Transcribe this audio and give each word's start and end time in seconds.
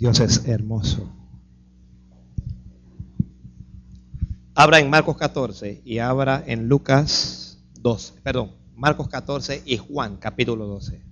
Dios 0.00 0.18
es 0.20 0.48
hermoso. 0.48 1.14
Abra 4.54 4.78
en 4.80 4.88
Marcos 4.88 5.18
14 5.18 5.82
y 5.84 5.98
abra 5.98 6.42
en 6.46 6.68
Lucas 6.68 7.62
12. 7.82 8.14
Perdón, 8.22 8.52
Marcos 8.74 9.08
14 9.08 9.62
y 9.66 9.76
Juan 9.76 10.16
capítulo 10.16 10.66
12. 10.66 11.02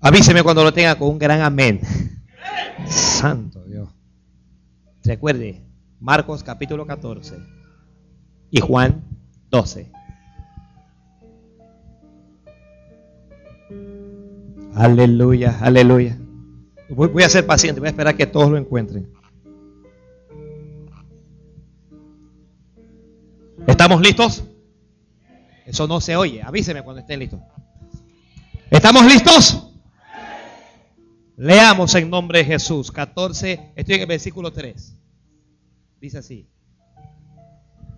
Avíseme 0.00 0.42
cuando 0.42 0.64
lo 0.64 0.72
tenga 0.72 0.96
con 0.98 1.08
un 1.10 1.20
gran 1.20 1.40
amén. 1.40 1.80
Santo 2.88 3.62
Dios. 3.62 3.88
Recuerde, 5.04 5.62
Marcos 6.00 6.42
capítulo 6.42 6.84
14 6.84 7.36
y 8.50 8.60
Juan 8.60 9.04
12. 9.50 9.92
Aleluya, 14.74 15.58
aleluya. 15.60 16.21
Voy, 16.94 17.22
a 17.22 17.28
ser 17.28 17.46
paciente, 17.46 17.80
voy 17.80 17.86
a 17.86 17.90
esperar 17.90 18.14
que 18.14 18.26
todos 18.26 18.50
lo 18.50 18.58
encuentren. 18.58 19.10
¿Estamos 23.66 24.02
listos? 24.02 24.44
Eso 25.64 25.86
no 25.86 26.02
se 26.02 26.16
oye. 26.16 26.42
Avíseme 26.42 26.82
cuando 26.82 27.00
estén 27.00 27.18
listos. 27.18 27.40
¿Estamos 28.70 29.06
listos? 29.06 29.68
Leamos 31.38 31.94
en 31.94 32.10
nombre 32.10 32.40
de 32.40 32.44
Jesús. 32.44 32.92
14, 32.92 33.72
estoy 33.74 33.94
en 33.94 34.00
el 34.02 34.06
versículo 34.06 34.52
3. 34.52 34.94
Dice 35.98 36.18
así. 36.18 36.46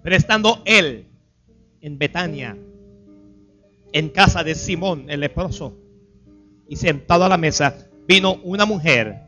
Pero 0.04 0.15
estando 0.15 0.62
él 0.66 1.09
en 1.80 1.98
Betania, 1.98 2.56
en 3.92 4.09
casa 4.10 4.45
de 4.45 4.54
Simón 4.54 5.06
el 5.09 5.20
leproso, 5.20 5.79
y 6.68 6.76
sentado 6.76 7.24
a 7.24 7.29
la 7.29 7.38
mesa, 7.38 7.88
vino 8.06 8.34
una 8.42 8.66
mujer 8.66 9.22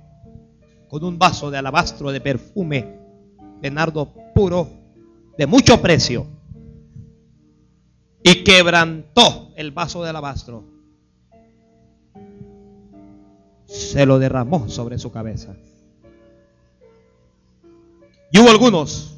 con 0.88 1.02
un 1.04 1.18
vaso 1.18 1.50
de 1.50 1.58
alabastro 1.58 2.12
de 2.12 2.20
perfume 2.20 2.98
de 3.60 3.70
nardo 3.70 4.12
puro 4.34 4.68
de 5.36 5.46
mucho 5.46 5.80
precio 5.80 6.26
y 8.22 8.42
quebrantó 8.44 9.52
el 9.56 9.70
vaso 9.70 10.02
de 10.02 10.10
alabastro. 10.10 10.64
Se 13.66 14.06
lo 14.06 14.18
derramó 14.18 14.68
sobre 14.68 14.98
su 14.98 15.10
cabeza. 15.10 15.54
Y 18.32 18.38
hubo 18.38 18.50
algunos 18.50 19.16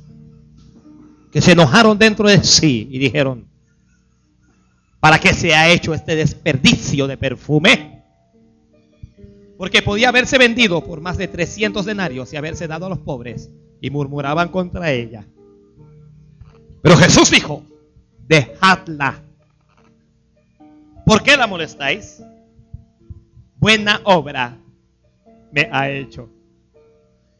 que 1.33 1.41
se 1.41 1.53
enojaron 1.53 1.99
dentro 1.99 2.29
de 2.29 2.43
sí 2.43 2.89
y 2.91 2.99
dijeron, 2.99 3.49
¿para 5.01 5.19
qué 5.19 5.33
se 5.33 5.55
ha 5.55 5.71
hecho 5.71 5.95
este 5.95 6.17
desperdicio 6.17 7.07
de 7.07 7.17
perfume? 7.17 7.98
Porque 9.59 9.83
podía 9.83 10.09
haberse 10.09 10.39
vendido 10.39 10.83
por 10.85 11.01
más 11.01 11.19
de 11.19 11.27
300 11.27 11.85
denarios 11.85 12.33
y 12.33 12.37
haberse 12.37 12.69
dado 12.69 12.87
a 12.87 12.89
los 12.89 13.01
pobres, 13.01 13.51
y 13.81 13.91
murmuraban 13.91 14.49
contra 14.49 14.93
ella. 14.93 15.27
Pero 16.81 16.97
Jesús 16.97 17.31
dijo, 17.31 17.65
dejadla. 18.27 19.21
¿Por 21.05 21.23
qué 21.23 21.37
la 21.37 21.47
molestáis? 21.47 22.23
Buena 23.57 24.01
obra 24.05 24.57
me 25.51 25.69
ha 25.73 25.91
hecho. 25.91 26.29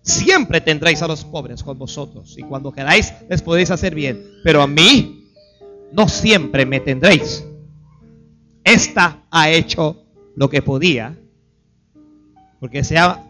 Siempre 0.03 0.61
tendréis 0.61 1.03
a 1.03 1.09
los 1.09 1.25
pobres 1.25 1.63
con 1.63 1.79
vosotros 1.79 2.37
y 2.37 2.43
cuando 2.43 2.73
queráis 2.73 3.13
les 3.29 3.43
podéis 3.43 3.71
hacer 3.71 3.95
bien, 3.95 4.25
pero 4.43 4.63
a 4.63 4.67
mí 4.67 5.31
no 5.93 6.09
siempre 6.09 6.67
me 6.67 6.81
tendréis. 6.81 7.45
Esta 8.65 9.23
ha 9.31 9.51
hecho 9.51 10.03
lo 10.35 10.49
que 10.49 10.63
podía 10.63 11.17
porque 12.61 12.85
se 12.85 12.99
ha, 12.99 13.25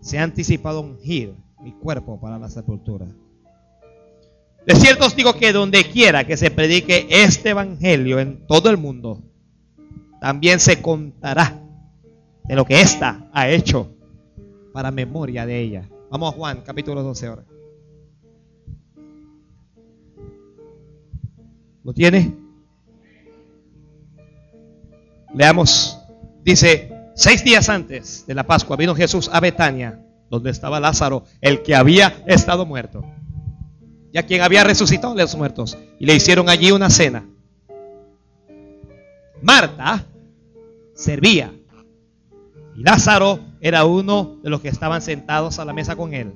se 0.00 0.18
ha 0.18 0.22
anticipado 0.22 0.80
ungir 0.80 1.34
mi 1.62 1.72
cuerpo 1.72 2.20
para 2.20 2.38
la 2.38 2.48
sepultura. 2.48 3.06
De 4.66 4.74
cierto 4.74 5.06
os 5.06 5.14
digo 5.14 5.34
que 5.34 5.52
donde 5.52 5.84
quiera 5.84 6.24
que 6.24 6.36
se 6.36 6.50
predique 6.50 7.06
este 7.10 7.50
evangelio 7.50 8.18
en 8.18 8.46
todo 8.46 8.70
el 8.70 8.78
mundo, 8.78 9.22
también 10.20 10.58
se 10.58 10.80
contará 10.80 11.60
de 12.44 12.54
lo 12.54 12.64
que 12.64 12.80
ésta 12.80 13.28
ha 13.32 13.48
hecho 13.48 13.90
para 14.72 14.90
memoria 14.90 15.44
de 15.44 15.60
ella. 15.60 15.88
Vamos 16.10 16.32
a 16.32 16.36
Juan, 16.36 16.62
capítulo 16.64 17.02
12 17.02 17.26
ahora. 17.26 17.44
¿Lo 21.82 21.92
tiene? 21.92 22.34
Leamos. 25.34 25.98
Dice, 26.42 26.93
Seis 27.16 27.44
días 27.44 27.68
antes 27.68 28.26
de 28.26 28.34
la 28.34 28.44
Pascua 28.44 28.76
vino 28.76 28.92
Jesús 28.92 29.30
a 29.32 29.38
Betania, 29.38 30.04
donde 30.30 30.50
estaba 30.50 30.80
Lázaro, 30.80 31.24
el 31.40 31.62
que 31.62 31.76
había 31.76 32.24
estado 32.26 32.66
muerto, 32.66 33.04
y 34.12 34.18
a 34.18 34.26
quien 34.26 34.42
había 34.42 34.64
resucitado 34.64 35.14
de 35.14 35.22
los 35.22 35.36
muertos, 35.36 35.78
y 36.00 36.06
le 36.06 36.16
hicieron 36.16 36.48
allí 36.48 36.72
una 36.72 36.90
cena. 36.90 37.24
Marta 39.40 40.04
servía, 40.96 41.54
y 42.74 42.82
Lázaro 42.82 43.38
era 43.60 43.84
uno 43.84 44.40
de 44.42 44.50
los 44.50 44.60
que 44.60 44.68
estaban 44.68 45.00
sentados 45.00 45.60
a 45.60 45.64
la 45.64 45.72
mesa 45.72 45.94
con 45.94 46.14
él. 46.14 46.34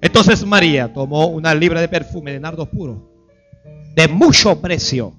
Entonces 0.00 0.44
María 0.44 0.92
tomó 0.92 1.26
una 1.26 1.54
libra 1.54 1.80
de 1.80 1.86
perfume 1.86 2.32
de 2.32 2.40
nardo 2.40 2.66
puro, 2.66 3.12
de 3.94 4.08
mucho 4.08 4.60
precio, 4.60 5.14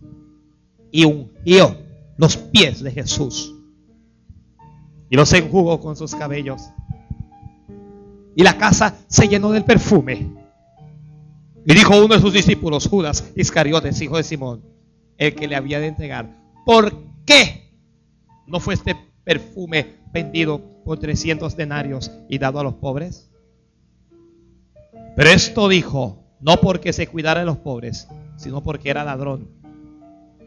y 0.91 1.05
ungió 1.05 1.77
los 2.17 2.37
pies 2.37 2.83
de 2.83 2.91
Jesús 2.91 3.52
y 5.13 5.15
los 5.15 5.31
enjugó 5.33 5.79
con 5.79 5.95
sus 5.95 6.15
cabellos. 6.15 6.71
Y 8.35 8.41
la 8.41 8.57
casa 8.57 8.97
se 9.05 9.27
llenó 9.27 9.51
del 9.51 9.63
perfume. 9.63 10.33
Y 11.67 11.73
dijo 11.75 12.03
uno 12.03 12.15
de 12.15 12.19
sus 12.19 12.33
discípulos, 12.33 12.87
Judas 12.87 13.31
Iscariotes, 13.35 14.01
hijo 14.01 14.17
de 14.17 14.23
Simón, 14.23 14.63
el 15.19 15.35
que 15.35 15.47
le 15.47 15.55
había 15.55 15.79
de 15.79 15.85
entregar, 15.85 16.35
¿por 16.65 17.03
qué 17.27 17.75
no 18.47 18.59
fue 18.59 18.73
este 18.73 18.95
perfume 19.23 19.97
vendido 20.11 20.59
por 20.83 20.97
300 20.97 21.55
denarios 21.55 22.11
y 22.27 22.39
dado 22.39 22.59
a 22.59 22.63
los 22.63 22.73
pobres? 22.73 23.29
Pero 25.15 25.29
esto 25.29 25.69
dijo, 25.69 26.23
no 26.41 26.59
porque 26.59 26.91
se 26.91 27.05
cuidara 27.05 27.41
de 27.41 27.45
los 27.45 27.57
pobres, 27.57 28.07
sino 28.35 28.63
porque 28.63 28.89
era 28.89 29.03
ladrón 29.03 29.47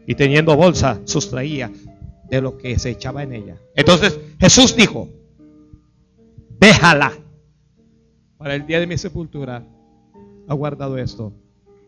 y 0.05 0.15
teniendo 0.15 0.57
bolsa 0.57 0.99
sustraía 1.05 1.71
de 2.29 2.41
lo 2.41 2.57
que 2.57 2.77
se 2.79 2.91
echaba 2.91 3.23
en 3.23 3.33
ella. 3.33 3.57
Entonces 3.75 4.19
Jesús 4.39 4.75
dijo, 4.75 5.09
déjala. 6.59 7.13
Para 8.37 8.55
el 8.55 8.67
día 8.67 8.79
de 8.79 8.87
mi 8.87 8.97
sepultura 8.97 9.65
ha 10.47 10.53
guardado 10.53 10.97
esto. 10.97 11.33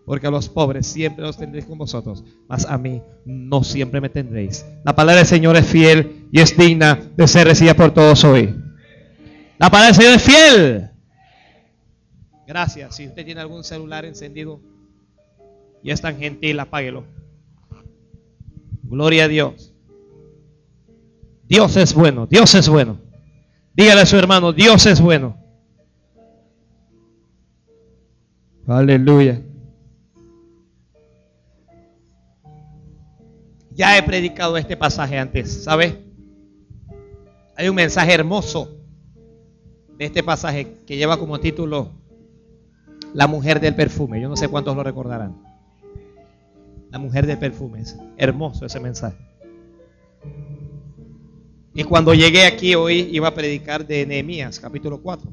Porque 0.06 0.26
a 0.26 0.32
los 0.32 0.50
pobres 0.50 0.88
siempre 0.88 1.24
los 1.24 1.38
tendréis 1.38 1.66
con 1.66 1.78
vosotros, 1.78 2.24
mas 2.48 2.66
a 2.66 2.80
mí 2.80 3.04
no 3.26 3.64
siempre 3.64 4.02
me 4.02 4.10
tendréis. 4.10 4.66
La 4.84 4.96
palabra 4.96 5.18
del 5.18 5.28
Señor 5.28 5.56
es 5.56 5.68
fiel 5.68 6.28
y 6.32 6.40
es 6.40 6.58
digna 6.58 7.00
de 7.16 7.28
ser 7.28 7.46
recibida 7.46 7.76
por 7.76 7.94
todos 7.94 8.24
hoy. 8.24 8.56
La 9.60 9.70
palabra 9.70 9.88
del 9.88 9.96
Señor 9.96 10.14
es 10.16 10.24
fiel. 10.24 10.90
Gracias. 12.48 12.96
Si 12.96 13.08
usted 13.08 13.24
tiene 13.24 13.42
algún 13.42 13.64
celular 13.64 14.06
encendido 14.06 14.60
y 15.84 15.92
es 15.92 16.02
tan 16.02 16.18
gentil, 16.18 16.60
apáguelo. 16.60 17.04
Gloria 18.82 19.26
a 19.26 19.28
Dios. 19.28 19.69
Dios 21.50 21.76
es 21.76 21.94
bueno, 21.94 22.28
Dios 22.28 22.56
es 22.56 22.70
bueno. 22.70 22.98
Dígale 23.74 24.02
a 24.02 24.06
su 24.06 24.18
hermano, 24.18 24.54
Dios 24.54 24.86
es 24.86 25.02
bueno. 25.02 25.36
Aleluya. 28.68 29.42
Ya 33.72 33.98
he 33.98 34.04
predicado 34.04 34.56
este 34.58 34.78
pasaje 34.78 35.18
antes, 35.18 35.64
¿sabe? 35.64 36.06
Hay 37.58 37.68
un 37.68 37.76
mensaje 37.76 38.14
hermoso 38.14 38.78
de 39.98 40.06
este 40.06 40.24
pasaje 40.24 40.78
que 40.86 40.98
lleva 40.98 41.18
como 41.18 41.40
título 41.40 41.92
La 43.14 43.28
mujer 43.28 43.60
del 43.60 43.76
perfume. 43.76 44.22
Yo 44.22 44.30
no 44.30 44.38
sé 44.38 44.48
cuántos 44.48 44.76
lo 44.76 44.84
recordarán 44.84 45.50
la 46.92 47.00
mujer 47.00 47.26
de 47.26 47.38
perfumes. 47.38 47.98
Hermoso 48.18 48.66
ese 48.66 48.80
mensaje. 48.80 49.18
Y 51.74 51.84
cuando 51.84 52.14
llegué 52.14 52.46
aquí 52.46 52.76
hoy 52.76 53.10
iba 53.12 53.28
a 53.28 53.34
predicar 53.34 53.86
de 53.86 54.06
Nehemías, 54.06 54.60
capítulo 54.60 55.02
4. 55.02 55.32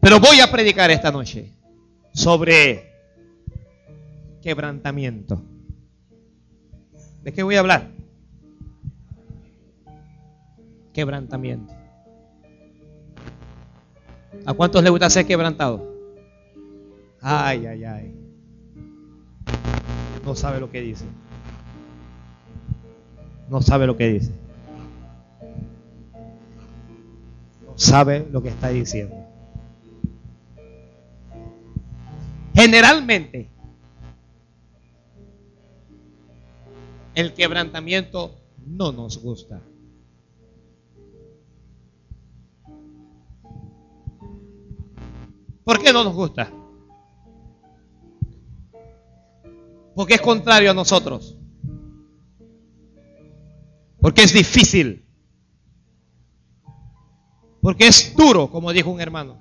Pero 0.00 0.20
voy 0.20 0.40
a 0.40 0.50
predicar 0.50 0.90
esta 0.90 1.10
noche 1.10 1.52
sobre 2.12 2.92
quebrantamiento. 4.42 5.42
¿De 7.22 7.32
qué 7.32 7.42
voy 7.42 7.56
a 7.56 7.60
hablar? 7.60 7.90
Quebrantamiento. 10.92 11.74
¿A 14.44 14.54
cuántos 14.54 14.82
les 14.82 14.90
gusta 14.90 15.10
ser 15.10 15.26
quebrantado? 15.26 15.84
Ay, 17.20 17.66
ay, 17.66 17.84
ay 17.84 18.26
no 20.26 20.34
sabe 20.34 20.60
lo 20.60 20.70
que 20.70 20.80
dice. 20.80 21.04
No 23.48 23.62
sabe 23.62 23.86
lo 23.86 23.96
que 23.96 24.08
dice. 24.08 24.32
sabe 27.76 28.26
lo 28.32 28.42
que 28.42 28.48
está 28.48 28.70
diciendo. 28.70 29.14
Generalmente, 32.54 33.50
el 37.14 37.34
quebrantamiento 37.34 38.34
no 38.66 38.92
nos 38.92 39.18
gusta. 39.22 39.60
¿Por 45.64 45.82
qué 45.82 45.92
no 45.92 46.04
nos 46.04 46.14
gusta? 46.14 46.50
Porque 49.94 50.14
es 50.14 50.20
contrario 50.20 50.70
a 50.70 50.74
nosotros. 50.74 51.35
Porque 54.00 54.22
es 54.22 54.32
difícil. 54.32 55.04
Porque 57.60 57.88
es 57.88 58.14
duro, 58.16 58.50
como 58.50 58.72
dijo 58.72 58.90
un 58.90 59.00
hermano. 59.00 59.38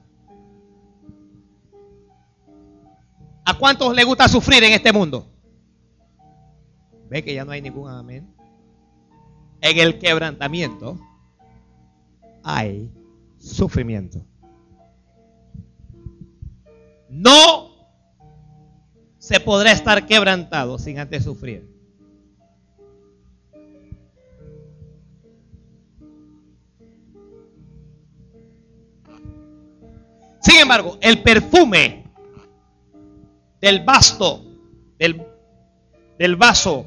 ¿A 3.45 3.57
cuántos 3.57 3.95
le 3.95 4.03
gusta 4.03 4.27
sufrir 4.27 4.63
en 4.63 4.73
este 4.73 4.91
mundo? 4.91 5.27
Ve 7.09 7.23
que 7.23 7.33
ya 7.33 7.45
no 7.45 7.51
hay 7.51 7.61
ningún 7.61 7.89
amén. 7.89 8.33
En 9.61 9.77
el 9.77 9.99
quebrantamiento 9.99 10.99
hay 12.43 12.91
sufrimiento. 13.37 14.25
No 17.09 17.75
se 19.19 19.39
podrá 19.39 19.71
estar 19.71 20.05
quebrantado 20.05 20.77
sin 20.77 20.99
antes 20.99 21.23
sufrir. 21.23 21.74
Sin 30.45 30.59
embargo, 30.59 30.99
el 31.01 31.23
perfume 31.23 32.03
del 33.59 33.83
basto, 33.83 34.45
del, 34.99 36.35
vaso 36.35 36.85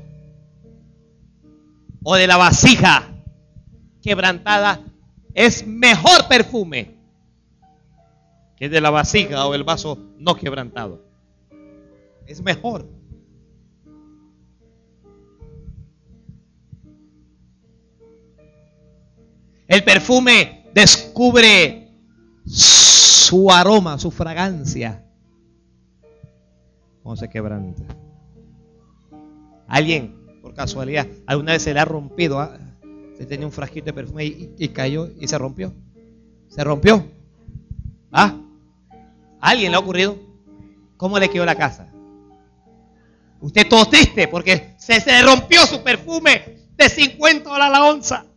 o 2.04 2.14
de 2.14 2.28
la 2.28 2.36
vasija 2.36 3.08
quebrantada 4.00 4.80
es 5.34 5.66
mejor 5.66 6.28
perfume 6.28 6.94
que 8.56 8.68
de 8.68 8.80
la 8.80 8.90
vasija 8.90 9.44
o 9.44 9.54
el 9.56 9.64
vaso 9.64 9.98
no 10.18 10.36
quebrantado. 10.36 11.04
Es 12.28 12.40
mejor. 12.40 12.88
El 19.66 19.82
perfume 19.82 20.70
descubre 20.72 21.88
su 23.28 23.50
aroma, 23.50 23.98
su 23.98 24.10
fragancia. 24.10 25.04
¿Cómo 27.02 27.14
se 27.14 27.28
quebranta? 27.28 27.82
Alguien, 29.66 30.40
por 30.40 30.54
casualidad, 30.54 31.06
alguna 31.26 31.52
vez 31.52 31.62
se 31.62 31.74
le 31.74 31.80
ha 31.80 31.84
rompido, 31.84 32.40
ah, 32.40 32.58
se 33.18 33.26
tenía 33.26 33.44
un 33.44 33.52
frasquito 33.52 33.84
de 33.86 33.92
perfume 33.92 34.24
y, 34.24 34.68
cayó 34.68 35.10
y 35.20 35.28
se 35.28 35.36
rompió. 35.36 35.74
Se 36.48 36.64
rompió. 36.64 37.04
¿Ah? 38.10 38.34
¿A 39.40 39.50
alguien 39.50 39.72
le 39.72 39.76
ha 39.76 39.80
ocurrido? 39.80 40.16
¿Cómo 40.96 41.18
le 41.18 41.28
quedó 41.28 41.44
la 41.44 41.54
casa? 41.54 41.92
Usted 43.42 43.68
todo 43.68 43.84
triste 43.84 44.26
porque 44.28 44.74
se, 44.78 45.00
se 45.00 45.20
rompió 45.20 45.66
su 45.66 45.82
perfume 45.82 46.70
de 46.78 46.88
50 46.88 47.50
dólares 47.50 47.78
la 47.78 47.84
onza. 47.84 48.27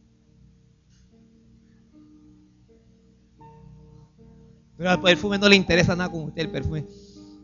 Pero 4.82 4.90
al 4.90 5.00
perfume 5.00 5.38
no 5.38 5.48
le 5.48 5.56
interesa 5.56 5.96
nada 5.96 6.10
con 6.10 6.24
usted. 6.24 6.42
El 6.42 6.50
perfume, 6.50 6.88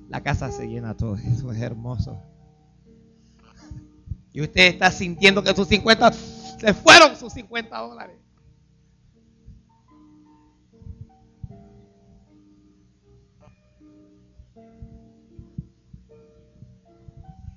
la 0.10 0.24
casa 0.24 0.52
se 0.52 0.66
llena 0.68 0.98
todo. 0.98 1.16
Eso 1.18 1.52
es 1.52 1.62
hermoso. 1.62 2.20
Y 4.34 4.42
usted 4.42 4.64
está 4.64 4.90
sintiendo 4.90 5.44
que 5.44 5.54
sus 5.54 5.68
50 5.68 6.14
se 6.14 6.74
fueron 6.74 7.16
sus 7.16 7.32
50 7.34 7.78
dólares. 7.78 8.18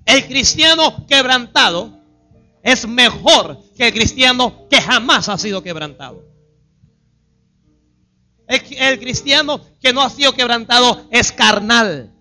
El 0.05 0.27
cristiano 0.27 1.07
quebrantado 1.07 1.99
es 2.63 2.87
mejor 2.87 3.57
que 3.75 3.87
el 3.87 3.95
cristiano 3.95 4.69
que 4.69 4.79
jamás 4.79 5.31
ha 5.31 5.39
sido 5.39 5.63
quebrantado. 5.63 6.23
El, 8.51 8.99
cristiano 8.99 9.61
que 9.81 9.93
no 9.93 10.03
ha 10.03 10.11
sido 10.11 10.35
quebrantado 10.35 11.07
es 11.11 11.31
carnal, 11.31 12.13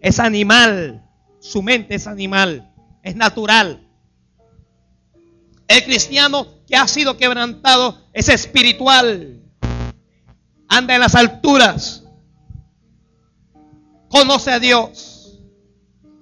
es 0.00 0.18
animal, 0.18 1.08
su 1.40 1.62
mente 1.62 1.94
es 1.94 2.06
animal, 2.06 2.74
es 3.02 3.14
natural. 3.14 3.88
El 5.68 5.84
cristiano 5.84 6.48
que 6.66 6.76
ha 6.76 6.88
sido 6.88 7.16
quebrantado 7.16 8.00
es 8.12 8.28
espiritual, 8.28 9.40
anda 10.68 10.94
en 10.94 11.00
las 11.00 11.14
alturas, 11.14 12.02
conoce 14.08 14.50
a 14.50 14.58
Dios 14.58 15.16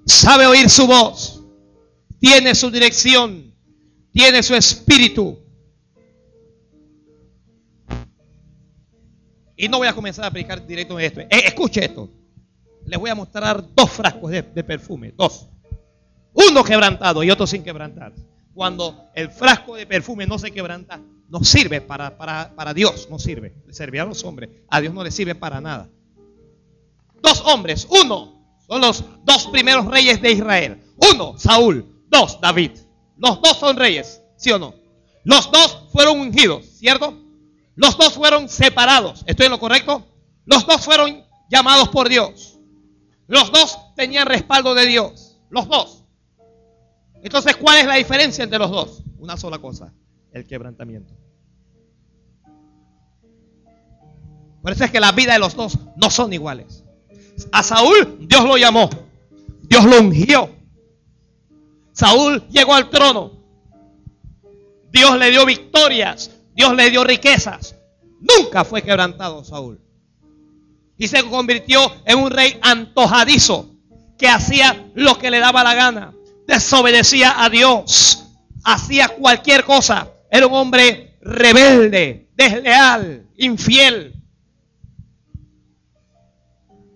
sabe 0.07 0.47
oír 0.47 0.69
su 0.69 0.87
voz, 0.87 1.43
tiene 2.21 2.55
su 2.55 2.71
dirección, 2.71 3.55
tiene 4.13 4.43
su 4.43 4.55
espíritu. 4.55 5.44
Y 9.57 9.69
no 9.69 9.79
voy 9.79 9.89
a 9.89 9.95
comenzar 9.95 10.25
a 10.25 10.31
predicar 10.31 10.67
directo 10.67 10.99
en 10.99 11.05
esto. 11.05 11.21
Eh, 11.21 11.29
escuche 11.31 11.85
esto. 11.85 12.11
Les 12.87 12.99
voy 12.99 13.11
a 13.11 13.15
mostrar 13.15 13.65
dos 13.75 13.91
frascos 13.91 14.31
de, 14.31 14.43
perfume. 14.43 15.13
Dos. 15.17 15.49
Uno 16.33 16.65
quebrantado 16.65 17.23
y 17.23 17.31
otro 17.31 17.47
sin 17.47 17.63
quebrantar. 17.63 18.13
Cuando 18.53 19.11
el 19.15 19.31
frasco 19.31 19.77
de 19.77 19.87
perfume 19.87 20.27
no 20.27 20.39
se 20.39 20.51
quebranta, 20.51 21.01
no 21.29 21.43
sirve 21.43 21.81
para, 21.81 22.17
para, 22.17 22.55
para 22.55 22.75
Dios. 22.75 23.09
No 23.11 23.19
sirve. 23.19 23.55
Le 23.67 23.73
servirá 23.73 24.05
a 24.05 24.07
los 24.07 24.25
hombres. 24.25 24.51
A 24.69 24.81
Dios 24.81 24.93
no 24.93 25.03
le 25.03 25.11
sirve 25.11 25.35
para 25.35 25.61
nada. 25.61 25.89
Dos 27.23 27.41
hombres. 27.47 27.87
Uno 27.89 28.59
son 28.67 28.81
los 28.81 29.05
dos 29.25 29.47
primeros 29.49 29.87
reyes 29.87 30.21
de 30.21 30.33
Israel. 30.33 30.83
Uno, 31.13 31.39
Saúl. 31.39 32.05
Dos, 32.09 32.41
David. 32.41 32.73
Los 33.17 33.41
dos 33.41 33.57
son 33.57 33.77
reyes, 33.77 34.21
¿sí 34.37 34.51
o 34.51 34.59
no? 34.59 34.75
Los 35.25 35.51
dos 35.51 35.87
fueron 35.93 36.21
ungidos, 36.21 36.67
¿cierto? 36.67 37.24
Los 37.77 37.97
dos 37.97 38.15
fueron 38.15 38.49
separados. 38.49 39.25
¿Estoy 39.27 39.47
en 39.47 39.53
lo 39.53 39.61
correcto? 39.61 40.07
Los 40.45 40.67
dos 40.67 40.85
fueron 40.85 41.25
llamados 41.49 41.89
por 41.89 42.09
Dios. 42.09 42.59
Los 43.27 43.51
dos 43.51 43.79
tenían 43.97 44.27
respaldo 44.27 44.75
de 44.75 44.87
Dios. 44.87 45.39
Los 45.51 45.69
dos. 45.69 46.05
Entonces, 47.23 47.57
¿cuál 47.57 47.79
es 47.79 47.87
la 47.87 47.95
diferencia 47.95 48.45
entre 48.45 48.59
los 48.59 48.71
dos? 48.71 49.03
Una 49.19 49.37
sola 49.37 49.59
cosa, 49.59 49.93
el 50.33 50.47
quebrantamiento. 50.47 51.15
Por 54.63 54.73
eso 54.73 54.85
es 54.85 54.91
que 54.91 55.01
la 55.01 55.13
vida 55.13 55.35
de 55.35 55.39
los 55.39 55.55
dos 55.55 55.79
no 55.97 56.11
son 56.11 56.33
iguales. 56.33 56.85
A 57.53 57.63
Saúl 57.63 58.17
Dios 58.21 58.45
lo 58.45 58.57
llamó. 58.57 58.89
Dios 59.63 59.85
lo 59.85 60.01
ungió. 60.01 60.51
Saúl 61.93 62.47
llegó 62.49 62.75
al 62.75 62.91
trono. 62.91 63.33
Dios 64.91 65.19
le 65.19 65.31
dio 65.31 65.45
victorias. 65.45 66.31
Dios 66.55 66.75
le 66.75 66.91
dio 66.91 67.05
riquezas. 67.05 67.77
Nunca 68.21 68.65
fue 68.65 68.83
quebrantado 68.83 69.45
Saúl. 69.45 69.81
Y 70.97 71.09
se 71.09 71.23
convirtió 71.25 71.81
en 72.07 72.19
un 72.19 72.31
rey 72.31 72.59
antojadizo 72.63 73.75
que 74.17 74.29
hacía 74.29 74.91
lo 74.95 75.19
que 75.19 75.31
le 75.31 75.41
daba 75.41 75.65
la 75.65 75.75
gana. 75.75 76.15
Desobedecía 76.47 77.43
a 77.45 77.51
Dios. 77.51 78.27
Hacía 78.65 79.09
cualquier 79.09 79.65
cosa. 79.65 80.09
Era 80.31 80.47
un 80.47 80.55
hombre 80.55 81.19
rebelde, 81.21 82.29
desleal, 82.35 83.29
infiel. 83.37 84.15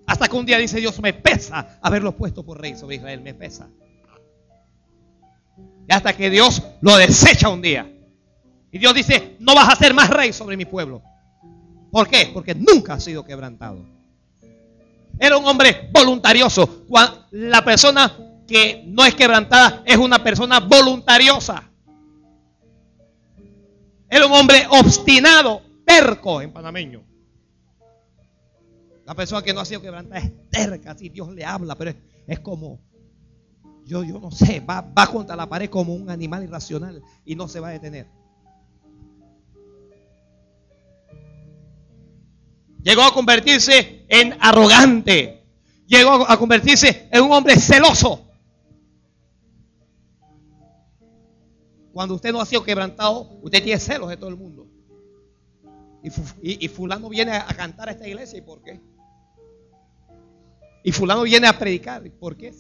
Hasta 0.06 0.28
que 0.28 0.36
un 0.36 0.46
día 0.46 0.58
dice 0.58 0.80
Dios, 0.80 0.98
me 1.00 1.12
pesa 1.12 1.78
haberlo 1.82 2.16
puesto 2.16 2.44
por 2.44 2.60
rey 2.60 2.76
sobre 2.76 2.96
Israel, 2.96 3.20
me 3.20 3.34
pesa. 3.34 3.68
Y 5.88 5.92
hasta 5.92 6.16
que 6.16 6.30
Dios 6.30 6.62
lo 6.80 6.96
desecha 6.96 7.48
un 7.48 7.60
día. 7.60 7.97
Y 8.70 8.78
Dios 8.78 8.94
dice, 8.94 9.37
no 9.40 9.54
vas 9.54 9.68
a 9.72 9.76
ser 9.76 9.94
más 9.94 10.10
rey 10.10 10.32
sobre 10.32 10.56
mi 10.56 10.64
pueblo. 10.64 11.02
¿Por 11.90 12.08
qué? 12.08 12.30
Porque 12.32 12.54
nunca 12.54 12.94
ha 12.94 13.00
sido 13.00 13.25
quebrantado. 13.25 13.78
Era 15.18 15.37
un 15.37 15.46
hombre 15.46 15.90
voluntarioso. 15.92 16.84
La 17.30 17.64
persona 17.64 18.14
que 18.46 18.84
no 18.87 19.04
es 19.04 19.14
quebrantada 19.14 19.82
es 19.84 19.96
una 19.96 20.22
persona 20.22 20.60
voluntariosa. 20.60 21.64
Era 24.10 24.26
un 24.26 24.32
hombre 24.32 24.66
obstinado, 24.70 25.62
perco 25.84 26.40
en 26.40 26.52
panameño. 26.52 27.02
La 29.04 29.14
persona 29.14 29.42
que 29.42 29.54
no 29.54 29.60
ha 29.60 29.64
sido 29.64 29.80
quebrantada 29.80 30.20
es 30.20 30.50
terca, 30.50 30.96
si 30.96 31.08
Dios 31.08 31.30
le 31.30 31.44
habla, 31.44 31.75
pero 31.75 31.94
es, 32.26 32.40
como, 32.40 32.78
yo, 33.87 34.04
yo 34.04 34.20
no 34.20 34.30
sé, 34.30 34.60
va 34.60 35.06
contra 35.10 35.34
la 35.34 35.48
pared 35.48 35.70
como 35.70 35.94
un 35.94 36.10
animal 36.10 36.44
irracional 36.44 37.02
y 37.25 37.34
no 37.34 37.48
se 37.48 37.60
va 37.60 37.68
a 37.68 37.72
detener. 37.72 38.06
Llegó 42.82 43.02
a 43.02 43.12
convertirse 43.12 44.04
en 44.08 44.37
arrogante. 44.40 45.44
Llegó 45.87 46.28
a 46.28 46.38
convertirse 46.38 47.08
en 47.11 47.23
un 47.23 47.32
hombre 47.32 47.56
celoso. 47.56 48.25
Cuando 51.92 52.14
usted 52.14 52.32
no 52.32 52.40
ha 52.40 52.47
sido 52.47 52.62
quebrantado, 52.62 53.38
usted 53.42 53.62
tiene 53.62 53.80
celos 53.80 54.08
de 54.08 54.16
todo 54.16 54.30
el 54.30 54.37
mundo. 54.37 54.68
Y, 56.40 56.68
fulano 56.68 57.08
viene 57.08 57.32
a 57.32 57.47
cantar 57.49 57.88
a 57.88 57.92
esta 57.92 58.06
iglesia. 58.06 58.38
¿Y 58.38 58.42
por 58.42 58.62
qué? 58.62 58.80
Y 60.85 60.92
fulano 60.92 61.23
viene 61.23 61.49
a 61.49 61.58
predicar. 61.58 62.02
¿Por 62.12 62.37
qué? 62.37 62.54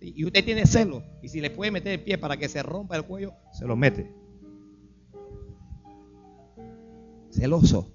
Y 0.00 0.24
usted 0.24 0.44
tiene 0.44 0.66
celos. 0.66 1.02
Y 1.22 1.28
si 1.28 1.40
le 1.40 1.50
puede 1.50 1.70
meter 1.70 1.92
el 1.92 2.02
pie 2.02 2.16
para 2.16 2.36
que 2.36 2.48
se 2.48 2.62
rompa 2.62 2.96
el 2.96 3.04
cuello, 3.04 3.34
se 3.52 3.66
lo 3.66 3.76
mete. 3.76 4.10
Celoso. 7.30 7.92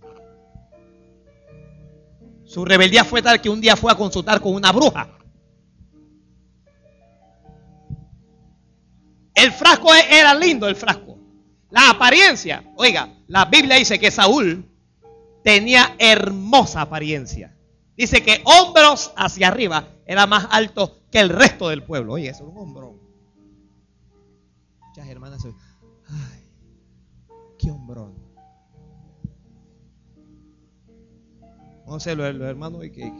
Su 2.53 2.63
rebeldía 2.63 3.03
fue 3.03 3.23
tal 3.23 3.41
que 3.41 3.49
un 3.49 3.59
día 3.59 3.75
fue 3.75 3.91
a 3.91 3.95
consultar 3.95 4.39
con 4.39 4.53
una 4.53 4.71
bruja. 4.71 5.09
El 9.33 9.51
frasco 9.51 9.91
era 9.91 10.35
lindo, 10.35 10.67
el 10.67 10.75
frasco. 10.75 11.17
La 11.71 11.89
apariencia, 11.89 12.63
oiga, 12.75 13.11
la 13.25 13.45
Biblia 13.45 13.77
dice 13.77 13.97
que 13.97 14.11
Saúl 14.11 14.69
tenía 15.43 15.95
hermosa 15.97 16.81
apariencia. 16.81 17.57
Dice 17.97 18.21
que 18.21 18.43
hombros 18.45 19.13
hacia 19.15 19.47
arriba 19.47 19.87
era 20.05 20.27
más 20.27 20.45
alto 20.51 20.99
que 21.09 21.21
el 21.21 21.29
resto 21.29 21.69
del 21.69 21.81
pueblo. 21.81 22.13
Oye, 22.13 22.29
eso 22.29 22.43
es 22.43 22.51
un 22.51 22.57
hombrón. 22.59 23.01
Muchas 24.89 25.07
hermanas, 25.07 25.43
ay, 26.07 26.51
qué 27.57 27.71
hombrón. 27.71 28.22
No 31.87 31.99
sé, 31.99 32.15
los, 32.15 32.27
hermanos 32.41 32.81
de 32.81 32.91
que, 32.91 33.13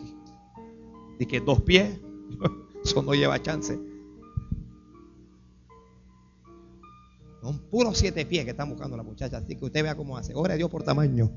de 1.19 1.27
que 1.27 1.39
dos 1.39 1.61
pies, 1.61 1.99
eso 2.83 3.01
no 3.01 3.13
lleva 3.13 3.41
chance. 3.41 3.79
Son 7.41 7.59
puros 7.69 7.97
siete 7.97 8.25
pies 8.25 8.45
que 8.45 8.51
están 8.51 8.69
buscando 8.69 8.95
la 8.95 9.03
muchacha. 9.03 9.37
Así 9.37 9.57
que 9.57 9.65
usted 9.65 9.83
vea 9.83 9.95
cómo 9.95 10.17
hace. 10.17 10.33
Ora 10.33 10.53
a 10.53 10.57
Dios 10.57 10.69
por 10.69 10.83
tamaño. 10.83 11.29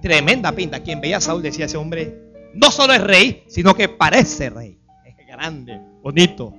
Tremenda 0.00 0.52
pinta. 0.52 0.82
Quien 0.82 1.02
veía 1.02 1.18
a 1.18 1.20
Saúl 1.20 1.42
decía 1.42 1.66
ese 1.66 1.76
hombre 1.76 2.24
no 2.54 2.70
solo 2.70 2.92
es 2.94 3.02
rey, 3.02 3.44
sino 3.48 3.74
que 3.74 3.88
parece 3.88 4.48
rey. 4.48 4.78
Es 5.04 5.26
grande, 5.26 5.80
bonito. 6.02 6.54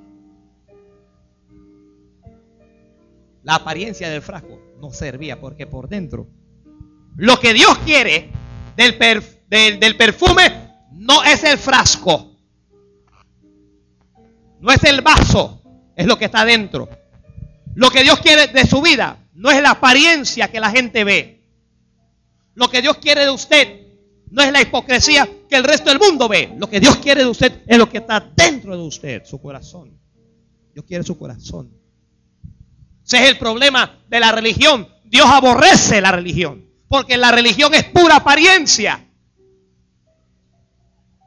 La 3.45 3.55
apariencia 3.55 4.09
del 4.09 4.23
frasco 4.23 4.59
no 4.81 4.91
servía 4.91 5.39
porque 5.39 5.67
por 5.67 5.87
dentro 5.87 6.27
lo 7.15 7.39
que 7.39 7.53
Dios 7.53 7.77
quiere 7.85 8.31
del, 8.75 8.97
del 9.79 9.95
perfume 9.95 10.73
no 10.91 11.23
es 11.23 11.43
el 11.43 11.57
frasco, 11.59 12.35
no 14.59 14.71
es 14.71 14.83
el 14.83 15.01
vaso, 15.01 15.61
es 15.95 16.07
lo 16.07 16.17
que 16.17 16.25
está 16.25 16.43
dentro. 16.43 16.89
Lo 17.75 17.91
que 17.91 18.01
Dios 18.03 18.19
quiere 18.19 18.47
de 18.47 18.65
su 18.65 18.81
vida 18.81 19.19
no 19.33 19.51
es 19.51 19.61
la 19.61 19.71
apariencia 19.71 20.49
que 20.49 20.59
la 20.59 20.71
gente 20.71 21.03
ve. 21.03 21.43
Lo 22.55 22.67
que 22.69 22.81
Dios 22.81 22.97
quiere 22.97 23.25
de 23.25 23.29
usted 23.29 23.85
no 24.31 24.41
es 24.41 24.51
la 24.51 24.61
hipocresía 24.61 25.29
que 25.47 25.55
el 25.55 25.63
resto 25.63 25.89
del 25.89 25.99
mundo 25.99 26.27
ve. 26.27 26.53
Lo 26.57 26.67
que 26.67 26.79
Dios 26.79 26.97
quiere 26.97 27.21
de 27.21 27.29
usted 27.29 27.61
es 27.67 27.77
lo 27.77 27.87
que 27.87 27.99
está 27.99 28.19
dentro 28.35 28.75
de 28.75 28.83
usted, 28.83 29.23
su 29.23 29.39
corazón. 29.39 29.99
Dios 30.73 30.83
quiere 30.85 31.03
su 31.03 31.17
corazón. 31.17 31.85
Ese 33.05 33.24
es 33.24 33.29
el 33.29 33.38
problema 33.38 34.00
de 34.07 34.19
la 34.19 34.31
religión. 34.31 34.88
Dios 35.03 35.27
aborrece 35.27 36.01
la 36.01 36.12
religión. 36.12 36.65
Porque 36.88 37.17
la 37.17 37.31
religión 37.31 37.74
es 37.74 37.83
pura 37.85 38.17
apariencia. 38.17 39.07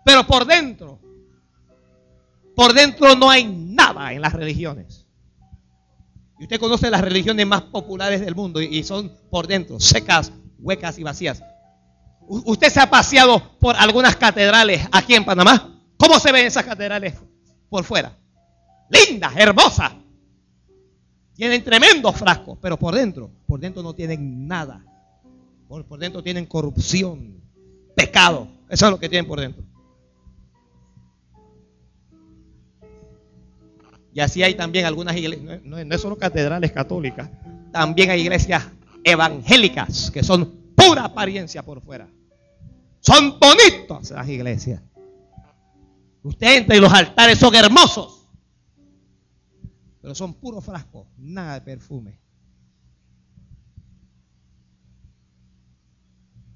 Pero 0.05 0.27
por 0.27 0.45
dentro, 0.47 0.99
por 2.57 2.73
dentro 2.73 3.15
no 3.15 3.31
hay 3.31 3.45
nada 3.45 4.13
en 4.13 4.23
las 4.23 4.33
religiones. 4.33 5.07
Y 6.41 6.45
usted 6.45 6.59
conoce 6.59 6.91
las 6.91 7.01
religiones 7.01 7.47
más 7.47 7.63
populares 7.63 8.21
del 8.21 8.35
mundo 8.35 8.61
y 8.61 8.83
son 8.85 9.13
por 9.31 9.47
dentro, 9.47 9.79
secas, 9.79 10.33
huecas 10.59 10.99
y 10.99 11.03
vacías. 11.03 11.43
Usted 12.27 12.71
se 12.71 12.81
ha 12.81 12.91
paseado 12.91 13.59
por 13.59 13.77
algunas 13.77 14.17
catedrales 14.17 14.87
aquí 14.93 15.15
en 15.15 15.25
Panamá. 15.25 15.81
¿Cómo 15.97 16.19
se 16.19 16.33
ven 16.33 16.47
esas 16.47 16.65
catedrales 16.65 17.15
por 17.69 17.85
fuera? 17.85 18.17
Lindas, 18.89 19.33
hermosas. 19.37 19.93
Tienen 21.39 21.63
tremendos 21.63 22.17
frascos, 22.17 22.59
pero 22.61 22.77
por 22.77 22.97
dentro, 22.97 23.31
por 23.47 23.61
dentro 23.61 23.81
no 23.81 23.95
tienen 23.95 24.49
nada. 24.49 24.85
Por, 25.69 25.85
por 25.85 26.01
dentro 26.01 26.21
tienen 26.21 26.47
corrupción, 26.47 27.41
pecado. 27.95 28.49
Eso 28.69 28.87
es 28.87 28.91
lo 28.91 28.99
que 28.99 29.09
tienen 29.09 29.29
por 29.29 29.39
dentro. 29.39 29.63
Y 34.13 34.19
así 34.19 34.43
hay 34.43 34.55
también 34.55 34.85
algunas 34.85 35.17
iglesias, 35.17 35.61
no, 35.63 35.79
es 35.79 36.01
solo 36.01 36.19
catedrales 36.19 36.73
católicas, 36.73 37.31
también 37.71 38.11
hay 38.11 38.23
iglesias 38.23 38.67
evangélicas 39.05 40.11
que 40.11 40.25
son 40.25 40.73
pura 40.75 41.05
apariencia 41.05 41.63
por 41.63 41.81
fuera. 41.81 42.09
Son 42.99 43.39
bonitas 43.39 44.11
las 44.11 44.29
iglesias. 44.29 44.83
Usted 46.25 46.57
entra 46.57 46.75
y 46.75 46.81
los 46.81 46.93
altares 46.93 47.39
son 47.39 47.55
hermosos, 47.55 48.18
pero 50.01 50.15
son 50.15 50.35
puros 50.35 50.65
frascos, 50.65 51.07
nada 51.17 51.55
de 51.55 51.61
perfume. 51.61 52.19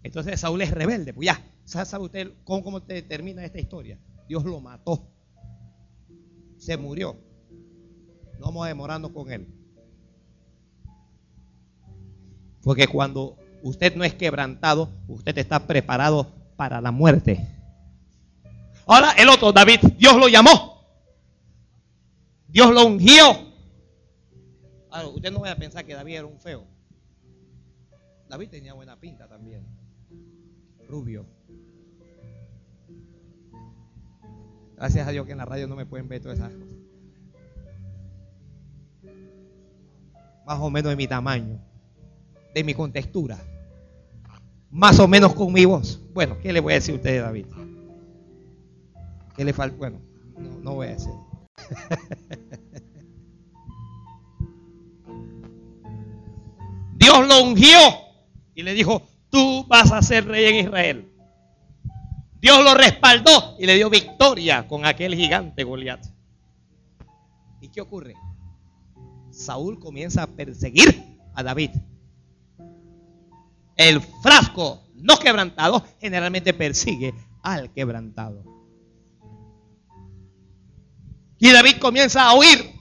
Entonces 0.03 0.41
Saúl 0.41 0.63
es 0.63 0.71
rebelde, 0.71 1.13
pues 1.15 1.27
ya, 1.27 1.45
¿sabe 1.65 2.05
usted 2.05 2.33
cómo, 2.45 2.63
cómo 2.63 2.83
termina 2.83 3.45
esta 3.45 3.61
historia? 3.61 3.99
Dios 4.29 4.45
lo 4.45 4.61
mató, 4.61 5.07
se 6.59 6.77
murió. 6.77 7.17
No 8.39 8.47
vamos 8.47 8.67
demorando 8.67 9.13
con 9.13 9.31
él. 9.31 9.47
Porque 12.63 12.87
cuando 12.87 13.37
usted 13.63 13.95
no 13.97 14.05
es 14.05 14.15
quebrantado, 14.15 14.89
usted 15.09 15.37
está 15.39 15.67
preparado 15.67 16.33
para 16.57 16.81
la 16.81 16.91
muerte. 16.91 17.47
Ahora 18.87 19.13
el 19.13 19.29
otro, 19.29 19.53
David, 19.53 19.81
Dios 19.99 20.17
lo 20.17 20.29
llamó. 20.29 20.72
Dios 22.53 22.73
lo 22.73 22.87
ungió. 22.87 23.51
Usted 25.15 25.33
no 25.33 25.41
vaya 25.41 25.55
a 25.55 25.57
pensar 25.57 25.85
que 25.85 25.95
David 25.95 26.17
era 26.17 26.27
un 26.27 26.39
feo. 26.39 26.67
David 28.29 28.51
tenía 28.51 28.75
buena 28.75 29.01
pinta 29.01 29.27
también. 29.27 29.67
Rubio. 30.89 31.27
Gracias 34.77 35.09
a 35.09 35.11
Dios 35.11 35.27
que 35.27 35.33
en 35.33 35.39
la 35.39 35.45
radio 35.45 35.67
no 35.67 35.77
me 35.77 35.87
pueden 35.87 36.09
ver 36.09 36.21
todas 36.21 36.39
esas 36.39 36.53
cosas. 36.53 36.83
más 40.47 40.59
o 40.61 40.71
menos 40.71 40.91
de 40.91 40.97
mi 40.97 41.07
tamaño, 41.07 41.59
de 42.55 42.65
mi 42.65 42.75
contextura, 42.75 43.39
más 44.71 44.99
o 44.99 45.09
menos 45.09 45.35
con 45.35 45.53
mi 45.53 45.65
voz. 45.65 46.01
Bueno, 46.13 46.37
¿qué 46.41 46.53
le 46.53 46.61
voy 46.61 46.73
a 46.73 46.77
decir 46.77 46.95
a 46.95 46.97
usted, 46.97 47.23
David? 47.23 47.47
¿Qué 49.37 49.45
le 49.45 49.53
falta? 49.53 49.77
Bueno, 49.77 50.01
no, 50.63 50.75
voy 50.75 50.89
a 50.89 50.91
decir. 50.91 51.13
Dios 57.12 57.28
lo 57.28 57.42
ungió 57.42 57.78
y 58.54 58.62
le 58.62 58.73
dijo, 58.73 59.02
tú 59.28 59.66
vas 59.69 59.92
a 59.92 60.00
ser 60.00 60.26
rey 60.26 60.47
en 60.47 60.66
Israel. 60.66 61.12
Dios 62.40 62.64
lo 62.64 62.73
respaldó 62.73 63.54
y 63.59 63.66
le 63.66 63.75
dio 63.75 63.90
victoria 63.90 64.66
con 64.66 64.87
aquel 64.87 65.14
gigante 65.14 65.62
Goliat. 65.62 66.02
¿Y 67.61 67.69
qué 67.69 67.83
ocurre? 67.83 68.14
Saúl 69.31 69.78
comienza 69.78 70.23
a 70.23 70.26
perseguir 70.26 71.19
a 71.35 71.42
David. 71.42 71.73
El 73.76 74.00
frasco 74.00 74.83
no 74.95 75.19
quebrantado 75.19 75.85
generalmente 76.00 76.54
persigue 76.54 77.12
al 77.42 77.71
quebrantado. 77.75 78.42
Y 81.38 81.52
David 81.52 81.76
comienza 81.78 82.26
a 82.26 82.35
huir, 82.38 82.73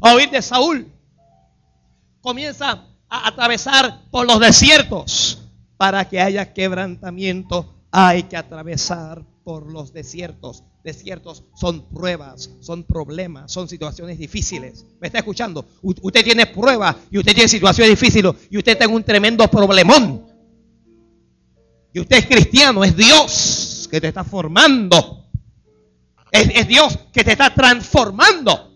a 0.00 0.14
huir 0.14 0.30
de 0.30 0.42
Saúl. 0.42 0.93
Comienza 2.24 2.86
a 3.10 3.28
atravesar 3.28 4.00
por 4.10 4.26
los 4.26 4.40
desiertos. 4.40 5.42
Para 5.76 6.08
que 6.08 6.22
haya 6.22 6.54
quebrantamiento 6.54 7.74
hay 7.90 8.22
que 8.22 8.38
atravesar 8.38 9.22
por 9.44 9.70
los 9.70 9.92
desiertos. 9.92 10.62
Desiertos 10.82 11.44
son 11.54 11.86
pruebas, 11.90 12.48
son 12.60 12.84
problemas, 12.84 13.52
son 13.52 13.68
situaciones 13.68 14.18
difíciles. 14.18 14.86
¿Me 15.02 15.08
está 15.08 15.18
escuchando? 15.18 15.66
usted 15.82 16.24
tiene 16.24 16.46
pruebas 16.46 16.96
y 17.10 17.18
usted 17.18 17.34
tiene 17.34 17.48
situaciones 17.48 17.90
difíciles 17.90 18.32
y 18.48 18.56
usted 18.56 18.78
tiene 18.78 18.94
un 18.94 19.04
tremendo 19.04 19.46
problemón. 19.48 20.26
Y 21.92 22.00
usted 22.00 22.16
es 22.16 22.26
cristiano, 22.26 22.84
es 22.84 22.96
Dios 22.96 23.86
que 23.90 24.00
te 24.00 24.08
está 24.08 24.24
formando. 24.24 25.26
Es, 26.32 26.48
es 26.54 26.68
Dios 26.68 26.98
que 27.12 27.22
te 27.22 27.32
está 27.32 27.52
transformando. 27.52 28.73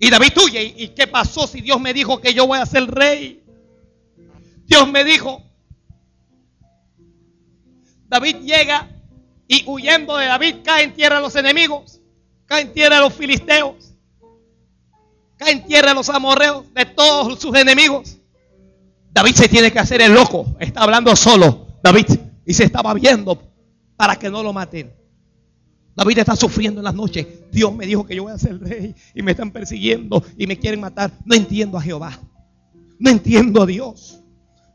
Y 0.00 0.10
David 0.10 0.32
huye. 0.44 0.74
¿Y 0.76 0.88
qué 0.88 1.06
pasó 1.06 1.46
si 1.46 1.60
Dios 1.60 1.80
me 1.80 1.92
dijo 1.92 2.20
que 2.20 2.32
yo 2.32 2.46
voy 2.46 2.58
a 2.58 2.66
ser 2.66 2.90
rey? 2.90 3.44
Dios 4.66 4.90
me 4.90 5.04
dijo. 5.04 5.42
David 8.08 8.36
llega 8.38 8.88
y 9.46 9.62
huyendo 9.66 10.16
de 10.16 10.26
David 10.26 10.56
cae 10.64 10.84
en 10.84 10.94
tierra 10.94 11.20
los 11.20 11.36
enemigos, 11.36 12.00
cae 12.46 12.62
en 12.62 12.72
tierra 12.72 12.98
los 12.98 13.12
filisteos, 13.12 13.94
cae 15.36 15.52
en 15.52 15.64
tierra 15.64 15.94
los 15.94 16.08
amorreos, 16.08 16.72
de 16.74 16.86
todos 16.86 17.38
sus 17.38 17.54
enemigos. 17.56 18.16
David 19.12 19.34
se 19.34 19.48
tiene 19.48 19.70
que 19.70 19.78
hacer 19.78 20.00
el 20.02 20.14
loco, 20.14 20.56
está 20.58 20.82
hablando 20.82 21.14
solo, 21.14 21.66
David, 21.82 22.06
y 22.46 22.54
se 22.54 22.64
estaba 22.64 22.94
viendo 22.94 23.40
para 23.96 24.16
que 24.16 24.30
no 24.30 24.42
lo 24.42 24.52
maten. 24.52 24.92
David 26.00 26.16
está 26.20 26.34
sufriendo 26.34 26.80
en 26.80 26.84
las 26.84 26.94
noches. 26.94 27.26
Dios 27.52 27.76
me 27.76 27.84
dijo 27.84 28.06
que 28.06 28.16
yo 28.16 28.22
voy 28.22 28.32
a 28.32 28.38
ser 28.38 28.58
rey 28.58 28.94
y 29.14 29.20
me 29.20 29.32
están 29.32 29.50
persiguiendo 29.50 30.24
y 30.38 30.46
me 30.46 30.58
quieren 30.58 30.80
matar. 30.80 31.12
No 31.26 31.34
entiendo 31.34 31.76
a 31.76 31.82
Jehová. 31.82 32.18
No 32.98 33.10
entiendo 33.10 33.60
a 33.60 33.66
Dios. 33.66 34.18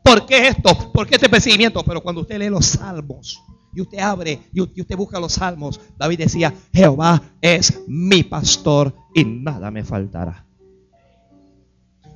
¿Por 0.04 0.24
qué 0.24 0.46
esto? 0.46 0.92
¿Por 0.92 1.04
qué 1.04 1.16
este 1.16 1.28
perseguimiento? 1.28 1.82
Pero 1.82 2.00
cuando 2.00 2.20
usted 2.20 2.38
lee 2.38 2.48
los 2.48 2.66
salmos 2.66 3.42
y 3.74 3.80
usted 3.80 3.98
abre 3.98 4.38
y 4.52 4.60
usted 4.60 4.96
busca 4.96 5.18
los 5.18 5.32
salmos, 5.32 5.80
David 5.98 6.18
decía, 6.18 6.54
Jehová 6.72 7.20
es 7.40 7.76
mi 7.88 8.22
pastor 8.22 8.94
y 9.12 9.24
nada 9.24 9.72
me 9.72 9.82
faltará. 9.82 10.46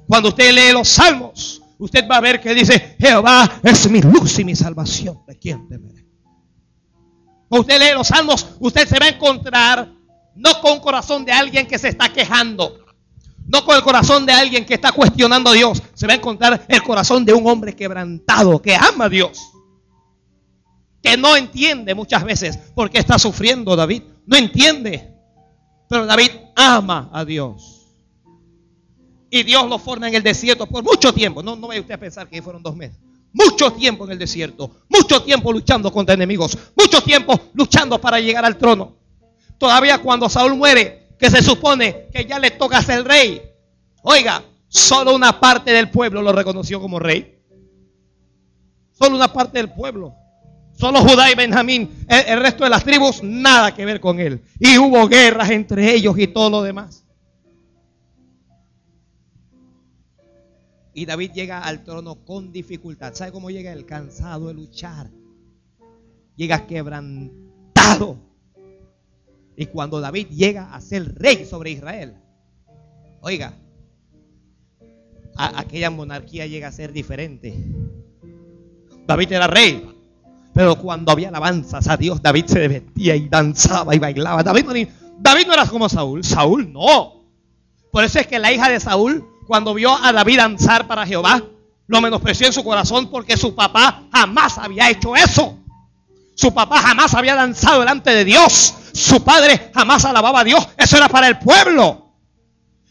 Cuando 0.07 0.29
usted 0.29 0.55
lee 0.55 0.73
los 0.73 0.87
salmos, 0.87 1.61
usted 1.79 2.09
va 2.09 2.19
a 2.19 2.21
ver 2.21 2.40
que 2.40 2.55
dice, 2.55 2.95
Jehová 2.97 3.59
es 3.64 3.90
mi 3.90 4.02
luz 4.02 4.38
y 4.38 4.45
mi 4.45 4.55
salvación. 4.55 5.19
¿De 5.26 5.37
quién 5.37 5.67
temeré? 5.67 6.10
Usted 7.50 7.80
lee 7.80 7.95
los 7.95 8.07
salmos, 8.07 8.47
usted 8.61 8.87
se 8.87 8.99
va 8.99 9.07
a 9.07 9.09
encontrar 9.09 9.92
no 10.37 10.61
con 10.61 10.78
corazón 10.78 11.25
de 11.25 11.33
alguien 11.33 11.66
que 11.66 11.78
se 11.78 11.88
está 11.88 12.12
quejando, 12.12 12.78
no 13.47 13.64
con 13.64 13.75
el 13.75 13.83
corazón 13.83 14.25
de 14.25 14.33
alguien 14.33 14.64
que 14.64 14.75
está 14.75 14.92
cuestionando 14.92 15.50
a 15.50 15.52
Dios. 15.52 15.83
Se 15.95 16.07
va 16.07 16.12
a 16.12 16.16
encontrar 16.16 16.64
el 16.69 16.83
corazón 16.85 17.25
de 17.25 17.33
un 17.33 17.45
hombre 17.49 17.75
quebrantado, 17.75 18.62
que 18.62 18.76
ama 18.76 19.07
a 19.07 19.09
Dios. 19.09 19.50
Que 21.02 21.16
no 21.16 21.35
entiende 21.37 21.95
muchas 21.95 22.23
veces 22.23 22.57
por 22.57 22.88
qué 22.88 22.99
está 22.99 23.19
sufriendo 23.19 23.75
David. 23.75 24.04
No 24.26 24.37
entiende. 24.37 25.12
Pero 25.88 26.07
David 26.07 26.30
ama 26.54 27.11
a 27.12 27.25
Dios. 27.25 27.88
Y 29.28 29.42
Dios 29.42 29.69
lo 29.69 29.78
forma 29.78 30.07
en 30.07 30.14
el 30.14 30.23
desierto 30.23 30.66
por 30.66 30.85
mucho 30.85 31.12
tiempo. 31.12 31.42
No, 31.42 31.57
no 31.57 31.66
vaya 31.66 31.80
usted 31.80 31.95
a 31.95 31.99
pensar 31.99 32.28
que 32.28 32.40
fueron 32.42 32.62
dos 32.62 32.76
meses. 32.76 33.00
Mucho 33.33 33.73
tiempo 33.73 34.05
en 34.05 34.13
el 34.13 34.19
desierto. 34.19 34.71
Mucho 34.89 35.23
tiempo 35.23 35.53
luchando 35.53 35.93
contra 35.93 36.15
enemigos. 36.15 36.57
Mucho 36.77 37.03
tiempo 37.03 37.39
luchando 37.55 38.01
para 38.01 38.19
llegar 38.21 38.45
al 38.45 38.57
trono. 38.57 38.97
Todavía 39.59 39.99
cuando 39.99 40.29
Saúl 40.29 40.57
muere, 40.57 41.09
que 41.19 41.31
se 41.31 41.43
supone 41.43 42.09
que 42.13 42.25
ya 42.25 42.39
le 42.39 42.51
toca 42.51 42.83
ser 42.83 43.05
rey. 43.05 43.43
Oiga, 44.03 44.43
solo 44.69 45.15
una 45.15 45.39
parte 45.39 45.71
del 45.73 45.91
pueblo 45.91 46.23
lo 46.23 46.33
reconoció 46.33 46.81
como 46.81 46.99
rey. 46.99 47.39
Solo 48.93 49.17
una 49.17 49.33
parte 49.33 49.59
del 49.59 49.71
pueblo. 49.71 50.15
Solo 50.79 51.01
Judá 51.01 51.31
y 51.31 51.35
Benjamín. 51.35 52.05
El, 52.09 52.41
resto 52.41 52.65
de 52.65 52.71
las 52.71 52.85
tribus, 52.85 53.23
nada 53.23 53.75
que 53.75 53.85
ver 53.85 54.01
con 54.01 54.19
él. 54.19 54.43
Y 54.59 54.79
hubo 54.79 55.07
guerras 55.09 55.51
entre 55.51 55.95
ellos 55.95 56.19
y 56.19 56.27
todo 56.27 56.49
lo 56.49 56.63
demás. 56.63 57.00
Y 60.93 61.07
David 61.07 61.33
llega 61.33 61.61
al 61.61 61.85
trono 61.85 62.25
con 62.25 62.53
dificultad. 62.53 63.15
¿Sabe 63.15 63.33
cómo 63.33 63.51
llega 63.51 63.73
el 63.73 63.87
cansado 63.87 64.49
de 64.49 64.55
luchar? 64.55 65.11
Llega 66.37 66.67
quebrantado. 66.67 68.19
Y 69.57 69.67
cuando 69.67 70.01
David 70.01 70.29
llega 70.29 70.75
a 70.75 70.81
ser 70.81 71.15
rey 71.17 71.45
sobre 71.45 71.71
Israel, 71.71 72.17
oiga, 73.21 73.55
aquella 75.37 75.91
monarquía 75.91 76.47
llega 76.47 76.69
a 76.69 76.73
ser 76.73 76.93
diferente. 76.93 77.55
David 79.07 79.33
era 79.33 79.47
rey, 79.47 79.87
pero 80.55 80.76
cuando 80.76 81.13
había 81.13 81.29
alabanzas 81.29 81.89
a 81.89 81.97
Dios, 81.97 82.23
David 82.23 82.47
se 82.47 82.69
vestía 82.69 83.17
y 83.17 83.29
danzaba 83.29 83.95
y 83.95 83.99
bailaba. 83.99 84.43
David 84.43 84.65
no, 84.65 84.73
David 85.19 85.47
no 85.47 85.53
era 85.53 85.67
como 85.67 85.89
Saúl, 85.89 86.25
Saúl 86.25 86.73
no. 86.73 87.21
Por 87.91 88.05
eso 88.05 88.19
es 88.19 88.26
que 88.26 88.39
la 88.39 88.53
hija 88.53 88.69
de 88.69 88.81
Saúl, 88.81 89.26
cuando 89.50 89.75
vio 89.75 89.93
a 90.00 90.13
David 90.13 90.36
danzar 90.36 90.86
para 90.86 91.04
Jehová, 91.04 91.43
lo 91.89 92.00
menospreció 92.00 92.47
en 92.47 92.52
su 92.52 92.63
corazón 92.63 93.10
porque 93.10 93.36
su 93.36 93.52
papá 93.52 94.04
jamás 94.13 94.56
había 94.58 94.89
hecho 94.89 95.17
eso. 95.17 95.58
Su 96.36 96.54
papá 96.54 96.80
jamás 96.80 97.15
había 97.15 97.34
danzado 97.34 97.80
delante 97.80 98.15
de 98.15 98.25
Dios. 98.25 98.75
Su 98.93 99.25
padre 99.25 99.73
jamás 99.75 100.04
alababa 100.04 100.43
a 100.43 100.45
Dios. 100.45 100.69
Eso 100.76 100.99
era 100.99 101.08
para 101.08 101.26
el 101.26 101.41
pueblo. 101.41 102.13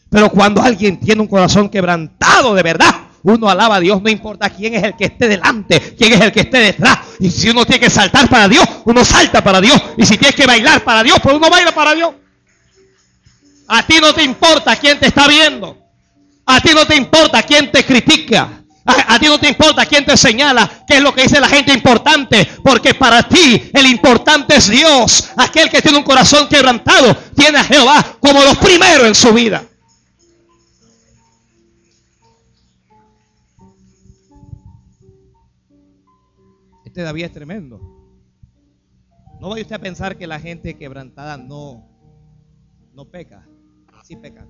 Pero 0.10 0.30
cuando 0.32 0.62
alguien 0.62 1.00
tiene 1.00 1.22
un 1.22 1.30
corazón 1.30 1.70
quebrantado 1.70 2.54
de 2.54 2.62
verdad, 2.62 2.94
uno 3.24 3.50
alaba 3.50 3.78
a 3.78 3.80
Dios, 3.80 4.02
no 4.02 4.10
importa 4.10 4.50
quién 4.50 4.74
es 4.74 4.84
el 4.84 4.98
que 4.98 5.06
esté 5.06 5.30
delante, 5.30 5.96
quién 5.98 6.12
es 6.12 6.20
el 6.20 6.34
que 6.34 6.42
esté 6.42 6.58
detrás. 6.60 7.00
Y 7.22 7.32
si 7.32 7.50
uno 7.50 7.66
tiene 7.66 7.80
que 7.80 7.90
saltar 7.90 8.28
para 8.28 8.50
Dios, 8.50 8.66
uno 8.84 9.06
salta 9.06 9.42
para 9.42 9.62
Dios. 9.62 9.82
Y 9.96 10.06
si 10.06 10.18
tienes 10.18 10.36
que 10.36 10.46
bailar 10.46 10.84
para 10.84 11.04
Dios, 11.04 11.20
pues 11.24 11.34
uno 11.38 11.50
baila 11.50 11.72
para 11.72 11.96
Dios. 11.96 12.16
A 13.70 13.82
ti 13.84 14.00
no 14.02 14.14
te 14.14 14.24
importa 14.24 14.76
quién 14.76 15.00
te 15.00 15.08
está 15.08 15.26
viendo. 15.26 15.89
A 16.52 16.60
ti 16.62 16.72
no 16.74 16.84
te 16.84 16.96
importa 16.96 17.44
quién 17.44 17.72
te 17.72 17.86
critica. 17.86 18.64
A, 18.84 19.20
ti 19.20 19.28
no 19.28 19.40
te 19.40 19.48
importa 19.48 19.86
quién 19.86 20.04
te 20.04 20.18
señala 20.18 20.84
qué 20.88 20.98
es 20.98 21.04
lo 21.04 21.14
que 21.14 21.22
dice 21.22 21.40
la 21.40 21.48
gente 21.48 21.72
importante, 21.72 22.44
porque 22.64 22.96
para 22.96 23.22
ti 23.22 23.70
el 23.72 23.86
importante 23.86 24.56
es 24.56 24.68
Dios. 24.68 25.30
Aquel 25.38 25.70
que 25.70 25.80
tiene 25.80 26.00
un 26.00 26.04
corazón 26.04 26.48
quebrantado 26.50 27.16
tiene 27.36 27.60
a 27.60 27.64
Jehová 27.64 28.18
como 28.20 28.42
los 28.42 28.58
primeros 28.58 29.06
en 29.06 29.14
su 29.14 29.32
vida. 29.32 29.64
Este 36.84 37.04
David 37.04 37.26
es 37.26 37.32
tremendo. 37.32 37.80
No 39.40 39.50
vaya 39.50 39.62
usted 39.62 39.76
a 39.76 39.80
pensar 39.80 40.18
que 40.18 40.26
la 40.26 40.40
gente 40.40 40.76
quebrantada 40.76 41.38
no, 41.38 41.88
no 42.96 43.06
peca. 43.06 43.48
Sí 44.04 44.16
peca. 44.16 44.48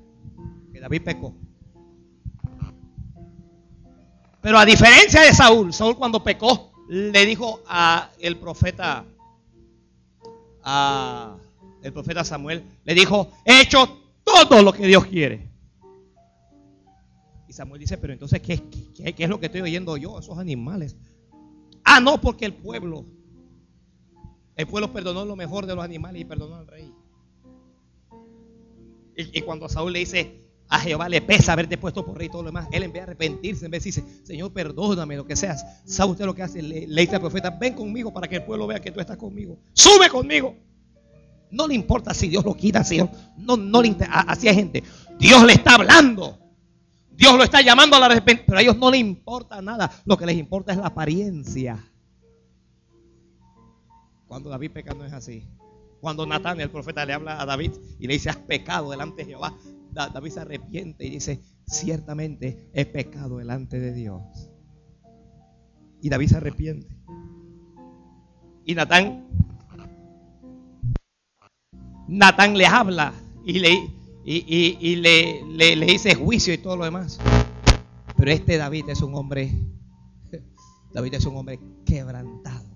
Que 0.72 0.80
David 0.80 1.02
pecó. 1.04 1.36
Pero 4.41 4.58
a 4.58 4.65
diferencia 4.65 5.21
de 5.21 5.34
Saúl, 5.34 5.73
Saúl 5.73 5.97
cuando 5.97 6.23
pecó, 6.23 6.71
le 6.88 7.25
dijo 7.25 7.62
a 7.67 8.10
el 8.19 8.38
profeta, 8.38 9.06
a 10.63 11.38
el 11.84 11.93
profeta 11.93 12.23
Samuel, 12.23 12.63
le 12.86 12.93
dijo, 12.93 13.32
he 13.45 13.62
hecho 13.62 13.99
todo 14.23 14.62
lo 14.62 14.71
que 14.71 14.88
Dios 14.88 15.06
quiere. 15.06 15.49
Y 17.47 17.54
Samuel 17.54 17.82
dice, 17.82 17.97
pero 17.97 18.13
entonces, 18.13 18.41
¿qué, 18.41 18.62
es 18.95 19.30
lo 19.30 19.39
que 19.39 19.47
estoy 19.47 19.62
oyendo 19.62 19.97
yo? 19.97 20.19
Esos 20.19 20.38
animales. 20.38 20.95
Ah, 21.84 21.99
no, 21.99 22.21
porque 22.21 22.45
el 22.45 22.54
pueblo, 22.54 23.06
el 24.56 24.67
pueblo 24.67 24.93
perdonó 24.93 25.25
lo 25.25 25.36
mejor 25.36 25.65
de 25.65 25.75
los 25.75 25.84
animales 25.84 26.21
y 26.21 26.25
perdonó 26.25 26.56
al 26.56 26.67
rey. 26.67 26.93
Y, 29.17 29.39
y 29.39 29.41
cuando 29.41 29.67
Saúl 29.67 29.93
le 29.93 29.99
dice, 29.99 30.49
a 30.70 30.80
Jehová 30.80 31.10
le 31.10 31.22
pesa 31.22 31.54
haberte 31.54 31.80
puesto 31.80 32.06
por 32.06 32.16
rey 32.16 32.28
y 32.28 32.30
todo 32.30 32.44
lo 32.44 32.50
demás. 32.50 32.68
Él 32.72 32.84
en 32.84 32.94
vez 32.94 33.02
de 33.02 33.04
arrepentirse, 33.04 33.66
en 33.66 33.72
vez 33.72 33.84
de 33.84 33.90
decir, 33.90 34.04
Señor, 34.24 34.54
perdóname 34.54 35.16
lo 35.16 35.26
que 35.26 35.36
seas. 35.36 35.66
¿Sabe 35.84 36.12
usted 36.12 36.26
lo 36.26 36.36
que 36.36 36.44
hace? 36.44 36.62
Le, 36.62 36.86
dice 36.86 37.16
al 37.16 37.22
profeta, 37.22 37.50
ven 37.50 37.74
conmigo 37.74 38.14
para 38.14 38.28
que 38.28 38.36
el 38.36 38.44
pueblo 38.44 38.68
vea 38.68 38.80
que 38.80 38.92
tú 38.92 39.00
estás 39.00 39.18
conmigo. 39.18 39.58
Sube 39.74 40.10
conmigo. 40.10 40.56
No 41.50 41.68
le 41.68 41.74
importa 41.74 42.14
si 42.14 42.28
Dios 42.28 42.46
lo 42.46 42.54
quita, 42.54 42.84
Señor. 42.84 43.10
No, 43.36 43.58
no 43.58 43.82
le 43.82 43.98
Así 44.12 44.48
hay 44.48 44.54
gente. 44.54 44.84
Dios 45.18 45.44
le 45.44 45.54
está 45.54 45.74
hablando. 45.74 46.38
Dios 47.12 47.36
lo 47.36 47.44
está 47.44 47.62
llamando 47.62 47.96
a 47.96 48.00
la 48.00 48.06
arrepentimiento. 48.06 48.46
Pero 48.46 48.60
a 48.60 48.62
ellos 48.62 48.78
no 48.78 48.92
les 48.92 49.02
importa 49.02 49.60
nada. 49.64 49.92
Lo 50.06 50.18
que 50.18 50.28
les 50.28 50.38
importa 50.38 50.72
es 50.72 50.78
la 50.78 50.88
apariencia. 50.88 51.84
Cuando 54.28 54.52
David 54.52 54.70
peca 54.72 54.94
no 54.94 55.04
es 55.04 55.14
así. 55.14 55.44
Cuando 56.00 56.28
Natán, 56.28 56.62
el 56.62 56.70
profeta, 56.70 57.04
le 57.06 57.14
habla 57.14 57.42
a 57.42 57.46
David 57.48 57.72
y 58.00 58.06
le 58.06 58.14
dice, 58.14 58.30
has 58.30 58.38
pecado 58.38 58.92
delante 58.92 59.24
de 59.24 59.32
Jehová. 59.32 59.56
David 59.91 60.32
se 60.32 60.39
arrepiente 60.39 61.06
y 61.06 61.12
dice, 61.12 61.41
ciertamente 61.65 62.69
he 62.73 62.86
pecado 62.86 63.38
delante 63.38 63.80
de 63.80 63.93
Dios. 63.93 64.49
Y 66.02 66.10
David 66.10 66.28
se 66.28 66.38
arrepiente. 66.38 66.95
Y 68.65 68.75
Natán, 68.75 69.28
Natán 72.08 72.58
le 72.58 72.65
habla 72.65 73.13
y 73.45 73.60
le, 73.60 73.91
y, 74.23 74.95
le, 74.97 75.43
le, 75.45 75.75
le 75.75 75.86
dice 75.86 76.15
juicio 76.15 76.54
y 76.54 76.58
todo 76.60 76.78
lo 76.78 76.86
demás. 76.86 77.19
Pero 78.15 78.32
este 78.32 78.58
David 78.58 78.89
es 78.89 79.02
un 79.02 79.15
hombre, 79.15 79.52
David 80.93 81.15
es 81.15 81.25
un 81.25 81.38
hombre 81.38 81.60
quebrantado. 81.86 82.69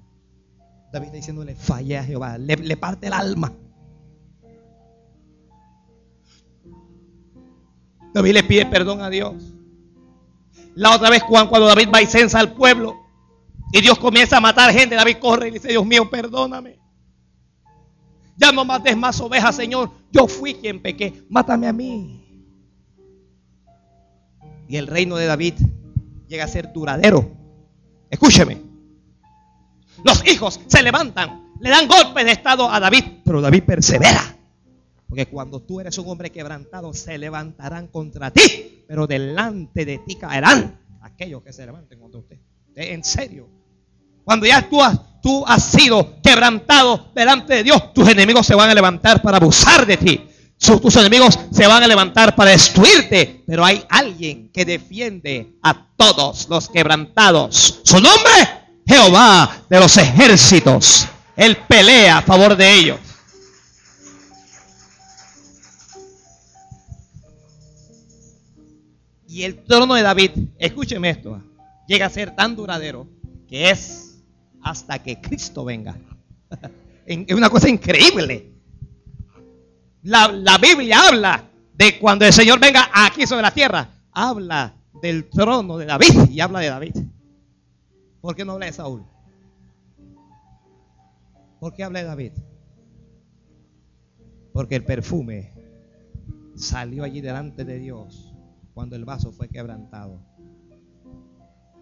David 0.91 1.07
está 1.07 1.17
diciéndole, 1.17 1.55
falla 1.55 2.01
a 2.01 2.03
Jehová, 2.03 2.37
le, 2.37 2.55
le 2.55 2.77
parte 2.77 3.07
el 3.07 3.13
alma. 3.13 3.51
David 8.13 8.33
le 8.33 8.43
pide 8.43 8.65
perdón 8.65 9.01
a 9.01 9.09
Dios. 9.09 9.35
La 10.75 10.95
otra 10.95 11.09
vez 11.09 11.23
cuando 11.23 11.67
David 11.67 11.89
va 11.93 12.01
y 12.01 12.07
censa 12.07 12.39
al 12.39 12.53
pueblo 12.53 12.99
y 13.71 13.81
Dios 13.81 13.97
comienza 13.97 14.37
a 14.37 14.41
matar 14.41 14.71
gente, 14.71 14.95
David 14.95 15.17
corre 15.19 15.47
y 15.47 15.51
dice, 15.51 15.69
Dios 15.69 15.85
mío, 15.85 16.09
perdóname. 16.09 16.79
Ya 18.37 18.51
no 18.51 18.65
mates 18.65 18.97
más 18.97 19.19
ovejas, 19.19 19.55
Señor. 19.55 19.91
Yo 20.11 20.27
fui 20.27 20.55
quien 20.55 20.81
pequé. 20.81 21.23
Mátame 21.29 21.67
a 21.67 21.73
mí. 21.73 22.19
Y 24.67 24.77
el 24.77 24.87
reino 24.87 25.15
de 25.15 25.25
David 25.25 25.53
llega 26.27 26.45
a 26.45 26.47
ser 26.47 26.71
duradero. 26.73 27.31
Escúcheme. 28.09 28.61
Los 30.03 30.25
hijos 30.27 30.59
se 30.67 30.81
levantan, 30.81 31.53
le 31.59 31.69
dan 31.69 31.87
golpes 31.87 32.25
de 32.25 32.31
estado 32.31 32.69
a 32.69 32.79
David, 32.79 33.03
pero 33.23 33.41
David 33.41 33.63
persevera. 33.63 34.35
Porque 35.13 35.27
cuando 35.27 35.59
tú 35.59 35.79
eres 35.79 35.95
un 35.99 36.09
hombre 36.09 36.31
quebrantado, 36.31 36.91
se 36.91 37.19
levantarán 37.19 37.85
contra 37.85 38.31
ti, 38.31 38.83
pero 38.87 39.05
delante 39.05 39.85
de 39.85 39.99
ti 39.99 40.15
caerán 40.15 40.79
aquellos 41.03 41.43
que 41.43 41.53
se 41.53 41.63
levanten 41.67 41.99
contra 41.99 42.19
usted. 42.19 42.39
En 42.75 43.03
serio. 43.03 43.47
Cuando 44.23 44.47
ya 44.47 44.67
tú 44.67 44.81
has, 44.81 44.99
tú 45.21 45.43
has 45.45 45.63
sido 45.63 46.19
quebrantado 46.23 47.11
delante 47.13 47.53
de 47.53 47.63
Dios, 47.63 47.93
tus 47.93 48.09
enemigos 48.09 48.47
se 48.47 48.55
van 48.55 48.71
a 48.71 48.73
levantar 48.73 49.21
para 49.21 49.37
abusar 49.37 49.85
de 49.85 49.97
ti. 49.97 50.27
Tus 50.57 50.95
enemigos 50.95 51.37
se 51.51 51.67
van 51.67 51.83
a 51.83 51.87
levantar 51.87 52.35
para 52.35 52.49
destruirte, 52.49 53.43
pero 53.45 53.63
hay 53.63 53.85
alguien 53.89 54.49
que 54.51 54.65
defiende 54.65 55.59
a 55.61 55.89
todos 55.95 56.49
los 56.49 56.69
quebrantados. 56.69 57.81
Su 57.83 58.01
nombre, 58.01 58.49
Jehová 58.87 59.57
de 59.69 59.79
los 59.79 59.95
ejércitos. 59.95 61.05
Él 61.35 61.55
pelea 61.67 62.17
a 62.17 62.21
favor 62.23 62.55
de 62.57 62.73
ellos. 62.73 63.12
Y 69.33 69.45
el 69.45 69.63
trono 69.63 69.95
de 69.95 70.03
David, 70.03 70.29
escúcheme 70.59 71.09
esto, 71.09 71.41
llega 71.87 72.05
a 72.05 72.09
ser 72.11 72.35
tan 72.35 72.55
duradero 72.55 73.07
que 73.47 73.71
es 73.71 74.23
hasta 74.61 75.01
que 75.01 75.19
Cristo 75.19 75.65
venga. 75.65 75.97
Es 77.07 77.35
una 77.35 77.49
cosa 77.49 77.67
increíble. 77.67 78.53
La, 80.03 80.57
Biblia 80.61 81.07
habla 81.07 81.49
de 81.73 81.97
cuando 81.97 82.25
el 82.25 82.31
Señor 82.31 82.59
venga 82.59 82.91
aquí 82.93 83.25
sobre 83.25 83.41
la 83.41 83.51
tierra. 83.51 83.89
Habla 84.11 84.75
del 85.01 85.27
trono 85.27 85.77
de 85.79 85.87
David 85.87 86.29
y 86.29 86.39
habla 86.39 86.59
de 86.59 86.67
David. 86.67 86.95
¿Por 88.21 88.35
qué 88.35 88.45
no 88.45 88.53
habla 88.53 88.67
de 88.67 88.73
Saúl? 88.73 89.03
¿Por 91.59 91.73
qué 91.73 91.83
habla 91.83 91.99
de 91.99 92.05
David? 92.05 92.31
Porque 94.53 94.75
el 94.75 94.85
perfume 94.85 95.51
salió 96.55 97.03
allí 97.03 97.19
delante 97.19 97.65
de 97.65 97.79
Dios 97.79 98.32
cuando 98.73 98.95
el 98.95 99.05
vaso 99.05 99.31
fue 99.31 99.49
quebrantado. 99.49 100.19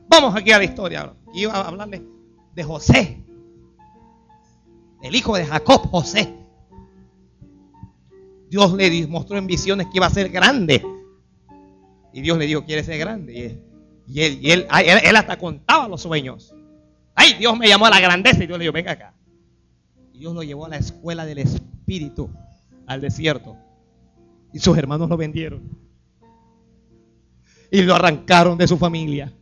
Vamos 0.08 0.36
aquí 0.36 0.51
a 0.51 0.58
la 0.58 0.65
historia. 0.65 1.13
Iba 1.34 1.54
a 1.54 1.67
hablarle 1.67 2.04
de 2.54 2.63
José, 2.63 3.23
el 5.01 5.15
hijo 5.15 5.36
de 5.36 5.45
Jacob, 5.45 5.89
José. 5.89 6.34
Dios 8.49 8.73
le 8.73 9.08
mostró 9.08 9.38
en 9.38 9.47
visiones 9.47 9.88
que 9.88 9.97
iba 9.97 10.08
a 10.08 10.10
ser 10.10 10.30
grande. 10.30 10.86
Y 12.13 12.21
Dios 12.21 12.38
le 12.38 12.45
dijo, 12.45 12.65
quiere 12.65 12.84
ser 12.84 12.97
grande. 12.99 13.62
Y 14.06 14.21
él, 14.21 14.39
y 14.41 14.51
él, 14.51 14.67
él, 14.69 15.15
hasta 15.15 15.38
contaba 15.38 15.88
los 15.88 16.01
sueños. 16.01 16.54
Ay, 17.15 17.34
Dios 17.39 17.58
me 17.58 17.67
llamó 17.67 17.86
a 17.86 17.89
la 17.89 18.01
grandeza. 18.01 18.43
Y 18.43 18.47
Dios 18.47 18.60
le 18.60 18.63
dijo, 18.63 18.73
venga 18.73 18.91
acá. 18.91 19.13
Y 20.13 20.19
Dios 20.19 20.36
lo 20.36 20.43
llevó 20.43 20.65
a 20.65 20.69
la 20.69 20.77
escuela 20.77 21.25
del 21.25 21.38
Espíritu, 21.38 22.30
al 22.86 22.99
desierto. 22.99 23.56
Y 24.51 24.60
sus 24.60 24.77
hermanos 24.77 25.08
lo 25.08 25.15
vendieron. 25.15 25.90
Y 27.71 27.81
lo 27.81 27.95
arrancaron 27.95 28.57
de 28.57 28.67
su 28.67 28.77
familia. 28.77 29.34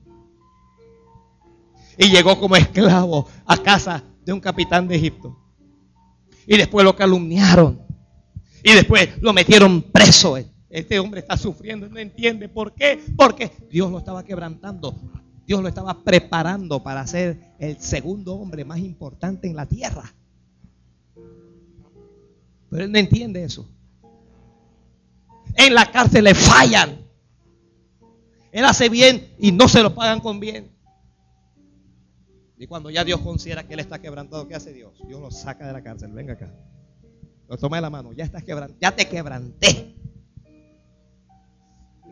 Y 1.98 2.10
llegó 2.10 2.40
como 2.40 2.56
esclavo 2.56 3.28
a 3.46 3.58
casa 3.58 4.04
de 4.24 4.32
un 4.32 4.40
capitán 4.40 4.88
de 4.88 4.96
Egipto. 4.96 5.38
Y 6.48 6.56
después 6.56 6.86
lo 6.86 6.96
calumniaron. 6.96 7.82
Y 8.64 8.74
después 8.74 9.10
lo 9.22 9.34
metieron 9.34 9.82
preso. 9.82 10.38
Este 10.70 11.00
hombre 11.00 11.22
está 11.22 11.36
sufriendo, 11.36 11.90
no 11.90 12.00
entiende 12.00 12.48
por 12.48 12.74
qué. 12.74 13.04
Porque 13.18 13.52
Dios 13.70 13.92
lo 13.92 13.98
estaba 13.98 14.24
quebrantando. 14.24 14.96
Dios 15.46 15.62
lo 15.62 15.68
estaba 15.68 16.04
preparando 16.04 16.84
para 16.84 17.06
ser 17.08 17.56
el 17.58 17.80
segundo 17.82 18.36
hombre 18.36 18.64
más 18.64 18.78
importante 18.78 19.48
en 19.48 19.56
la 19.56 19.66
tierra. 19.66 20.14
Pero 22.70 22.84
él 22.84 22.92
no 22.92 23.00
entiende 23.00 23.44
eso. 23.44 23.68
En 25.56 25.74
la 25.74 25.92
cárcel 25.92 26.26
le 26.26 26.36
fallan. 26.36 27.09
Él 28.52 28.66
hace 28.66 28.90
bien 28.90 29.34
y 29.40 29.52
no 29.52 29.68
se 29.68 29.84
lo 29.84 29.94
pagan 29.94 30.20
con 30.20 30.40
bien. 30.40 30.72
Y 32.58 32.68
cuando 32.68 32.90
ya 32.90 33.06
Dios 33.06 33.22
considera 33.22 33.66
que 33.66 33.74
él 33.74 33.80
está 33.80 34.00
quebrantado, 34.00 34.48
¿qué 34.48 34.56
hace 34.56 34.74
Dios? 34.74 34.92
Dios 35.08 35.22
lo 35.22 35.32
saca 35.32 35.66
de 35.66 35.74
la 35.74 35.82
cárcel. 35.82 36.12
Venga 36.12 36.34
acá. 36.34 36.54
Lo 37.48 37.58
toma 37.58 37.78
de 37.78 37.82
la 37.82 37.90
mano, 37.90 38.14
ya 38.14 38.24
estás 38.24 38.44
quebrantado, 38.44 38.78
ya 38.80 38.96
te 38.96 39.08
quebranté. 39.08 39.96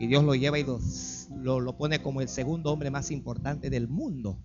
Y 0.00 0.06
Dios 0.06 0.24
lo 0.24 0.34
lleva 0.34 0.58
y 0.58 0.64
lo, 0.64 1.60
lo 1.60 1.76
pone 1.76 2.00
como 2.00 2.20
el 2.20 2.28
segundo 2.28 2.72
hombre 2.72 2.90
más 2.90 3.10
importante 3.10 3.68
del 3.68 3.88
mundo. 3.88 4.38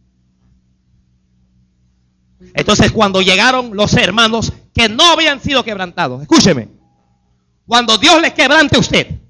Entonces 2.53 2.91
cuando 2.91 3.21
llegaron 3.21 3.75
los 3.75 3.93
hermanos 3.93 4.51
que 4.73 4.89
no 4.89 5.03
habían 5.03 5.39
sido 5.39 5.63
quebrantados, 5.63 6.21
escúcheme, 6.21 6.69
cuando 7.65 7.97
Dios 7.97 8.21
les 8.21 8.33
quebrante 8.33 8.75
a 8.75 8.79
usted, 8.79 9.22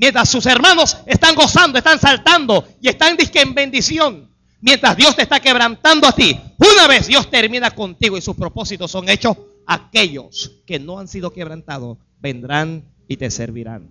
mientras 0.00 0.30
sus 0.30 0.46
hermanos 0.46 0.96
están 1.04 1.34
gozando, 1.34 1.76
están 1.76 2.00
saltando 2.00 2.66
y 2.80 2.88
están 2.88 3.16
en 3.34 3.54
bendición, 3.54 4.30
mientras 4.62 4.96
Dios 4.96 5.14
te 5.14 5.22
está 5.22 5.40
quebrantando 5.40 6.08
a 6.08 6.12
ti, 6.12 6.40
una 6.58 6.88
vez 6.88 7.06
Dios 7.06 7.30
termina 7.30 7.70
contigo 7.70 8.16
y 8.16 8.22
sus 8.22 8.34
propósitos 8.34 8.90
son 8.90 9.10
hechos, 9.10 9.36
aquellos 9.66 10.62
que 10.66 10.78
no 10.78 10.98
han 10.98 11.06
sido 11.06 11.32
quebrantados 11.32 11.98
vendrán 12.18 12.84
y 13.08 13.18
te 13.18 13.30
servirán. 13.30 13.90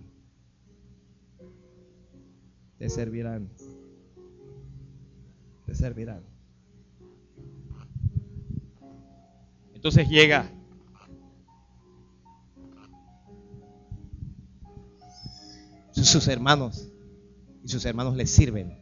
Te 2.78 2.88
servirán. 2.88 3.48
Te 5.66 5.74
servirán. 5.74 6.22
Entonces 9.74 10.08
llega 10.08 10.50
sus 16.04 16.28
hermanos 16.28 16.88
y 17.62 17.68
sus 17.68 17.84
hermanos 17.84 18.16
le 18.16 18.26
sirven. 18.26 18.80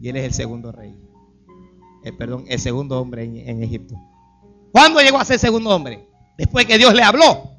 Y 0.00 0.08
él 0.08 0.16
es 0.16 0.24
el 0.24 0.32
segundo 0.32 0.72
rey. 0.72 0.98
El, 2.04 2.16
perdón, 2.16 2.44
el 2.48 2.58
segundo 2.58 3.00
hombre 3.00 3.24
en 3.24 3.62
Egipto. 3.62 3.96
¿Cuándo 4.72 5.00
llegó 5.00 5.18
a 5.18 5.24
ser 5.24 5.38
segundo 5.38 5.70
hombre? 5.70 6.08
Después 6.36 6.66
que 6.66 6.78
Dios 6.78 6.94
le 6.94 7.02
habló. 7.02 7.50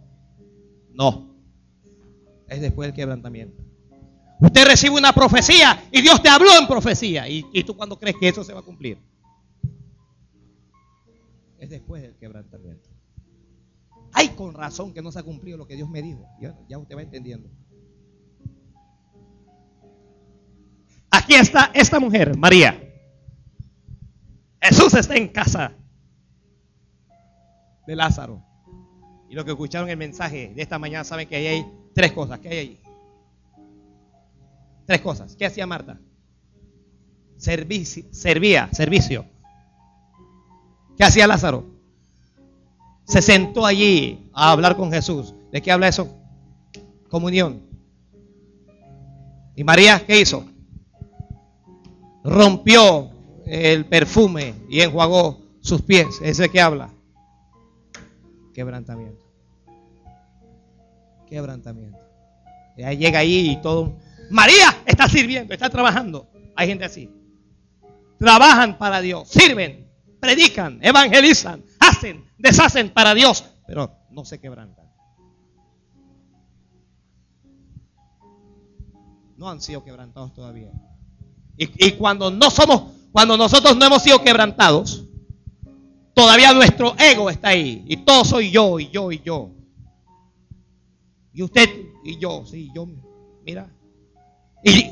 No. 0.94 1.36
Es 2.50 2.60
después 2.60 2.88
del 2.88 2.96
quebrantamiento. 2.96 3.64
Usted 4.40 4.66
recibe 4.66 4.96
una 4.96 5.14
profecía 5.14 5.88
y 5.92 6.02
Dios 6.02 6.22
te 6.22 6.28
habló 6.28 6.50
en 6.60 6.68
profecía. 6.68 7.30
¿Y, 7.30 7.64
tú 7.64 7.78
cuándo 7.78 7.98
crees 7.98 8.18
que 8.20 8.28
eso 8.28 8.44
se 8.44 8.52
va 8.52 8.60
a 8.60 8.64
cumplir? 8.64 8.98
Es 11.60 11.70
después 11.70 12.02
del 12.02 12.16
quebrantamiento. 12.18 12.90
Hay 14.12 14.30
con 14.30 14.54
razón 14.54 14.94
que 14.94 15.02
no 15.02 15.12
se 15.12 15.20
ha 15.20 15.24
cumplido 15.24 15.58
lo 15.58 15.66
que 15.66 15.76
Dios 15.76 15.90
me 15.90 16.02
dijo. 16.02 16.28
Ya 16.68 16.78
usted 16.78 16.98
va 16.98 17.02
entendiendo. 17.04 17.50
Aquí 21.16 21.36
está 21.36 21.70
esta 21.76 22.00
mujer, 22.00 22.36
María. 22.36 22.76
Jesús 24.60 24.96
está 24.96 25.16
en 25.16 25.28
casa 25.28 25.72
de 27.86 27.96
Lázaro. 27.96 28.44
Y 29.30 29.36
los 29.36 29.46
que 29.46 29.52
escucharon 29.52 29.92
el 29.92 29.98
mensaje 29.98 30.52
de 30.56 30.62
esta 30.64 30.80
mañana 30.80 31.04
saben 31.04 31.28
que 31.28 31.36
ahí 31.36 31.46
hay 31.46 31.66
tres 31.94 32.14
cosas. 32.14 32.40
¿Qué 32.40 32.50
hay 32.50 32.58
ahí? 32.58 32.82
Tres 34.88 35.02
cosas. 35.02 35.36
¿Qué 35.36 35.46
hacía 35.46 35.68
Marta? 35.68 36.00
servía, 37.38 38.70
servicio. 38.72 39.28
¿Qué 40.98 41.04
hacía 41.04 41.28
Lázaro? 41.28 41.64
Se 43.06 43.22
sentó 43.22 43.68
allí 43.68 44.32
a 44.34 44.50
hablar 44.50 44.76
con 44.76 44.92
Jesús. 44.92 45.36
¿De 45.52 45.62
qué 45.62 45.72
habla 45.72 45.90
eso? 45.90 46.18
Comunión. 47.08 47.62
¿Y 49.56 49.64
María 49.64 50.04
qué 50.04 50.20
hizo? 50.20 50.53
Rompió 52.24 53.12
el 53.46 53.86
perfume 53.86 54.56
y 54.70 54.82
enjuagó 54.82 55.42
sus 55.62 55.82
pies. 55.82 56.20
¿Ese 56.22 56.50
qué 56.50 56.62
habla? 56.62 56.90
Quebrantamiento. 58.54 59.24
Quebrantamiento. 61.28 62.00
Y 62.78 62.84
ahí 62.84 62.98
llega 62.98 63.20
ahí 63.20 63.52
y 63.52 63.62
todo. 63.62 63.98
María 64.30 64.82
está 64.86 65.08
sirviendo, 65.08 65.54
está 65.54 65.70
trabajando. 65.70 66.28
Hay 66.56 66.68
gente 66.68 66.86
así. 66.86 67.10
Trabajan 68.18 68.78
para 68.78 69.02
Dios, 69.02 69.28
sirven, 69.28 69.90
predican, 70.20 70.80
evangelizan, 70.82 71.64
hacen, 71.80 72.24
deshacen 72.38 72.90
para 72.90 73.14
Dios, 73.14 73.44
pero 73.68 73.92
no 74.12 74.24
se 74.24 74.40
quebrantan. 74.40 74.86
No 79.36 79.50
han 79.50 79.62
sido 79.62 79.84
quebrantados 79.84 80.34
todavía. 80.34 80.72
Y, 81.58 81.92
cuando 81.92 82.32
no 82.32 82.50
somos, 82.50 82.92
cuando 83.12 83.38
nosotros 83.38 83.78
no 83.78 83.86
hemos 83.86 84.02
sido 84.02 84.22
quebrantados, 84.22 85.04
Todavía 86.14 86.54
nuestro 86.54 86.96
ego 86.98 87.30
está 87.30 87.50
ahí. 87.50 87.84
Y 87.88 87.98
todo 87.98 88.24
soy 88.24 88.52
yo, 88.52 88.80
y 88.80 88.90
yo, 88.90 89.12
y 89.12 89.22
yo. 89.22 89.52
Y 91.34 91.42
usted 91.42 91.68
y 92.04 92.20
yo, 92.20 92.46
sí, 92.46 92.72
yo. 92.74 92.88
Mira. 93.44 93.68
Y 94.64 94.92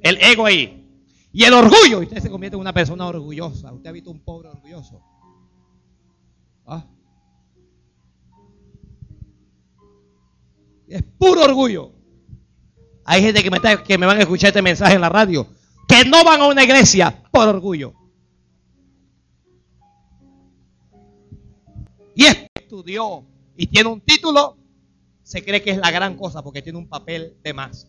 el 0.00 0.18
ego 0.22 0.46
ahí. 0.46 0.88
Y 1.32 1.44
el 1.44 1.52
orgullo. 1.52 2.00
Y 2.02 2.06
usted 2.06 2.22
se 2.22 2.30
convierte 2.30 2.56
en 2.56 2.60
una 2.62 2.72
persona 2.72 3.06
orgullosa. 3.06 3.72
Usted 3.72 3.90
ha 3.90 3.92
visto 3.92 4.10
un 4.10 4.20
pobre 4.20 4.48
orgulloso. 4.48 5.02
¿Ah? 6.66 6.86
Es 10.88 11.02
puro 11.02 11.44
orgullo. 11.44 11.92
Hay 13.04 13.22
gente 13.22 13.42
que 13.42 13.50
me, 13.50 13.56
está, 13.56 13.82
que 13.82 13.98
me 13.98 14.06
van 14.06 14.16
a 14.16 14.20
escuchar 14.20 14.48
este 14.48 14.62
mensaje 14.62 14.94
en 14.94 15.00
la 15.02 15.08
radio. 15.10 15.46
Que 15.88 16.04
no 16.04 16.24
van 16.24 16.40
a 16.40 16.46
una 16.46 16.64
iglesia 16.64 17.22
por 17.30 17.48
orgullo. 17.48 17.94
Y 22.14 22.24
estudió 22.54 23.24
y 23.56 23.66
tiene 23.66 23.88
un 23.88 24.00
título. 24.00 24.56
Se 25.22 25.44
cree 25.44 25.62
que 25.62 25.70
es 25.70 25.78
la 25.78 25.90
gran 25.90 26.16
cosa 26.16 26.42
porque 26.42 26.62
tiene 26.62 26.78
un 26.78 26.88
papel 26.88 27.36
de 27.42 27.52
más. 27.52 27.86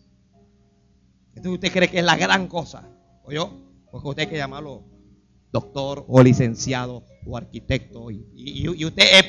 Entonces 1.29 1.53
usted 1.53 1.71
cree 1.71 1.89
que 1.89 1.99
es 1.99 2.05
la 2.05 2.15
gran 2.15 2.47
cosa. 2.47 2.87
¿O 3.23 3.31
yo? 3.31 3.51
Porque 3.91 4.07
usted 4.07 4.23
hay 4.23 4.29
que 4.29 4.37
llamarlo 4.37 4.83
doctor 5.51 6.05
o 6.07 6.21
licenciado 6.21 7.03
o 7.25 7.37
arquitecto. 7.37 8.11
Y, 8.11 8.67
usted 8.85 9.03
es 9.03 9.25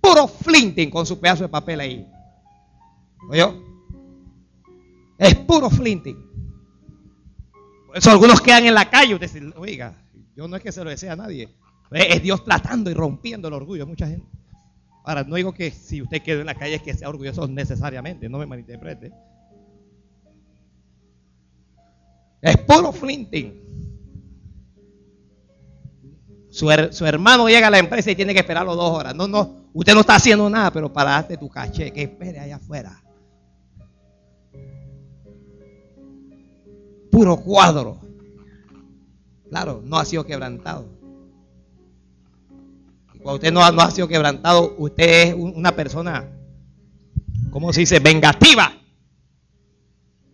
puro 0.00 0.26
flinting 0.26 0.90
con 0.90 1.04
su 1.04 1.18
pedazo 1.18 1.44
de 1.44 1.48
papel 1.48 1.80
ahí. 1.80 2.06
¿O 3.28 3.34
yo? 3.34 3.54
Es 5.18 5.34
puro 5.34 5.68
flinting. 5.68 6.27
Eso 7.98 8.12
algunos 8.12 8.40
quedan 8.40 8.64
en 8.64 8.74
la 8.74 8.88
calle. 8.88 9.14
Usted 9.14 9.30
dice, 9.30 9.52
oiga, 9.56 9.94
yo 10.36 10.46
no 10.46 10.56
es 10.56 10.62
que 10.62 10.70
se 10.70 10.84
lo 10.84 10.90
desea 10.90 11.14
a 11.14 11.16
nadie. 11.16 11.48
Es 11.90 12.22
Dios 12.22 12.44
tratando 12.44 12.90
y 12.90 12.94
rompiendo 12.94 13.48
el 13.48 13.54
orgullo 13.54 13.84
de 13.84 13.90
mucha 13.90 14.06
gente. 14.06 14.26
Ahora, 15.04 15.24
no 15.24 15.34
digo 15.36 15.52
que 15.52 15.70
si 15.70 16.00
usted 16.00 16.22
queda 16.22 16.40
en 16.40 16.46
la 16.46 16.54
calle 16.54 16.76
es 16.76 16.82
que 16.82 16.94
sea 16.94 17.08
orgulloso 17.08 17.48
necesariamente, 17.48 18.28
no 18.28 18.38
me 18.38 18.46
malinterprete. 18.46 19.12
Es 22.40 22.56
puro 22.58 22.92
flinting. 22.92 23.68
Su, 26.50 26.70
hermano 26.70 27.48
llega 27.48 27.66
a 27.66 27.70
la 27.70 27.78
empresa 27.78 28.10
y 28.10 28.16
tiene 28.16 28.32
que 28.32 28.40
esperarlo 28.40 28.76
dos 28.76 28.96
horas. 28.96 29.14
No, 29.14 29.26
no, 29.26 29.70
usted 29.72 29.94
no 29.94 30.00
está 30.00 30.16
haciendo 30.16 30.48
nada, 30.48 30.70
pero 30.70 30.92
para 30.92 31.10
darte 31.10 31.36
tu 31.36 31.48
caché, 31.48 31.90
que 31.92 32.02
espere 32.02 32.38
allá 32.38 32.56
afuera. 32.56 33.02
Puro 37.10 37.36
cuadro. 37.38 38.00
Claro, 39.48 39.82
no 39.84 39.98
ha 39.98 40.04
sido 40.04 40.24
quebrantado. 40.24 40.86
cuando 43.22 43.34
usted 43.34 43.52
no, 43.52 43.72
no 43.72 43.82
ha 43.82 43.90
sido 43.90 44.08
quebrantado, 44.08 44.74
usted 44.78 45.28
es 45.28 45.34
una 45.34 45.74
persona, 45.74 46.28
¿cómo 47.50 47.72
se 47.72 47.80
dice? 47.80 47.98
Vengativa. 47.98 48.72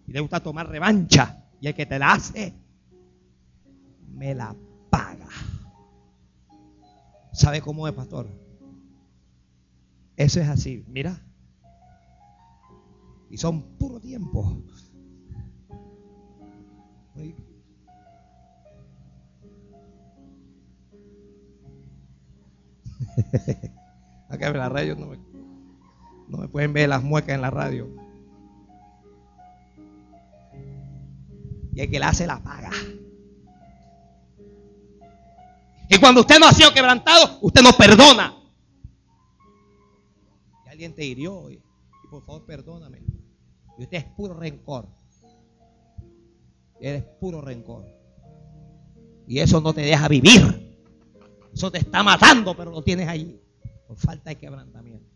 Y 0.06 0.12
le 0.12 0.20
gusta 0.20 0.40
tomar 0.40 0.68
revancha. 0.68 1.40
Y 1.60 1.68
el 1.68 1.74
que 1.74 1.86
te 1.86 1.98
la 1.98 2.12
hace, 2.12 2.54
me 4.12 4.34
la 4.34 4.54
paga. 4.90 5.28
¿Sabe 7.32 7.60
cómo 7.60 7.88
es, 7.88 7.94
pastor? 7.94 8.28
Eso 10.16 10.40
es 10.40 10.48
así, 10.48 10.84
mira. 10.88 11.20
Y 13.30 13.36
son 13.36 13.62
puro 13.78 13.98
tiempo. 13.98 14.62
Acá 24.28 24.48
en 24.48 24.58
la 24.58 24.68
radio 24.68 24.96
no 24.96 25.06
me, 25.06 25.18
no 26.28 26.38
me 26.38 26.48
pueden 26.48 26.72
ver 26.72 26.88
las 26.88 27.02
muecas 27.02 27.34
en 27.34 27.42
la 27.42 27.50
radio. 27.50 27.88
Y 31.72 31.80
el 31.80 31.90
que 31.90 31.98
la 31.98 32.08
hace 32.08 32.26
la 32.26 32.42
paga. 32.42 32.70
Y 35.88 35.98
cuando 35.98 36.22
usted 36.22 36.38
no 36.38 36.46
ha 36.46 36.52
sido 36.52 36.72
quebrantado, 36.72 37.38
usted 37.42 37.62
no 37.62 37.72
perdona. 37.72 38.34
Y 40.64 40.68
alguien 40.68 40.94
te 40.94 41.04
hirió 41.04 41.50
y, 41.50 41.60
por 42.10 42.24
favor 42.24 42.46
perdóname. 42.46 43.02
Y 43.78 43.82
usted 43.82 43.98
es 43.98 44.04
puro 44.04 44.34
rencor. 44.34 44.88
Eres 46.80 47.02
puro 47.20 47.40
rencor. 47.40 47.84
Y 49.26 49.38
eso 49.38 49.60
no 49.60 49.72
te 49.72 49.82
deja 49.82 50.08
vivir. 50.08 50.76
Eso 51.52 51.70
te 51.70 51.78
está 51.78 52.02
matando, 52.02 52.56
pero 52.56 52.70
lo 52.70 52.82
tienes 52.82 53.08
allí. 53.08 53.40
Por 53.86 53.96
falta 53.96 54.30
de 54.30 54.36
quebrantamiento. 54.36 55.06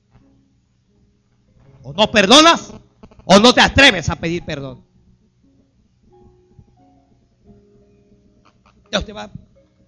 O 1.83 1.93
no 1.93 2.11
perdonas 2.11 2.73
o 3.25 3.39
no 3.39 3.53
te 3.53 3.61
atreves 3.61 4.09
a 4.09 4.17
pedir 4.17 4.45
perdón. 4.45 4.85
Ya 8.91 8.99
usted 8.99 9.15
va 9.15 9.31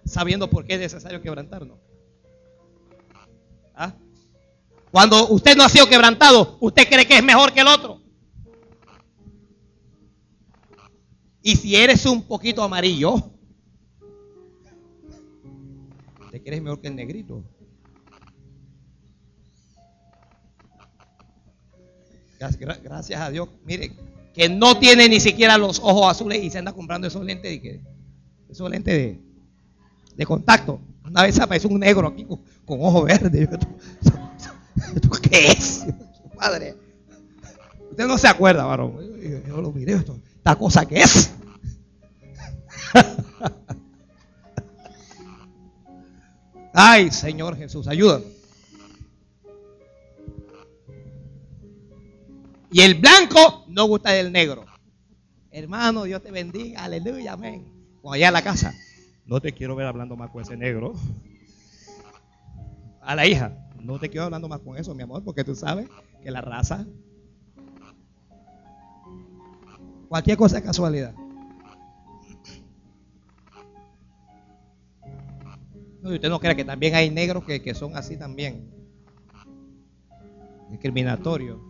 sabiendo 0.05 0.49
por 0.49 0.65
qué 0.65 0.75
es 0.75 0.79
necesario 0.79 1.21
quebrantarnos. 1.21 1.79
¿Ah? 3.75 3.93
Cuando 4.91 5.29
usted 5.29 5.55
no 5.55 5.63
ha 5.63 5.69
sido 5.69 5.87
quebrantado, 5.87 6.57
usted 6.59 6.87
cree 6.87 7.07
que 7.07 7.17
es 7.17 7.23
mejor 7.23 7.53
que 7.53 7.61
el 7.61 7.67
otro. 7.67 8.00
Y 11.41 11.55
si 11.55 11.75
eres 11.75 12.05
un 12.05 12.23
poquito 12.23 12.61
amarillo, 12.61 13.15
te 16.31 16.41
crees 16.41 16.61
mejor 16.61 16.79
que 16.79 16.87
el 16.87 16.95
negrito. 16.95 17.43
Gracias 22.83 23.21
a 23.21 23.29
Dios. 23.29 23.49
Mire, 23.65 23.91
que 24.33 24.49
no 24.49 24.77
tiene 24.79 25.07
ni 25.09 25.19
siquiera 25.19 25.57
los 25.57 25.79
ojos 25.79 26.09
azules 26.09 26.43
y 26.43 26.49
se 26.49 26.57
anda 26.57 26.73
comprando 26.73 27.07
esos 27.07 27.23
lentes. 27.23 27.53
Y 27.53 27.59
que, 27.59 27.81
esos 28.49 28.69
lentes 28.69 29.17
de, 30.15 30.25
contacto. 30.25 30.79
Una 31.05 31.23
vez 31.23 31.39
apareció 31.39 31.69
un 31.69 31.79
negro 31.79 32.07
aquí 32.07 32.25
con, 32.25 32.39
ojos 32.79 33.05
verdes. 33.05 33.49
¿Esto, 34.95 35.09
qué 35.21 35.47
es? 35.47 35.85
Padre. 36.35 36.75
Usted 37.89 38.07
no 38.07 38.17
se 38.17 38.27
acuerda, 38.27 38.65
varón. 38.65 38.97
Yo, 39.47 39.61
lo 39.61 39.71
miré, 39.71 39.93
esto, 39.93 40.17
esta 40.41 40.55
cosa 40.55 40.83
que 40.87 40.95
es. 40.95 41.31
Ay, 46.73 47.11
Señor 47.11 47.55
Jesús, 47.55 47.87
ayúdame. 47.87 48.25
Y 52.71 52.81
el 52.81 52.95
blanco 52.95 53.65
no 53.67 53.85
gusta 53.85 54.13
del 54.13 54.31
negro. 54.31 54.65
Hermano, 55.51 56.05
Dios 56.05 56.23
te 56.23 56.31
bendiga. 56.31 56.85
Aleluya, 56.85 57.33
amén. 57.33 57.71
O 58.01 58.11
allá 58.11 58.29
a 58.29 58.31
la 58.31 58.41
casa, 58.41 58.73
no 59.27 59.41
te 59.41 59.51
quiero 59.53 59.75
ver 59.75 59.85
hablando 59.85 60.15
más 60.15 60.31
con 60.31 60.41
ese 60.41 60.57
negro. 60.57 60.95
A 63.01 63.13
la 63.13 63.27
hija, 63.27 63.69
no 63.79 63.99
te 63.99 64.09
quiero 64.09 64.23
hablando 64.25 64.49
más 64.49 64.61
con 64.61 64.75
eso, 64.75 64.95
mi 64.95 65.03
amor, 65.03 65.23
porque 65.23 65.43
tú 65.43 65.53
sabes 65.53 65.87
que 66.23 66.31
la 66.31 66.41
raza, 66.41 66.87
cualquier 70.11 70.35
cosa 70.35 70.57
es 70.57 70.63
casualidad. 70.63 71.15
No, 76.01 76.11
y 76.11 76.15
usted 76.15 76.27
no 76.27 76.37
crea 76.37 76.53
que 76.53 76.65
también 76.65 76.95
hay 76.95 77.09
negros 77.09 77.45
que, 77.45 77.61
que 77.61 77.73
son 77.73 77.95
así 77.95 78.17
también. 78.17 78.69
Discriminatorios. 80.69 81.61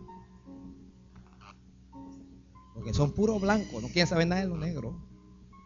Porque 2.74 2.92
son 2.92 3.12
puros 3.12 3.40
blancos, 3.40 3.80
no 3.80 3.86
quieren 3.86 4.08
saber 4.08 4.26
nada 4.26 4.40
de 4.40 4.48
los 4.48 4.58
negros. 4.58 4.96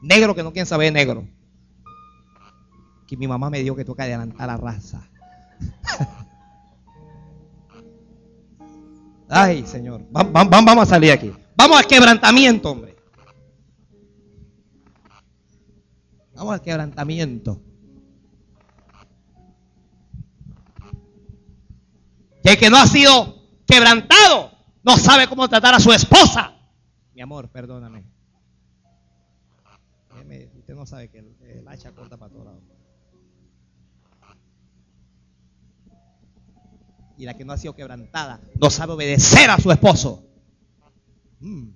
Negro 0.03 0.35
que 0.35 0.43
no 0.43 0.53
quieren 0.53 0.67
saber 0.67 0.93
negro. 0.93 1.27
Que 3.07 3.17
mi 3.17 3.27
mamá 3.27 3.49
me 3.49 3.61
dijo 3.61 3.75
que 3.75 3.87
toca 3.87 4.03
adelantar 4.03 4.49
la 4.49 4.59
raza. 4.59 5.09
Ay, 9.31 9.67
Señor. 9.67 10.03
Vamos 10.11 10.83
a 10.83 10.87
salir 10.87 11.13
aquí. 11.13 11.33
Vamos 11.57 11.79
al 11.79 11.87
quebrantamiento, 11.87 12.71
hombre. 12.71 12.97
Vamos 16.35 16.53
al 16.53 16.63
quebrantamiento. 16.63 17.63
Que 22.43 22.53
el 22.53 22.59
que 22.59 22.71
no 22.71 22.77
ha 22.77 22.87
sido 22.87 23.35
quebrantado 23.67 24.53
no 24.83 24.97
sabe 24.97 25.27
cómo 25.27 25.49
tratar 25.49 25.75
a 25.75 25.81
su 25.81 25.93
esposa. 25.93 26.55
Mi 27.15 27.23
amor, 27.23 27.49
perdóname 27.49 28.17
usted 30.67 30.75
no 30.75 30.85
sabe 30.85 31.09
que 31.09 31.19
el, 31.19 31.69
hacha 31.69 31.93
corta 31.93 32.17
para 32.17 32.33
todos 32.33 32.45
lados. 32.45 32.63
Y 37.19 37.25
la 37.25 37.35
que 37.35 37.45
no 37.45 37.53
ha 37.53 37.57
sido 37.57 37.75
quebrantada 37.75 38.41
no 38.61 38.69
sabe 38.69 38.93
obedecer 38.95 39.49
a 39.49 39.59
su 39.59 39.71
esposo. 39.71 40.25
Mm, 41.41 41.69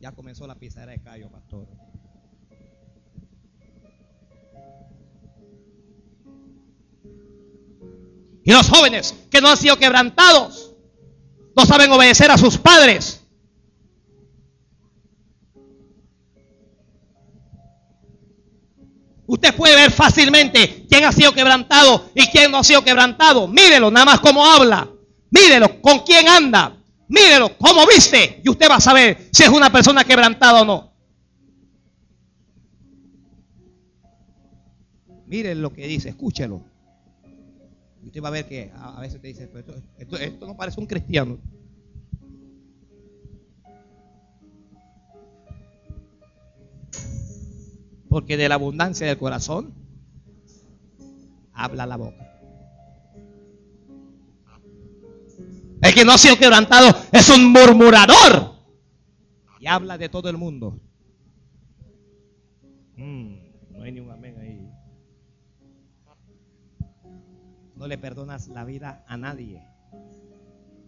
ya 0.00 0.12
comenzó 0.12 0.46
la 0.46 0.54
pizarra 0.54 0.92
de 0.92 1.02
callo, 1.02 1.30
pastor. 1.30 1.68
Y 8.44 8.50
los 8.50 8.68
jóvenes 8.68 9.14
que 9.30 9.40
no 9.40 9.48
han 9.48 9.56
sido 9.56 9.76
quebrantados, 9.76 10.74
no 11.54 11.64
saben 11.66 11.92
obedecer 11.92 12.30
a 12.30 12.38
sus 12.38 12.58
padres. 12.58 13.20
Usted 19.26 19.54
puede 19.54 19.76
ver 19.76 19.90
fácilmente 19.90 20.86
quién 20.88 21.04
ha 21.04 21.12
sido 21.12 21.32
quebrantado 21.32 22.10
y 22.14 22.26
quién 22.26 22.50
no 22.50 22.58
ha 22.58 22.64
sido 22.64 22.82
quebrantado. 22.82 23.46
Mírelo, 23.46 23.90
nada 23.90 24.04
más 24.04 24.20
cómo 24.20 24.44
habla. 24.44 24.88
Mírelo, 25.30 25.80
con 25.80 26.00
quién 26.00 26.28
anda. 26.28 26.81
Mírelo, 27.12 27.58
cómo 27.58 27.86
viste. 27.86 28.40
Y 28.42 28.48
usted 28.48 28.70
va 28.70 28.76
a 28.76 28.80
saber 28.80 29.28
si 29.30 29.42
es 29.42 29.50
una 29.50 29.70
persona 29.70 30.02
quebrantada 30.02 30.62
o 30.62 30.64
no. 30.64 30.92
Miren 35.26 35.60
lo 35.60 35.74
que 35.74 35.86
dice, 35.86 36.08
escúchelo. 36.08 36.62
Y 38.02 38.06
usted 38.06 38.22
va 38.22 38.28
a 38.28 38.30
ver 38.32 38.48
que 38.48 38.72
a 38.74 38.98
veces 39.00 39.20
te 39.20 39.28
dice, 39.28 39.50
esto, 39.98 40.16
esto 40.16 40.46
no 40.46 40.56
parece 40.56 40.80
un 40.80 40.86
cristiano. 40.86 41.38
Porque 48.08 48.38
de 48.38 48.48
la 48.48 48.54
abundancia 48.54 49.06
del 49.06 49.18
corazón 49.18 49.74
habla 51.52 51.84
la 51.84 51.96
boca. 51.96 52.31
El 55.82 55.94
que 55.94 56.04
no 56.04 56.12
ha 56.12 56.18
sido 56.18 56.36
quebrantado 56.36 56.96
es 57.10 57.28
un 57.28 57.52
murmurador. 57.52 58.52
Y 59.58 59.66
habla 59.66 59.98
de 59.98 60.08
todo 60.08 60.30
el 60.30 60.36
mundo. 60.36 60.80
Mm, 62.96 63.34
no 63.70 63.82
hay 63.82 63.92
ni 63.92 64.00
un 64.00 64.10
amén 64.10 64.38
ahí. 64.38 64.70
No 67.74 67.88
le 67.88 67.98
perdonas 67.98 68.46
la 68.46 68.64
vida 68.64 69.04
a 69.08 69.16
nadie. 69.16 69.60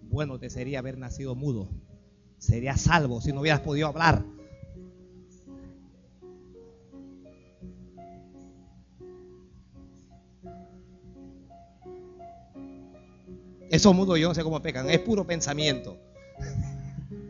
Bueno 0.02 0.38
te 0.38 0.48
sería 0.48 0.78
haber 0.78 0.96
nacido 0.96 1.34
mudo. 1.34 1.68
Serías 2.38 2.80
salvo 2.80 3.20
si 3.20 3.32
no 3.32 3.40
hubieras 3.40 3.60
podido 3.60 3.88
hablar. 3.88 4.24
Esos 13.70 13.94
mudos 13.94 14.18
yo 14.18 14.28
no 14.28 14.34
sé 14.34 14.42
cómo 14.42 14.60
pecan, 14.60 14.88
es 14.90 15.00
puro 15.00 15.26
pensamiento. 15.26 15.96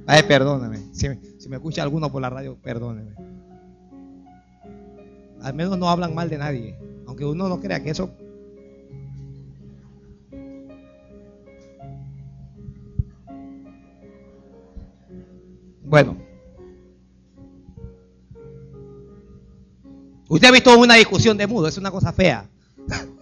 Ay, 0.06 0.22
perdóname. 0.24 0.78
Si, 0.92 1.08
me 1.48 1.56
escucha 1.56 1.82
alguno 1.82 2.10
por 2.10 2.20
la 2.20 2.30
radio, 2.30 2.56
perdóneme. 2.60 3.14
Al 5.42 5.54
menos 5.54 5.78
no 5.78 5.88
hablan 5.88 6.14
mal 6.14 6.28
de 6.28 6.38
nadie. 6.38 6.78
Aunque 7.06 7.24
uno 7.24 7.48
no 7.48 7.60
crea 7.60 7.82
que 7.82 7.90
eso. 7.90 8.10
Bueno. 15.84 16.16
Usted 20.28 20.48
ha 20.48 20.50
visto 20.50 20.78
una 20.78 20.94
discusión 20.94 21.36
de 21.36 21.46
mudo, 21.46 21.68
es 21.68 21.78
una 21.78 21.90
cosa 21.90 22.12
fea. 22.12 22.48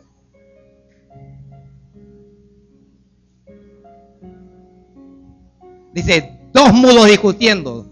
Dice, 5.93 6.39
dos 6.53 6.73
mudos 6.73 7.07
discutiendo. 7.07 7.87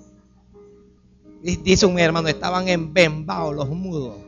Dice 1.42 1.86
un 1.86 1.98
hermano, 1.98 2.28
estaban 2.28 2.68
embembados 2.68 3.54
los 3.54 3.68
mudos. 3.68 4.16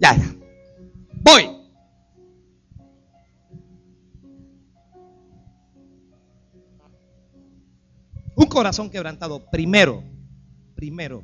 Ya, 0.00 0.16
ya. 0.16 0.34
Voy. 1.22 1.48
Un 8.34 8.46
corazón 8.46 8.90
quebrantado, 8.90 9.48
primero, 9.50 10.02
primero, 10.74 11.22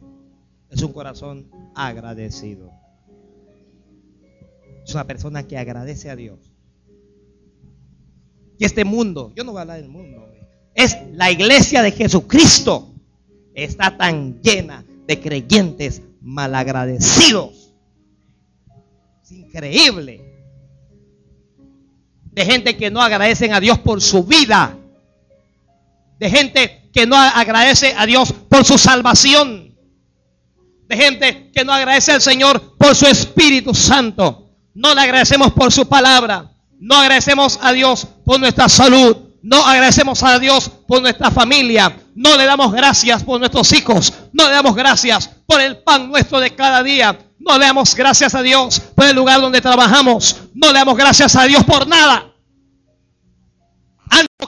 es 0.71 0.81
un 0.83 0.93
corazón 0.93 1.51
agradecido. 1.75 2.71
Es 4.85 4.95
una 4.95 5.05
persona 5.05 5.43
que 5.43 5.59
agradece 5.59 6.09
a 6.09 6.17
Dios 6.17 6.50
y 8.61 8.67
este 8.67 8.85
mundo, 8.85 9.33
yo 9.35 9.43
no 9.43 9.53
voy 9.53 9.61
a 9.61 9.63
hablar 9.63 9.81
del 9.81 9.89
mundo, 9.89 10.29
es 10.75 10.95
la 11.15 11.31
iglesia 11.31 11.81
de 11.81 11.93
Jesucristo. 11.93 12.93
Está 13.55 13.97
tan 13.97 14.39
llena 14.43 14.85
de 15.07 15.19
creyentes 15.19 16.03
malagradecidos. 16.21 17.73
Es 19.25 19.33
increíble. 19.33 20.21
De 22.33 22.45
gente 22.45 22.77
que 22.77 22.91
no 22.91 23.01
agradecen 23.01 23.55
a 23.55 23.61
Dios 23.61 23.79
por 23.79 24.03
su 24.03 24.25
vida. 24.25 24.77
De 26.19 26.29
gente 26.29 26.91
que 26.93 27.07
no 27.07 27.17
agradece 27.17 27.95
a 27.97 28.05
Dios 28.05 28.31
por 28.31 28.67
su 28.67 28.77
salvación. 28.77 29.75
De 30.87 30.97
gente 30.99 31.51
que 31.51 31.65
no 31.65 31.73
agradece 31.73 32.13
al 32.13 32.21
Señor 32.21 32.77
por 32.77 32.95
su 32.95 33.07
Espíritu 33.07 33.73
Santo. 33.73 34.51
No 34.75 34.95
le 34.95 35.01
agradecemos 35.01 35.51
por 35.55 35.73
su 35.73 35.89
palabra. 35.89 36.50
No 36.81 36.97
agradecemos 36.97 37.59
a 37.63 37.73
Dios 37.73 38.07
por 38.25 38.41
nuestra 38.41 38.69
salud. 38.69 39.17
No 39.43 39.65
agradecemos 39.65 40.23
a 40.23 40.39
Dios 40.39 40.71
por 40.89 41.03
nuestra 41.03 41.31
familia. 41.31 41.95
No 42.15 42.37
le 42.37 42.47
damos 42.47 42.73
gracias 42.73 43.23
por 43.23 43.39
nuestros 43.39 43.71
hijos. 43.73 44.13
No 44.33 44.49
le 44.49 44.55
damos 44.55 44.75
gracias 44.75 45.31
por 45.47 45.61
el 45.61 45.79
pan 45.79 46.09
nuestro 46.09 46.41
de 46.41 46.55
cada 46.55 46.83
día. 46.83 47.19
No 47.39 47.59
le 47.59 47.67
damos 47.67 47.95
gracias 47.95 48.35
a 48.35 48.43
Dios 48.43 48.81
por 48.95 49.05
el 49.05 49.15
lugar 49.15 49.41
donde 49.41 49.61
trabajamos. 49.61 50.37
No 50.55 50.69
le 50.69 50.79
damos 50.79 50.97
gracias 50.97 51.37
a 51.37 51.45
Dios 51.45 51.65
por 51.65 51.87
nada 51.87 52.31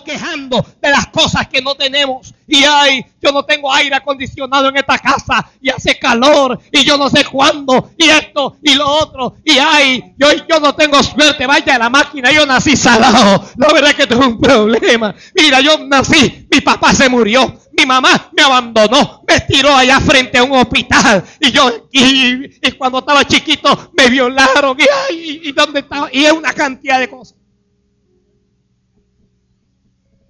quejando 0.01 0.65
de 0.81 0.91
las 0.91 1.07
cosas 1.09 1.49
que 1.49 1.61
no 1.61 1.75
tenemos. 1.75 2.35
Y 2.47 2.65
ay, 2.65 3.05
yo 3.21 3.33
no 3.33 3.45
tengo 3.45 3.73
aire 3.73 3.95
acondicionado 3.95 4.69
en 4.69 4.77
esta 4.77 4.99
casa 4.99 5.51
y 5.61 5.71
hace 5.71 5.99
calor 5.99 6.61
y 6.71 6.85
yo 6.85 6.99
no 6.99 7.09
sé 7.09 7.25
cuándo 7.25 7.91
y 7.97 8.09
esto 8.09 8.57
y 8.63 8.75
lo 8.75 8.89
otro. 8.89 9.37
Y 9.45 9.59
ay, 9.59 10.15
yo, 10.19 10.29
yo 10.49 10.61
no 10.61 10.75
tengo 10.75 11.03
suerte, 11.03 11.47
vaya 11.47 11.77
a 11.77 11.79
la 11.79 11.91
máquina, 11.91 12.31
yo 12.31 12.45
nací 12.47 12.77
salado. 12.77 13.45
La 13.57 13.73
verdad 13.73 13.91
es 13.91 13.97
que 13.97 14.07
tengo 14.07 14.27
un 14.27 14.41
problema. 14.41 15.15
Mira, 15.35 15.61
yo 15.61 15.79
nací, 15.79 16.47
mi 16.51 16.61
papá 16.61 16.93
se 16.93 17.09
murió. 17.09 17.59
Mi 17.73 17.87
mamá 17.87 18.31
me 18.33 18.43
abandonó, 18.43 19.23
me 19.27 19.41
tiró 19.41 19.75
allá 19.75 19.99
frente 19.99 20.37
a 20.37 20.45
un 20.45 20.53
hospital 20.53 21.25
y 21.41 21.51
yo 21.51 21.89
y, 21.91 22.73
cuando 22.73 22.99
estaba 22.99 23.25
chiquito 23.25 23.91
me 23.97 24.11
violaron 24.11 24.77
y, 24.79 24.85
ay, 25.09 25.41
y, 25.45 25.53
dónde 25.53 25.81
estaba 25.81 26.09
y 26.13 26.25
es 26.25 26.33
una 26.33 26.53
cantidad 26.53 26.99
de 26.99 27.09
cosas. 27.09 27.42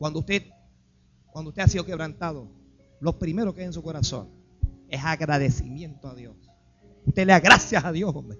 Cuando 0.02 0.18
usted, 0.18 0.42
cuando 1.30 1.50
usted 1.50 1.62
ha 1.62 1.68
sido 1.68 1.86
quebrantado, 1.86 2.50
lo 2.98 3.20
primero 3.20 3.54
que 3.54 3.60
hay 3.60 3.68
en 3.68 3.72
su 3.72 3.84
corazón 3.84 4.30
es 4.88 5.00
agradecimiento 5.00 6.08
a 6.08 6.14
Dios. 6.16 6.34
Usted 7.06 7.24
le 7.24 7.32
da 7.32 7.38
gracias 7.38 7.84
a 7.84 7.92
Dios, 7.92 8.10
hombre. 8.12 8.36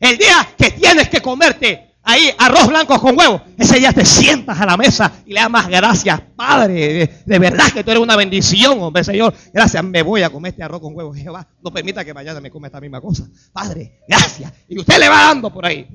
El 0.00 0.18
día 0.18 0.34
que 0.58 0.72
tienes 0.72 1.08
que 1.08 1.20
comerte 1.20 1.94
ahí 2.02 2.30
arroz 2.36 2.66
blanco 2.66 3.00
con 3.00 3.16
huevo, 3.16 3.40
ese 3.56 3.78
día 3.78 3.92
te 3.92 4.04
sientas 4.04 4.60
a 4.60 4.66
la 4.66 4.76
mesa 4.76 5.22
y 5.24 5.32
le 5.32 5.38
das 5.42 5.48
más 5.48 5.68
gracias, 5.68 6.20
Padre. 6.34 7.22
De, 7.24 7.38
verdad 7.38 7.70
que 7.72 7.84
tú 7.84 7.92
eres 7.92 8.02
una 8.02 8.16
bendición, 8.16 8.82
hombre, 8.82 9.04
Señor. 9.04 9.32
Gracias, 9.52 9.84
me 9.84 10.02
voy 10.02 10.24
a 10.24 10.30
comer 10.30 10.50
este 10.54 10.64
arroz 10.64 10.80
con 10.80 10.96
huevo. 10.96 11.14
Jehová, 11.14 11.46
no 11.62 11.72
permita 11.72 12.04
que 12.04 12.12
mañana 12.12 12.40
me 12.40 12.50
coma 12.50 12.66
esta 12.66 12.80
misma 12.80 13.00
cosa. 13.00 13.30
Padre, 13.52 14.00
gracias. 14.08 14.52
Y 14.66 14.76
usted 14.76 14.98
le 14.98 15.08
va 15.08 15.26
dando 15.26 15.52
por 15.52 15.66
ahí. 15.66 15.86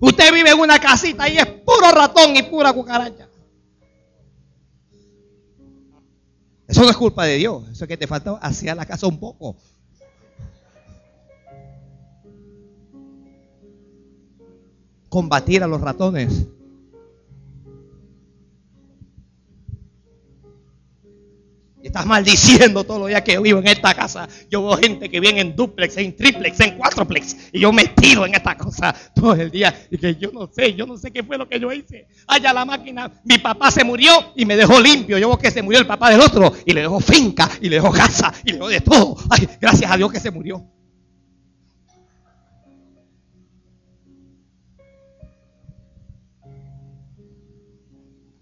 Usted 0.00 0.32
vive 0.32 0.50
en 0.50 0.60
una 0.60 0.78
casita 0.78 1.28
y 1.28 1.38
es 1.38 1.46
puro 1.46 1.90
ratón 1.92 2.36
y 2.36 2.42
pura 2.42 2.72
cucaracha. 2.72 3.28
Eso 6.68 6.82
no 6.82 6.90
es 6.90 6.96
culpa 6.96 7.24
de 7.24 7.36
Dios. 7.36 7.68
Eso 7.70 7.84
es 7.84 7.88
que 7.88 7.96
te 7.96 8.06
falta 8.06 8.32
hacia 8.40 8.74
la 8.74 8.86
casa 8.86 9.06
un 9.06 9.18
poco. 9.18 9.56
Combatir 15.08 15.62
a 15.62 15.66
los 15.66 15.80
ratones. 15.80 16.46
Estás 21.88 22.04
maldiciendo 22.04 22.84
todos 22.84 23.00
los 23.00 23.08
días 23.08 23.22
que 23.22 23.32
yo 23.32 23.40
vivo 23.40 23.60
en 23.60 23.66
esta 23.66 23.94
casa. 23.94 24.28
Yo 24.50 24.62
veo 24.62 24.76
gente 24.76 25.08
que 25.08 25.20
viene 25.20 25.40
en 25.40 25.56
duplex, 25.56 25.96
en 25.96 26.14
triplex, 26.14 26.60
en 26.60 26.76
cuatroplex. 26.76 27.48
Y 27.50 27.60
yo 27.60 27.72
me 27.72 27.86
tiro 27.86 28.26
en 28.26 28.34
esta 28.34 28.58
cosa 28.58 28.94
todo 29.14 29.32
el 29.32 29.50
día. 29.50 29.74
Y 29.90 29.96
que 29.96 30.14
yo 30.16 30.30
no 30.30 30.50
sé, 30.52 30.74
yo 30.74 30.86
no 30.86 30.98
sé 30.98 31.10
qué 31.10 31.22
fue 31.22 31.38
lo 31.38 31.48
que 31.48 31.58
yo 31.58 31.72
hice. 31.72 32.06
Allá 32.26 32.52
la 32.52 32.66
máquina, 32.66 33.10
mi 33.24 33.38
papá 33.38 33.70
se 33.70 33.84
murió 33.84 34.12
y 34.36 34.44
me 34.44 34.54
dejó 34.54 34.78
limpio. 34.78 35.16
Yo 35.16 35.28
veo 35.28 35.38
que 35.38 35.50
se 35.50 35.62
murió 35.62 35.80
el 35.80 35.86
papá 35.86 36.10
del 36.10 36.20
otro. 36.20 36.52
Y 36.66 36.74
le 36.74 36.82
dejó 36.82 37.00
finca, 37.00 37.48
y 37.58 37.70
le 37.70 37.76
dejó 37.76 37.90
casa, 37.90 38.34
y 38.44 38.52
le 38.52 38.58
dejó 38.58 38.68
de 38.68 38.80
todo. 38.82 39.16
Ay, 39.30 39.48
gracias 39.58 39.90
a 39.90 39.96
Dios 39.96 40.12
que 40.12 40.20
se 40.20 40.30
murió. 40.30 40.62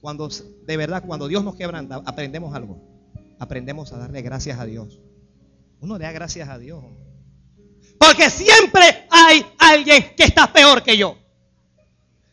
Cuando, 0.01 0.29
de 0.67 0.77
verdad, 0.77 1.05
cuando 1.07 1.29
Dios 1.29 1.45
nos 1.45 1.55
quebranta, 1.55 2.03
aprendemos 2.05 2.53
algo 2.53 2.96
aprendemos 3.39 3.93
a 3.93 3.99
darle 3.99 4.23
gracias 4.23 4.59
a 4.59 4.65
Dios. 4.65 5.01
Uno 5.81 5.99
le 5.99 6.05
da 6.05 6.13
gracias 6.13 6.49
a 6.49 6.59
Dios. 6.59 6.83
Porque 7.99 8.31
siempre 8.31 9.07
hay 9.11 9.45
alguien 9.59 10.15
que 10.17 10.25
está 10.25 10.53
peor 10.53 10.83
que 10.83 10.97
yo. 10.97 11.17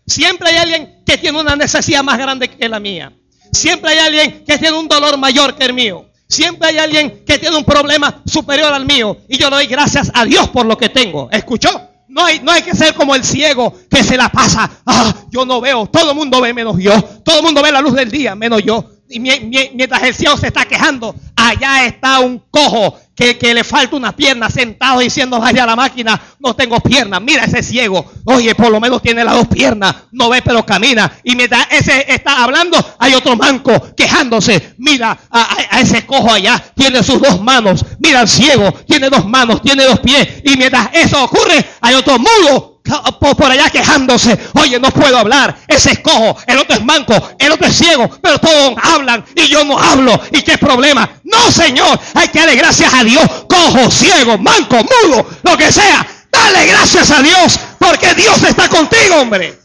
Siempre 0.05 0.49
hay 0.49 0.57
alguien 0.57 1.03
que 1.05 1.17
tiene 1.17 1.39
una 1.39 1.55
necesidad 1.55 2.03
más 2.03 2.17
grande 2.17 2.49
que 2.49 2.67
la 2.67 2.79
mía. 2.79 3.13
Siempre 3.51 3.91
hay 3.91 3.99
alguien 3.99 4.43
que 4.45 4.57
tiene 4.57 4.77
un 4.77 4.87
dolor 4.87 5.17
mayor 5.17 5.55
que 5.55 5.65
el 5.65 5.73
mío. 5.73 6.09
Siempre 6.27 6.69
hay 6.69 6.77
alguien 6.77 7.23
que 7.25 7.37
tiene 7.37 7.55
un 7.55 7.63
problema 7.63 8.23
superior 8.25 8.73
al 8.73 8.85
mío. 8.85 9.17
Y 9.29 9.37
yo 9.37 9.49
le 9.49 9.57
doy 9.57 9.67
gracias 9.67 10.11
a 10.13 10.25
Dios 10.25 10.49
por 10.49 10.65
lo 10.65 10.77
que 10.77 10.89
tengo. 10.89 11.29
¿Escuchó? 11.31 11.69
No 12.07 12.25
hay, 12.25 12.39
no 12.39 12.51
hay 12.51 12.61
que 12.61 12.75
ser 12.75 12.93
como 12.93 13.15
el 13.15 13.23
ciego 13.23 13.73
que 13.89 14.03
se 14.03 14.17
la 14.17 14.29
pasa. 14.29 14.69
Ah, 14.85 15.13
yo 15.29 15.45
no 15.45 15.61
veo. 15.61 15.87
Todo 15.87 16.11
el 16.11 16.15
mundo 16.15 16.41
ve 16.41 16.53
menos 16.53 16.77
yo. 16.77 17.01
Todo 17.23 17.37
el 17.37 17.43
mundo 17.43 17.61
ve 17.61 17.71
la 17.71 17.81
luz 17.81 17.93
del 17.93 18.11
día 18.11 18.35
menos 18.35 18.63
yo. 18.63 18.89
Y 19.13 19.19
mientras 19.19 20.01
el 20.01 20.15
ciego 20.15 20.35
se 20.37 20.47
está 20.47 20.65
quejando, 20.65 21.15
allá 21.35 21.85
está 21.85 22.19
un 22.19 22.41
cojo 22.49 22.97
que, 23.15 23.53
le 23.53 23.63
falta 23.63 23.95
una 23.95 24.15
pierna 24.15 24.49
sentado 24.49 24.99
diciendo, 24.99 25.39
vaya 25.39 25.63
a 25.63 25.67
la 25.67 25.75
máquina, 25.75 26.19
no 26.39 26.55
tengo 26.55 26.79
pierna. 26.79 27.19
Mira 27.19 27.43
ese 27.43 27.61
ciego. 27.61 28.03
Oye, 28.25 28.55
por 28.55 28.71
lo 28.71 28.79
menos 28.79 29.03
tiene 29.03 29.23
las 29.23 29.35
dos 29.35 29.47
piernas. 29.47 29.95
No 30.11 30.29
ve, 30.29 30.41
pero 30.41 30.65
camina. 30.65 31.11
Y 31.23 31.35
mientras 31.35 31.67
ese 31.71 32.11
está 32.11 32.43
hablando, 32.43 32.77
hay 32.97 33.13
otro 33.13 33.35
manco 33.35 33.93
quejándose. 33.95 34.73
Mira 34.77 35.17
a, 35.29 35.79
ese 35.79 36.05
cojo 36.05 36.31
allá, 36.31 36.63
tiene 36.75 37.03
sus 37.03 37.21
dos 37.21 37.39
manos. 37.39 37.85
Mira 37.99 38.21
al 38.21 38.27
ciego, 38.27 38.71
tiene 38.87 39.09
dos 39.09 39.25
manos, 39.25 39.61
tiene 39.61 39.85
dos 39.85 39.99
pies. 39.99 40.27
Y 40.43 40.57
mientras 40.57 40.89
eso 40.93 41.23
ocurre, 41.23 41.63
hay 41.81 41.93
otro 41.93 42.17
mudo 42.17 42.72
por 42.83 43.49
allá 43.49 43.69
quejándose. 43.69 44.37
Oye, 44.55 44.79
no 44.79 44.91
puedo 44.91 45.17
hablar. 45.17 45.55
Ese 45.67 45.91
es 45.91 45.99
cojo, 45.99 46.37
el 46.47 46.57
otro 46.57 46.75
es 46.75 46.83
manco, 46.83 47.13
el 47.39 47.51
otro 47.51 47.67
es 47.67 47.75
ciego, 47.75 48.09
pero 48.21 48.39
todos 48.39 48.75
hablan 48.81 49.23
y 49.35 49.47
yo 49.47 49.63
no 49.63 49.77
hablo. 49.77 50.19
¿Y 50.31 50.41
qué 50.41 50.57
problema? 50.57 51.09
No, 51.23 51.51
Señor, 51.51 51.99
hay 52.13 52.27
que 52.27 52.39
darle 52.39 52.55
gracias 52.55 52.93
a 52.93 53.03
Dios. 53.03 53.23
Cojo, 53.47 53.89
ciego, 53.89 54.37
manco, 54.37 54.77
mudo, 54.77 55.25
lo 55.43 55.57
que 55.57 55.71
sea. 55.71 56.05
Dale 56.31 56.65
gracias 56.65 57.11
a 57.11 57.21
Dios 57.21 57.59
porque 57.77 58.13
Dios 58.15 58.43
está 58.43 58.67
contigo, 58.67 59.15
hombre. 59.21 59.63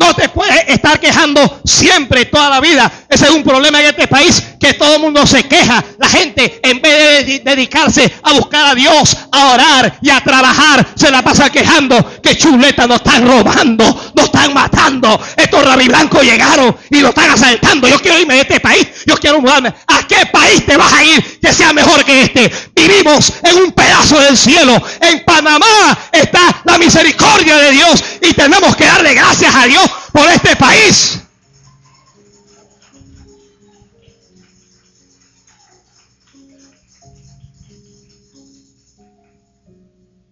No 0.00 0.14
te 0.14 0.30
puedes 0.30 0.66
estar 0.68 0.98
quejando 0.98 1.60
siempre, 1.62 2.24
toda 2.24 2.48
la 2.48 2.60
vida. 2.60 2.90
Ese 3.10 3.24
es 3.24 3.30
un 3.32 3.42
problema 3.42 3.80
en 3.80 3.86
este 3.86 4.06
país, 4.06 4.40
que 4.60 4.74
todo 4.74 4.94
el 4.94 5.00
mundo 5.00 5.26
se 5.26 5.42
queja. 5.42 5.84
La 5.98 6.08
gente, 6.08 6.60
en 6.62 6.80
vez 6.80 7.26
de 7.26 7.40
dedicarse 7.40 8.12
a 8.22 8.34
buscar 8.34 8.68
a 8.68 8.74
Dios, 8.76 9.16
a 9.32 9.54
orar 9.54 9.98
y 10.00 10.10
a 10.10 10.20
trabajar, 10.20 10.86
se 10.94 11.10
la 11.10 11.20
pasa 11.20 11.50
quejando 11.50 12.20
que 12.22 12.36
chuleta 12.36 12.86
nos 12.86 12.98
están 12.98 13.26
robando, 13.26 14.12
nos 14.14 14.26
están 14.26 14.54
matando. 14.54 15.20
Estos 15.36 15.64
rabiblancos 15.64 16.22
llegaron 16.22 16.76
y 16.88 17.00
lo 17.00 17.08
están 17.08 17.30
asaltando. 17.30 17.88
Yo 17.88 18.00
quiero 18.00 18.20
irme 18.20 18.34
de 18.34 18.40
este 18.42 18.60
país, 18.60 18.86
yo 19.04 19.16
quiero 19.16 19.40
mudarme. 19.40 19.74
¿A 19.88 20.06
qué 20.06 20.26
país 20.26 20.64
te 20.64 20.76
vas 20.76 20.92
a 20.92 21.02
ir 21.02 21.40
que 21.40 21.52
sea 21.52 21.72
mejor 21.72 22.04
que 22.04 22.22
este? 22.22 22.52
Vivimos 22.76 23.32
en 23.42 23.56
un 23.56 23.72
pedazo 23.72 24.20
del 24.20 24.38
cielo. 24.38 24.80
En 25.00 25.24
Panamá 25.24 25.98
está 26.12 26.62
la 26.64 26.78
misericordia 26.78 27.56
de 27.56 27.72
Dios 27.72 28.04
y 28.22 28.32
tenemos 28.34 28.76
que 28.76 28.84
darle 28.84 29.14
gracias 29.14 29.52
a 29.52 29.64
Dios 29.64 29.90
por 30.12 30.28
este 30.28 30.54
país. 30.54 31.19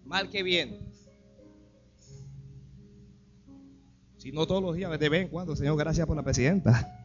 Mal 0.09 0.27
que 0.27 0.41
bien. 0.41 0.75
Si 4.17 4.31
no 4.31 4.47
todos 4.47 4.63
los 4.63 4.75
días, 4.75 4.99
de 4.99 5.07
vez 5.07 5.21
en 5.21 5.27
cuando, 5.27 5.55
Señor, 5.55 5.77
gracias 5.77 6.07
por 6.07 6.17
la 6.17 6.23
presidenta. 6.23 6.99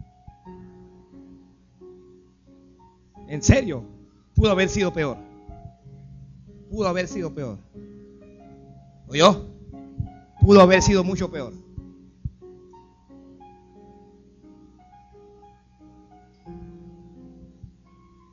En 3.28 3.42
serio, 3.42 3.84
pudo 4.34 4.52
haber 4.52 4.70
sido 4.70 4.90
peor. 4.90 5.18
Pudo 6.70 6.88
haber 6.88 7.07
sido 7.07 7.34
peor. 7.34 7.59
¿Oyó? 9.07 9.50
Pudo 10.40 10.62
haber 10.62 10.80
sido 10.80 11.05
mucho 11.05 11.30
peor. 11.30 11.52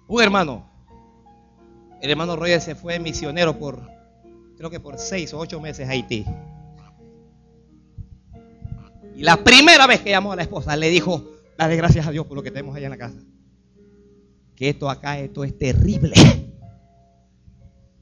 Un 0.08 0.24
hermano, 0.24 0.64
el 2.02 2.10
hermano 2.10 2.38
Roger 2.38 2.62
se 2.62 2.74
fue 2.74 3.00
misionero 3.00 3.60
por, 3.60 4.01
creo 4.62 4.70
que 4.70 4.80
por 4.80 5.00
seis 5.00 5.34
o 5.34 5.40
ocho 5.40 5.60
meses 5.60 5.90
Haití. 5.90 6.24
Y 9.16 9.24
la 9.24 9.44
primera 9.44 9.88
vez 9.88 10.02
que 10.02 10.12
llamó 10.12 10.34
a 10.34 10.36
la 10.36 10.44
esposa 10.44 10.76
le 10.76 10.90
dijo, 10.90 11.32
dale 11.58 11.76
gracias 11.76 12.06
a 12.06 12.12
Dios 12.12 12.28
por 12.28 12.38
lo 12.38 12.44
que 12.44 12.52
tenemos 12.52 12.76
allá 12.76 12.86
en 12.86 12.92
la 12.92 12.98
casa. 12.98 13.18
Que 14.56 14.70
esto 14.70 14.88
acá, 14.88 15.18
esto 15.18 15.44
es 15.44 15.58
terrible. 15.58 16.14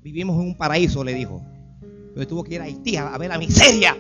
Vivimos 0.04 0.36
en 0.36 0.48
un 0.48 0.58
paraíso, 0.58 1.02
le 1.02 1.14
dijo. 1.14 1.42
Pero 2.14 2.28
tuvo 2.28 2.44
que 2.44 2.56
ir 2.56 2.62
a 2.62 2.66
Haití 2.66 2.98
a 2.98 3.18
ver 3.18 3.30
la 3.30 3.38
miseria. 3.38 3.98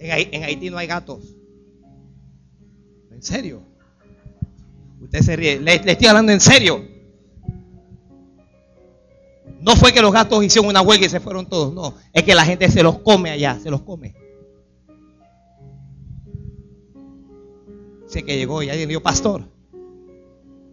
En 0.00 0.42
Haití 0.42 0.68
no 0.68 0.78
hay 0.78 0.88
gatos. 0.88 1.36
¿En 3.12 3.22
serio? 3.22 3.62
Usted 5.00 5.20
se 5.20 5.36
ríe. 5.36 5.60
Le, 5.60 5.76
estoy 5.76 6.08
hablando 6.08 6.32
en 6.32 6.40
serio. 6.40 6.93
No 9.64 9.74
fue 9.76 9.92
que 9.94 10.02
los 10.02 10.12
gatos 10.12 10.44
hicieron 10.44 10.68
una 10.68 10.82
huelga 10.82 11.06
y 11.06 11.08
se 11.08 11.20
fueron 11.20 11.46
todos. 11.46 11.72
No. 11.72 11.94
Es 12.12 12.22
que 12.22 12.34
la 12.34 12.44
gente 12.44 12.70
se 12.70 12.82
los 12.82 12.98
come 12.98 13.30
allá. 13.30 13.58
Se 13.62 13.70
los 13.70 13.80
come. 13.80 14.14
Sé 18.06 18.24
que 18.24 18.36
llegó 18.36 18.62
y 18.62 18.68
alguien 18.68 18.90
dijo, 18.90 19.00
pastor. 19.00 19.48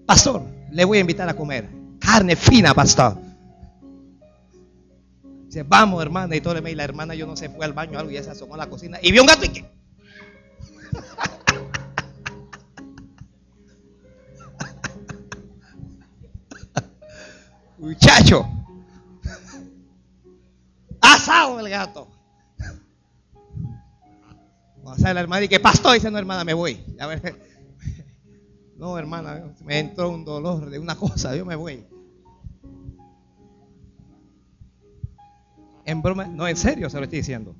Pastor, 0.05 0.43
le 0.71 0.83
voy 0.83 0.97
a 0.97 1.01
invitar 1.01 1.29
a 1.29 1.33
comer. 1.33 1.69
Carne 1.99 2.35
fina, 2.35 2.73
pastor. 2.73 3.17
Dice, 5.45 5.63
vamos, 5.63 6.01
hermana. 6.01 6.35
Y 6.35 6.41
todo 6.41 6.57
el 6.57 6.67
y 6.67 6.75
la 6.75 6.83
hermana, 6.83 7.15
yo 7.15 7.25
no 7.25 7.37
sé, 7.37 7.47
fue 7.47 7.63
al 7.63 7.71
baño 7.71 7.97
o 7.97 7.99
algo 7.99 8.11
y 8.11 8.15
ya 8.15 8.23
se 8.23 8.31
asomó 8.31 8.55
a 8.55 8.57
la 8.57 8.69
cocina. 8.69 8.99
Y 9.01 9.13
vio 9.13 9.21
un 9.21 9.27
gato 9.27 9.45
y 9.45 9.49
que. 9.49 9.63
Muchacho. 17.77 18.60
Asado 21.21 21.59
el 21.59 21.69
gato. 21.69 22.07
O 24.83 24.95
sea, 24.95 25.13
la 25.13 25.21
hermana 25.21 25.45
y 25.45 25.47
que 25.47 25.59
pastor 25.59 25.93
dice, 25.93 26.09
no 26.09 26.17
hermana, 26.17 26.43
me 26.43 26.55
voy. 26.55 26.83
A 26.99 27.05
ver. 27.05 27.51
No, 28.75 28.97
hermana, 28.97 29.53
me 29.63 29.77
entró 29.77 30.09
un 30.09 30.25
dolor 30.25 30.71
de 30.71 30.79
una 30.79 30.95
cosa, 30.95 31.35
yo 31.35 31.45
me 31.45 31.55
voy. 31.55 31.85
En 35.85 36.01
broma, 36.01 36.25
no, 36.25 36.47
en 36.47 36.57
serio 36.57 36.89
se 36.89 36.97
lo 36.97 37.03
estoy 37.03 37.19
diciendo. 37.19 37.55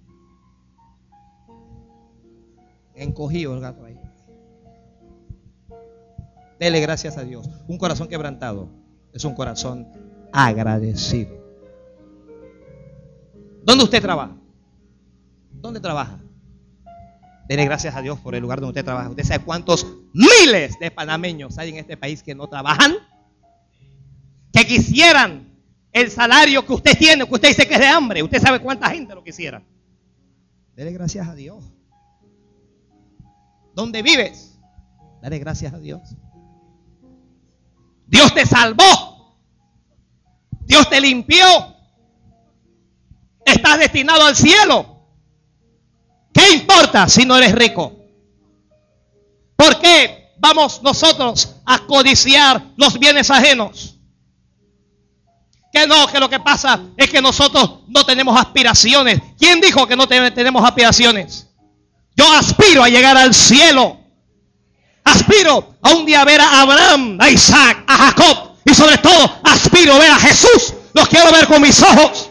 Encogido 2.96 3.54
el 3.54 3.62
gato 3.62 3.86
ahí. 3.86 4.00
Dele 6.60 6.80
gracias 6.80 7.18
a 7.18 7.24
Dios. 7.24 7.48
Un 7.68 7.78
corazón 7.78 8.08
quebrantado 8.08 8.70
es 9.14 9.24
un 9.24 9.36
corazón 9.36 9.88
agradecido. 10.34 11.41
¿Dónde 13.64 13.84
usted 13.84 14.02
trabaja? 14.02 14.36
¿Dónde 15.52 15.80
trabaja? 15.80 16.20
Dele 17.48 17.66
gracias 17.66 17.96
a 17.96 18.02
Dios 18.02 18.20
por 18.20 18.34
el 18.34 18.42
lugar 18.42 18.60
donde 18.60 18.72
usted 18.72 18.86
trabaja. 18.86 19.10
¿Usted 19.10 19.24
sabe 19.24 19.44
cuántos 19.44 19.86
miles 20.14 20.80
de 20.80 20.90
panameños 20.92 21.58
hay 21.58 21.70
en 21.70 21.78
este 21.78 21.98
país 21.98 22.24
que 22.24 22.34
no 22.34 22.48
trabajan? 22.48 22.94
Que 24.54 24.66
quisieran 24.66 25.52
el 25.92 26.10
salario 26.10 26.66
que 26.66 26.74
usted 26.74 26.98
tiene, 26.98 27.26
que 27.26 27.34
usted 27.34 27.50
dice 27.50 27.68
que 27.68 27.74
es 27.74 27.80
de 27.80 27.88
hambre. 27.88 28.24
Usted 28.24 28.42
sabe 28.42 28.60
cuánta 28.60 28.90
gente 28.90 29.14
lo 29.14 29.24
quisiera. 29.24 29.62
Dele 30.76 30.92
gracias 30.92 31.28
a 31.28 31.36
Dios. 31.36 31.64
¿Dónde 33.74 34.02
vives? 34.02 34.60
Dale 35.22 35.38
gracias 35.40 35.74
a 35.74 35.80
Dios. 35.80 36.16
Dios 38.08 38.34
te 38.34 38.46
salvó. 38.46 39.38
Dios 40.66 40.90
te 40.90 41.00
limpió. 41.00 41.46
Estás 43.52 43.80
destinado 43.80 44.26
al 44.26 44.36
cielo. 44.36 44.86
¿Qué 46.34 46.54
importa 46.54 47.08
si 47.08 47.26
no 47.26 47.38
eres 47.38 47.54
rico? 47.54 47.94
¿Por 49.56 49.80
qué 49.80 50.34
vamos 50.38 50.82
nosotros 50.82 51.56
a 51.66 51.80
codiciar 51.80 52.64
los 52.78 52.98
bienes 52.98 53.30
ajenos? 53.30 53.98
Que 55.72 55.88
no, 55.88 56.08
que 56.08 56.20
lo 56.20 56.30
que 56.30 56.40
pasa 56.40 56.82
es 56.98 57.10
que 57.10 57.22
nosotros 57.22 57.82
no 57.88 58.06
tenemos 58.06 58.40
aspiraciones. 58.40 59.22
¿Quién 59.38 59.62
dijo 59.62 59.88
que 59.88 59.96
no 59.96 60.08
tenemos 60.08 60.64
aspiraciones? 60.64 61.48
Yo 62.16 62.32
aspiro 62.34 62.84
a 62.84 62.90
llegar 62.90 63.18
al 63.18 63.34
cielo. 63.34 63.98
Aspiro 65.04 65.76
a 65.82 65.94
un 65.94 66.06
día 66.06 66.24
ver 66.26 66.42
a 66.42 66.62
Abraham, 66.62 67.18
a 67.20 67.30
Isaac, 67.30 67.84
a 67.88 67.98
Jacob 67.98 68.52
y 68.66 68.74
sobre 68.74 68.98
todo, 68.98 69.40
aspiro 69.44 69.94
a 69.94 70.00
ver 70.00 70.12
a 70.12 70.20
Jesús. 70.20 70.74
Lo 70.94 71.06
quiero 71.06 71.32
ver 71.32 71.48
con 71.48 71.62
mis 71.62 71.82
ojos. 71.82 72.31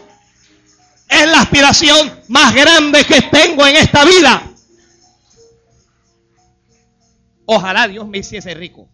Es 1.11 1.27
la 1.27 1.41
aspiración 1.41 2.09
más 2.29 2.55
grande 2.55 3.03
que 3.03 3.21
tengo 3.23 3.67
en 3.67 3.75
esta 3.75 4.05
vida. 4.05 4.49
Ojalá 7.45 7.87
Dios 7.89 8.07
me 8.07 8.19
hiciese 8.19 8.53
rico. 8.53 8.87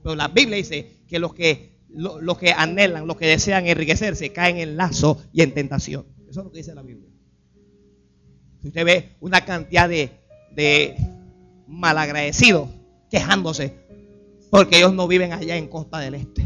Pero 0.00 0.14
la 0.14 0.28
Biblia 0.28 0.56
dice 0.58 1.02
que 1.08 1.18
los 1.18 1.34
que, 1.34 1.76
los 1.88 2.38
que 2.38 2.52
anhelan, 2.52 3.08
los 3.08 3.16
que 3.16 3.26
desean 3.26 3.66
enriquecerse, 3.66 4.32
caen 4.32 4.58
en 4.58 4.76
lazo 4.76 5.20
y 5.32 5.42
en 5.42 5.52
tentación. 5.52 6.06
Eso 6.30 6.40
es 6.40 6.44
lo 6.44 6.52
que 6.52 6.58
dice 6.58 6.72
la 6.72 6.82
Biblia. 6.82 7.10
Usted 8.62 8.84
ve 8.84 9.16
una 9.20 9.44
cantidad 9.44 9.88
de, 9.88 10.12
de 10.52 10.96
malagradecidos 11.66 12.68
quejándose 13.10 13.74
porque 14.50 14.78
ellos 14.78 14.94
no 14.94 15.08
viven 15.08 15.32
allá 15.32 15.56
en 15.56 15.66
Costa 15.66 15.98
del 15.98 16.14
Este. 16.14 16.42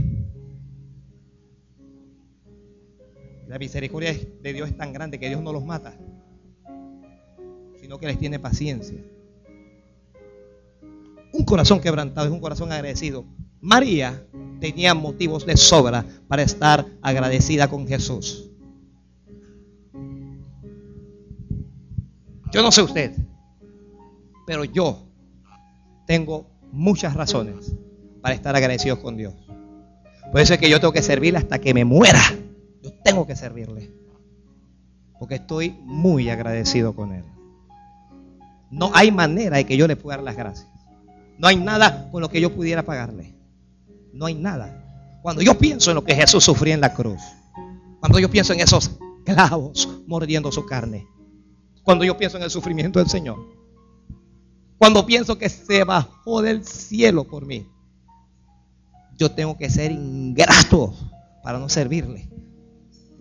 La 3.51 3.59
misericordia 3.59 4.17
de 4.43 4.53
Dios 4.53 4.69
es 4.69 4.77
tan 4.77 4.93
grande 4.93 5.19
que 5.19 5.27
Dios 5.27 5.43
no 5.43 5.53
los 5.53 5.65
mata, 5.65 5.99
sino 7.81 7.99
que 7.99 8.07
les 8.07 8.17
tiene 8.17 8.39
paciencia. 8.39 9.03
Un 11.33 11.45
corazón 11.45 11.81
quebrantado 11.81 12.29
es 12.29 12.33
un 12.33 12.39
corazón 12.39 12.71
agradecido. 12.71 13.25
María 13.61 14.25
tenía 14.61 14.95
motivos 14.95 15.47
de 15.47 15.57
sobra 15.57 16.07
para 16.29 16.43
estar 16.43 16.87
agradecida 17.03 17.67
con 17.67 17.89
Jesús. 17.89 18.53
Yo 22.53 22.63
no 22.63 22.71
sé 22.71 22.83
usted, 22.83 23.17
pero 24.47 24.63
yo 24.63 25.09
tengo 26.07 26.47
muchas 26.71 27.15
razones 27.15 27.75
para 28.23 28.33
estar 28.37 28.55
agradecido 28.55 29.03
con 29.03 29.17
Dios. 29.17 29.35
Por 30.31 30.41
eso 30.41 30.55
es 30.55 30.61
que 30.61 30.71
yo 30.71 30.79
tengo 30.79 30.93
que 30.93 31.03
servirle 31.03 31.41
hasta 31.41 31.59
que 31.59 31.75
me 31.75 31.85
muera. 31.85 32.23
Tengo 33.05 33.27
que 33.27 33.37
servirle. 33.37 33.91
Porque 35.19 35.35
estoy 35.35 35.71
muy 35.83 36.31
agradecido 36.31 36.95
con 36.95 37.13
Él. 37.13 37.25
No 38.71 38.91
hay 38.95 39.11
manera 39.11 39.59
de 39.59 39.67
que 39.67 39.77
yo 39.77 39.87
le 39.87 39.97
pueda 39.97 40.17
dar 40.17 40.25
las 40.25 40.37
gracias. 40.37 40.69
No 41.39 41.49
hay 41.49 41.57
nada 41.57 42.09
con 42.11 42.23
lo 42.23 42.31
que 42.31 42.41
yo 42.41 42.55
pudiera 42.55 42.85
pagarle. 42.85 43.35
No 44.13 44.27
hay 44.27 44.35
nada. 44.35 45.19
Cuando 45.23 45.43
yo 45.43 45.59
pienso 45.59 45.91
en 45.91 45.97
lo 45.97 46.05
que 46.05 46.15
Jesús 46.15 46.45
sufrió 46.45 46.73
en 46.73 46.81
la 46.81 46.95
cruz. 46.95 47.21
Cuando 48.01 48.19
yo 48.19 48.31
pienso 48.31 48.53
en 48.53 48.61
esos 48.61 48.93
clavos 49.25 49.89
mordiendo 50.07 50.51
su 50.51 50.65
carne. 50.65 51.07
Cuando 51.83 52.05
yo 52.05 52.17
pienso 52.17 52.39
en 52.39 52.45
el 52.45 52.51
sufrimiento 52.51 52.99
del 52.99 53.09
Señor. 53.09 53.39
Cuando 54.79 55.05
pienso 55.05 55.37
que 55.37 55.51
se 55.51 55.85
bajó 55.85 56.41
del 56.41 56.65
cielo 56.65 57.25
por 57.25 57.45
mí. 57.45 57.67
Yo 59.19 59.31
tengo 59.33 59.59
que 59.59 59.69
ser 59.69 59.93
ingrato 59.93 60.95
para 61.43 61.59
no 61.59 61.69
servirle 61.69 62.30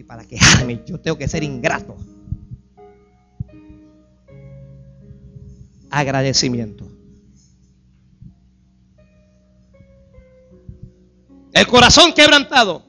para 0.03 0.25
quejarme, 0.25 0.81
yo 0.85 0.99
tengo 0.99 1.17
que 1.17 1.27
ser 1.27 1.43
ingrato. 1.43 1.95
Agradecimiento. 5.89 6.87
El 11.51 11.67
corazón 11.67 12.13
quebrantado 12.13 12.83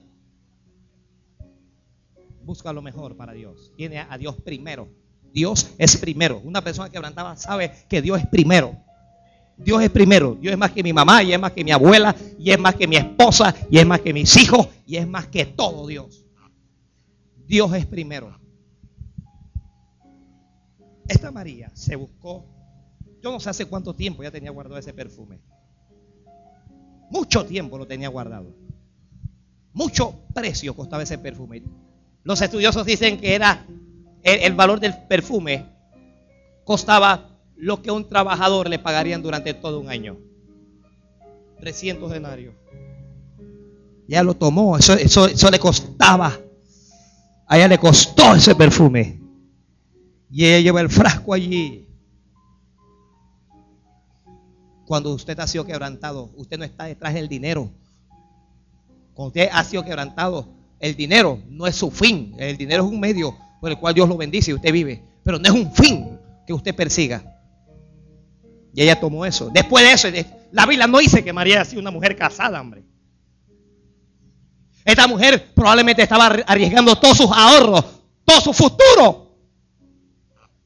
busca 2.43 2.73
lo 2.73 2.83
mejor 2.83 3.17
para 3.17 3.33
Dios. 3.33 3.73
Tiene 3.77 3.99
a 4.01 4.19
Dios 4.19 4.37
primero. 4.45 4.89
Dios 5.33 5.71
es 5.79 5.97
primero. 5.97 6.41
Una 6.45 6.63
persona 6.63 6.91
quebrantada 6.91 7.37
sabe 7.37 7.73
que 7.89 8.03
Dios 8.03 8.21
es 8.21 8.27
primero. 8.27 8.77
Dios 9.57 9.83
es 9.83 9.91
primero. 9.91 10.37
Dios 10.41 10.53
es 10.53 10.59
más 10.59 10.73
que 10.73 10.83
mi 10.83 10.93
mamá, 10.93 11.23
y 11.23 11.33
es 11.33 11.41
más 11.41 11.53
que 11.53 11.63
mi 11.63 11.71
abuela, 11.71 12.15
y 12.39 12.51
es 12.51 12.59
más 12.59 12.75
que 12.75 12.87
mi 12.87 12.97
esposa, 12.97 13.55
y 13.71 13.79
es 13.79 13.87
más 13.87 14.01
que 14.01 14.13
mis 14.13 14.37
hijos, 14.37 14.69
y 14.87 14.97
es 14.97 15.07
más 15.07 15.27
que 15.29 15.45
todo 15.47 15.87
Dios. 15.87 16.25
Dios 17.51 17.75
es 17.75 17.85
primero. 17.85 18.33
Esta 21.09 21.33
María 21.33 21.69
se 21.75 21.97
buscó, 21.97 22.45
yo 23.21 23.33
no 23.33 23.41
sé 23.41 23.51
hace 23.51 23.65
cuánto 23.65 23.93
tiempo 23.93 24.23
ya 24.23 24.31
tenía 24.31 24.53
guardado 24.53 24.79
ese 24.79 24.95
perfume. 24.95 25.41
Mucho 27.11 27.45
tiempo 27.45 27.77
lo 27.77 27.89
tenía 27.89 28.09
guardado. 28.09 28.55
Mucho 29.73 30.15
precio 30.33 30.77
costaba 30.77 31.03
ese 31.03 31.19
perfume. 31.19 31.65
Los 32.23 32.41
estudiosos 32.41 32.87
dicen 32.87 33.19
que 33.19 33.35
era 33.35 33.67
el, 34.23 34.55
valor 34.55 34.79
del 34.79 34.97
perfume 35.09 35.67
costaba 36.65 37.31
lo 37.57 37.83
que 37.83 37.91
un 37.91 38.09
trabajador 38.09 38.69
le 38.69 38.79
pagarían 38.79 39.23
durante 39.23 39.55
todo 39.55 39.81
un 39.81 39.89
año. 39.89 40.19
300 41.59 42.13
denarios. 42.13 42.55
Ya 44.07 44.23
lo 44.23 44.35
tomó, 44.35 44.79
eso, 44.79 44.93
eso, 44.93 45.27
eso 45.27 45.51
le 45.51 45.59
costaba 45.59 46.39
a 47.51 47.57
ella 47.57 47.67
le 47.67 47.79
costó 47.79 48.37
ese 48.37 48.55
perfume. 48.55 49.19
Y 50.31 50.47
ella 50.47 50.61
lleva 50.61 50.81
el 50.81 50.89
frasco 50.89 51.35
allí. 51.35 51.85
Cuando 54.87 55.13
usted 55.13 55.37
ha 55.41 55.49
sido 55.49 55.65
quebrantado, 55.65 56.31
usted 56.37 56.59
no 56.59 56.65
está 56.65 56.85
detrás 56.85 57.13
del 57.13 57.29
dinero. 57.29 57.69
Cuando 59.15 59.31
usted 59.31 59.49
ha 59.53 59.65
sido 59.65 59.85
quebrantado, 59.85 60.47
el 60.79 60.95
dinero 60.95 61.41
no 61.49 61.67
es 61.67 61.75
su 61.75 61.91
fin. 61.91 62.37
El 62.39 62.57
dinero 62.57 62.85
es 62.85 62.93
un 62.93 63.01
medio 63.01 63.37
por 63.61 63.73
el 63.73 63.79
cual 63.81 63.95
Dios 63.95 64.09
lo 64.09 64.17
bendice 64.17 64.53
y 64.53 64.55
usted 64.55 64.73
vive. 64.73 65.03
Pero 65.25 65.41
no 65.41 65.49
es 65.49 65.51
un 65.51 65.73
fin 65.75 66.21
que 66.47 66.53
usted 66.53 66.73
persiga. 66.73 67.37
Y 68.73 68.83
ella 68.83 69.01
tomó 69.01 69.27
eso. 69.27 69.51
Después 69.53 69.85
de 69.85 69.93
eso, 69.93 70.29
la 70.53 70.67
Biblia 70.67 70.87
no 70.87 70.99
dice 70.99 71.25
que 71.25 71.33
María 71.33 71.65
sido 71.65 71.83
una 71.83 71.91
mujer 71.91 72.15
casada, 72.15 72.61
hombre. 72.61 72.85
Esta 74.85 75.07
mujer 75.07 75.53
probablemente 75.55 76.03
estaba 76.03 76.27
arriesgando 76.27 76.97
todos 76.97 77.17
sus 77.17 77.31
ahorros, 77.31 77.85
todo 78.25 78.41
su 78.41 78.53
futuro. 78.53 79.31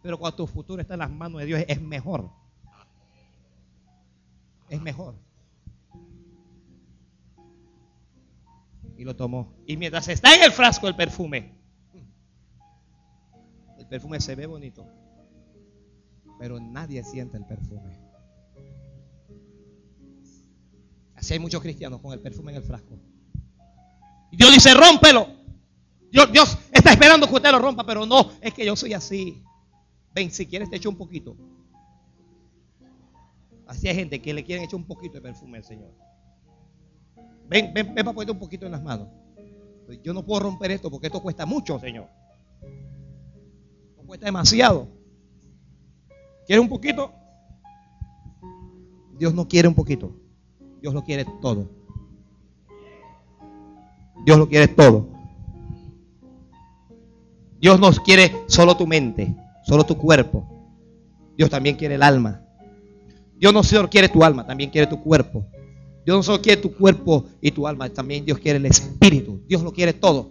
Pero 0.03 0.19
cuando 0.19 0.37
tu 0.37 0.47
futuro 0.47 0.81
está 0.81 0.95
en 0.95 1.01
las 1.01 1.11
manos 1.11 1.41
de 1.41 1.47
Dios 1.47 1.65
es 1.67 1.81
mejor. 1.81 2.31
Es 4.69 4.81
mejor. 4.81 5.15
Y 8.97 9.05
lo 9.05 9.17
tomó. 9.17 9.55
Y 9.67 9.77
mientras 9.77 10.07
está 10.09 10.35
en 10.35 10.43
el 10.43 10.53
frasco 10.53 10.87
el 10.87 10.95
perfume, 10.95 11.55
el 13.79 13.87
perfume 13.87 14.21
se 14.21 14.35
ve 14.35 14.47
bonito. 14.47 14.87
Pero 16.39 16.61
nadie 16.61 17.03
siente 17.03 17.37
el 17.37 17.47
perfume. 17.47 17.99
Así 21.15 21.33
hay 21.33 21.39
muchos 21.39 21.63
cristianos 21.63 22.01
con 22.01 22.13
el 22.13 22.21
perfume 22.21 22.53
en 22.53 22.59
el 22.59 22.65
frasco. 22.65 22.99
Dios 24.37 24.53
dice, 24.53 24.75
rómpelo. 24.75 25.29
Dios, 26.11 26.31
Dios 26.31 26.59
está 26.73 26.93
esperando 26.93 27.27
que 27.27 27.35
usted 27.35 27.51
lo 27.51 27.59
rompa, 27.59 27.85
pero 27.85 28.07
no, 28.07 28.31
es 28.41 28.55
que 28.55 28.65
yo 28.65 28.77
soy 28.77 28.95
así. 28.95 29.43
Ven, 30.15 30.31
si 30.31 30.47
quieres 30.47 30.71
te 30.71 30.77
echo 30.77 30.89
un 30.89 30.97
poquito. 30.97 31.37
Así 33.67 33.89
hay 33.89 33.95
gente 33.95 34.21
que 34.21 34.33
le 34.33 34.45
quieren 34.45 34.65
echar 34.65 34.77
un 34.77 34.87
poquito 34.87 35.15
de 35.15 35.23
perfume 35.23 35.59
al 35.59 35.65
Señor. 35.65 35.91
Ven, 37.49 37.73
ven, 37.75 37.95
ven 37.95 38.05
para 38.05 38.15
ponerte 38.15 38.33
un 38.33 38.39
poquito 38.39 38.67
en 38.67 38.73
las 38.73 38.83
manos. 38.83 39.09
Yo 40.03 40.15
no 40.15 40.25
puedo 40.25 40.41
romper 40.41 40.71
esto 40.71 40.91
porque 40.91 41.09
esto 41.09 41.21
cuesta 41.21 41.45
mucho, 41.45 41.79
Señor. 41.79 42.09
No 43.97 44.05
cuesta 44.07 44.27
demasiado. 44.27 44.89
¿Quiere 46.47 46.61
un 46.61 46.69
poquito? 46.69 47.13
Dios 49.19 49.35
no 49.35 49.49
quiere 49.49 49.69
un 49.69 49.75
poquito. 49.75 50.15
Dios 50.81 50.95
lo 50.95 51.03
quiere 51.03 51.25
todo. 51.41 51.84
Dios 54.25 54.39
lo 54.39 54.49
quiere 54.49 54.69
todo. 54.69 55.09
Dios 57.61 57.81
no 57.81 57.91
quiere 57.93 58.31
solo 58.47 58.77
tu 58.77 58.87
mente, 58.87 59.35
solo 59.65 59.85
tu 59.85 59.97
cuerpo. 59.97 60.47
Dios 61.37 61.51
también 61.51 61.77
quiere 61.77 61.95
el 61.95 62.03
alma. 62.03 62.43
Dios 63.39 63.53
no 63.53 63.63
solo 63.63 63.89
quiere 63.89 64.09
tu 64.09 64.23
alma, 64.23 64.47
también 64.47 64.71
quiere 64.71 64.87
tu 64.87 65.01
cuerpo. 65.03 65.47
Dios 66.05 66.17
no 66.17 66.23
solo 66.23 66.43
quiere 66.43 66.61
tu 66.61 66.75
cuerpo 66.75 67.25
y 67.41 67.51
tu 67.51 67.67
alma, 67.67 67.89
también 67.89 68.25
Dios 68.25 68.39
quiere 68.39 68.59
el 68.59 68.67
espíritu. 68.67 69.41
Dios 69.49 69.63
lo 69.63 69.73
quiere 69.73 69.93
todo. 69.95 70.31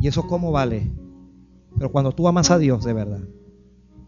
¿Y 0.00 0.08
eso 0.08 0.26
cómo 0.26 0.52
vale? 0.52 0.90
Pero 1.76 1.90
cuando 1.90 2.12
tú 2.12 2.28
amas 2.28 2.50
a 2.50 2.58
Dios 2.58 2.84
de 2.84 2.92
verdad, 2.92 3.22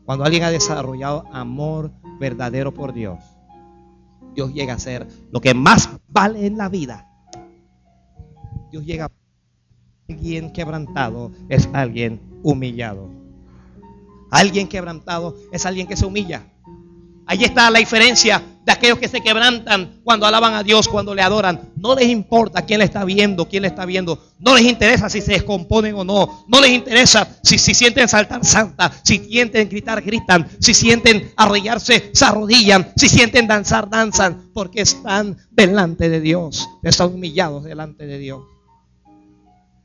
cuando 0.04 0.24
alguien 0.24 0.42
ha 0.42 0.50
desarrollado 0.50 1.24
amor 1.32 1.92
verdadero 2.18 2.74
por 2.74 2.92
Dios, 2.92 3.20
Dios 4.34 4.52
llega 4.52 4.74
a 4.74 4.78
ser 4.78 5.06
lo 5.32 5.40
que 5.40 5.54
más 5.54 5.88
vale 6.08 6.46
en 6.46 6.56
la 6.56 6.68
vida. 6.68 7.06
Dios 8.70 8.84
llega 8.84 9.06
a 9.06 9.10
alguien 10.08 10.52
quebrantado 10.52 11.32
es 11.48 11.68
alguien 11.72 12.20
humillado. 12.42 13.08
Alguien 14.30 14.68
quebrantado 14.68 15.36
es 15.52 15.66
alguien 15.66 15.86
que 15.86 15.96
se 15.96 16.06
humilla. 16.06 16.46
Ahí 17.30 17.44
está 17.44 17.70
la 17.70 17.78
diferencia 17.78 18.42
de 18.64 18.72
aquellos 18.72 18.98
que 18.98 19.06
se 19.06 19.20
quebrantan 19.20 20.00
cuando 20.02 20.26
alaban 20.26 20.54
a 20.54 20.64
Dios, 20.64 20.88
cuando 20.88 21.14
le 21.14 21.22
adoran. 21.22 21.70
No 21.76 21.94
les 21.94 22.08
importa 22.08 22.62
quién 22.66 22.80
le 22.80 22.86
está 22.86 23.04
viendo, 23.04 23.48
quién 23.48 23.62
le 23.62 23.68
está 23.68 23.86
viendo. 23.86 24.20
No 24.40 24.56
les 24.56 24.64
interesa 24.64 25.08
si 25.08 25.20
se 25.20 25.34
descomponen 25.34 25.94
o 25.94 26.02
no. 26.02 26.44
No 26.48 26.60
les 26.60 26.72
interesa 26.72 27.28
si, 27.44 27.56
si 27.56 27.72
sienten 27.72 28.08
saltar, 28.08 28.44
salta. 28.44 28.90
Si 29.04 29.18
sienten 29.18 29.68
gritar, 29.68 30.02
gritan. 30.02 30.48
Si 30.58 30.74
sienten 30.74 31.30
arrodillarse, 31.36 32.10
se 32.12 32.24
arrodillan. 32.24 32.92
Si 32.96 33.08
sienten 33.08 33.46
danzar, 33.46 33.88
danzan. 33.88 34.50
Porque 34.52 34.80
están 34.80 35.36
delante 35.52 36.08
de 36.08 36.20
Dios. 36.20 36.68
Están 36.82 37.14
humillados 37.14 37.62
delante 37.62 38.06
de 38.06 38.18
Dios. 38.18 38.42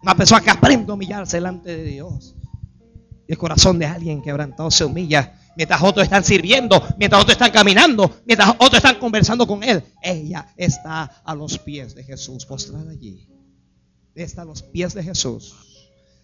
Una 0.02 0.16
persona 0.16 0.42
que 0.42 0.50
aprende 0.50 0.92
a 0.92 0.96
humillarse 0.96 1.38
delante 1.38 1.78
de 1.78 1.84
Dios. 1.84 2.36
El 3.28 3.38
corazón 3.38 3.78
de 3.78 3.86
alguien 3.86 4.24
quebrantado 4.24 4.72
se 4.72 4.84
humilla 4.84 5.34
mientras 5.56 5.82
otros 5.82 6.04
están 6.04 6.24
sirviendo, 6.24 6.82
mientras 6.98 7.22
otros 7.22 7.34
están 7.34 7.52
caminando, 7.52 8.22
mientras 8.26 8.50
otros 8.52 8.76
están 8.76 8.96
conversando 8.96 9.48
con 9.48 9.64
Él, 9.64 9.84
ella 10.02 10.48
está 10.58 11.04
a 11.24 11.36
los 11.36 11.58
pies 11.58 11.96
de 11.96 12.04
Jesús, 12.04 12.46
postrada 12.46 12.92
allí. 12.92 13.28
Está 14.14 14.44
a 14.44 14.46
los 14.46 14.62
pies 14.62 14.94
de 14.94 15.04
Jesús. 15.04 15.54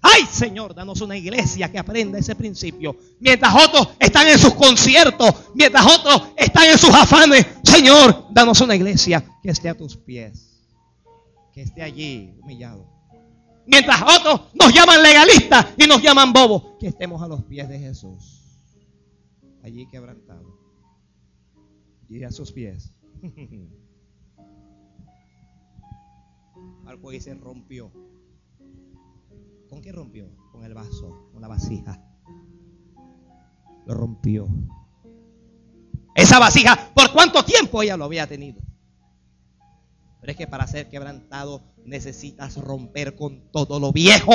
Ay, 0.02 0.24
Señor, 0.32 0.74
danos 0.74 1.02
una 1.02 1.16
iglesia 1.16 1.72
que 1.72 1.78
aprenda 1.78 2.18
ese 2.18 2.36
principio. 2.36 2.98
Mientras 3.20 3.54
otros 3.54 3.90
están 4.00 4.28
en 4.28 4.40
sus 4.40 4.56
conciertos, 4.56 5.30
mientras 5.54 5.86
otros 5.86 6.30
están 6.36 6.70
en 6.70 6.78
sus 6.78 6.90
afanes, 6.90 7.46
Señor, 7.64 8.26
danos 8.32 8.60
una 8.62 8.76
iglesia 8.76 9.24
que 9.44 9.52
esté 9.52 9.70
a 9.70 9.78
tus 9.78 9.96
pies. 9.96 10.60
Que 11.54 11.62
esté 11.62 11.84
allí 11.84 12.34
humillado. 12.42 12.88
Mientras 13.68 14.02
otros 14.02 14.42
nos 14.54 14.74
llaman 14.74 15.04
legalistas 15.04 15.68
y 15.78 15.86
nos 15.86 16.02
llaman 16.02 16.34
bobos, 16.34 16.78
que 16.80 16.88
estemos 16.88 17.22
a 17.22 17.28
los 17.28 17.44
pies 17.44 17.70
de 17.70 17.78
Jesús. 17.78 18.41
Allí 19.64 19.88
quebrantado. 19.88 20.58
Y 22.10 22.24
a 22.24 22.32
sus 22.32 22.52
pies. 22.52 22.94
Marco 26.84 27.12
se 27.20 27.34
rompió. 27.36 27.92
¿Con 29.70 29.82
qué 29.82 29.92
rompió? 29.92 30.30
Con 30.52 30.64
el 30.66 30.74
vaso, 30.74 31.30
con 31.32 31.42
la 31.42 31.48
vasija. 31.48 32.04
Lo 33.86 33.94
rompió. 33.94 34.48
Esa 36.16 36.40
vasija, 36.40 36.92
¿por 36.94 37.14
cuánto 37.14 37.46
tiempo 37.46 37.82
ella 37.82 37.96
lo 37.96 38.06
había 38.06 38.28
tenido? 38.28 38.62
Pero 40.20 40.32
es 40.32 40.38
que 40.38 40.48
para 40.48 40.68
ser 40.68 40.90
quebrantado 40.90 41.64
necesitas 41.86 42.58
romper 42.58 43.16
con 43.16 43.52
todo 43.52 43.80
lo 43.80 43.92
viejo. 43.92 44.34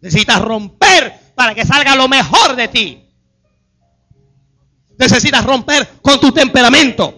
Necesitas 0.00 0.42
romper 0.42 1.21
para 1.34 1.54
que 1.54 1.64
salga 1.64 1.94
lo 1.94 2.08
mejor 2.08 2.56
de 2.56 2.68
ti. 2.68 3.02
Necesitas 4.98 5.44
romper 5.44 5.88
con 6.02 6.20
tu 6.20 6.32
temperamento. 6.32 7.14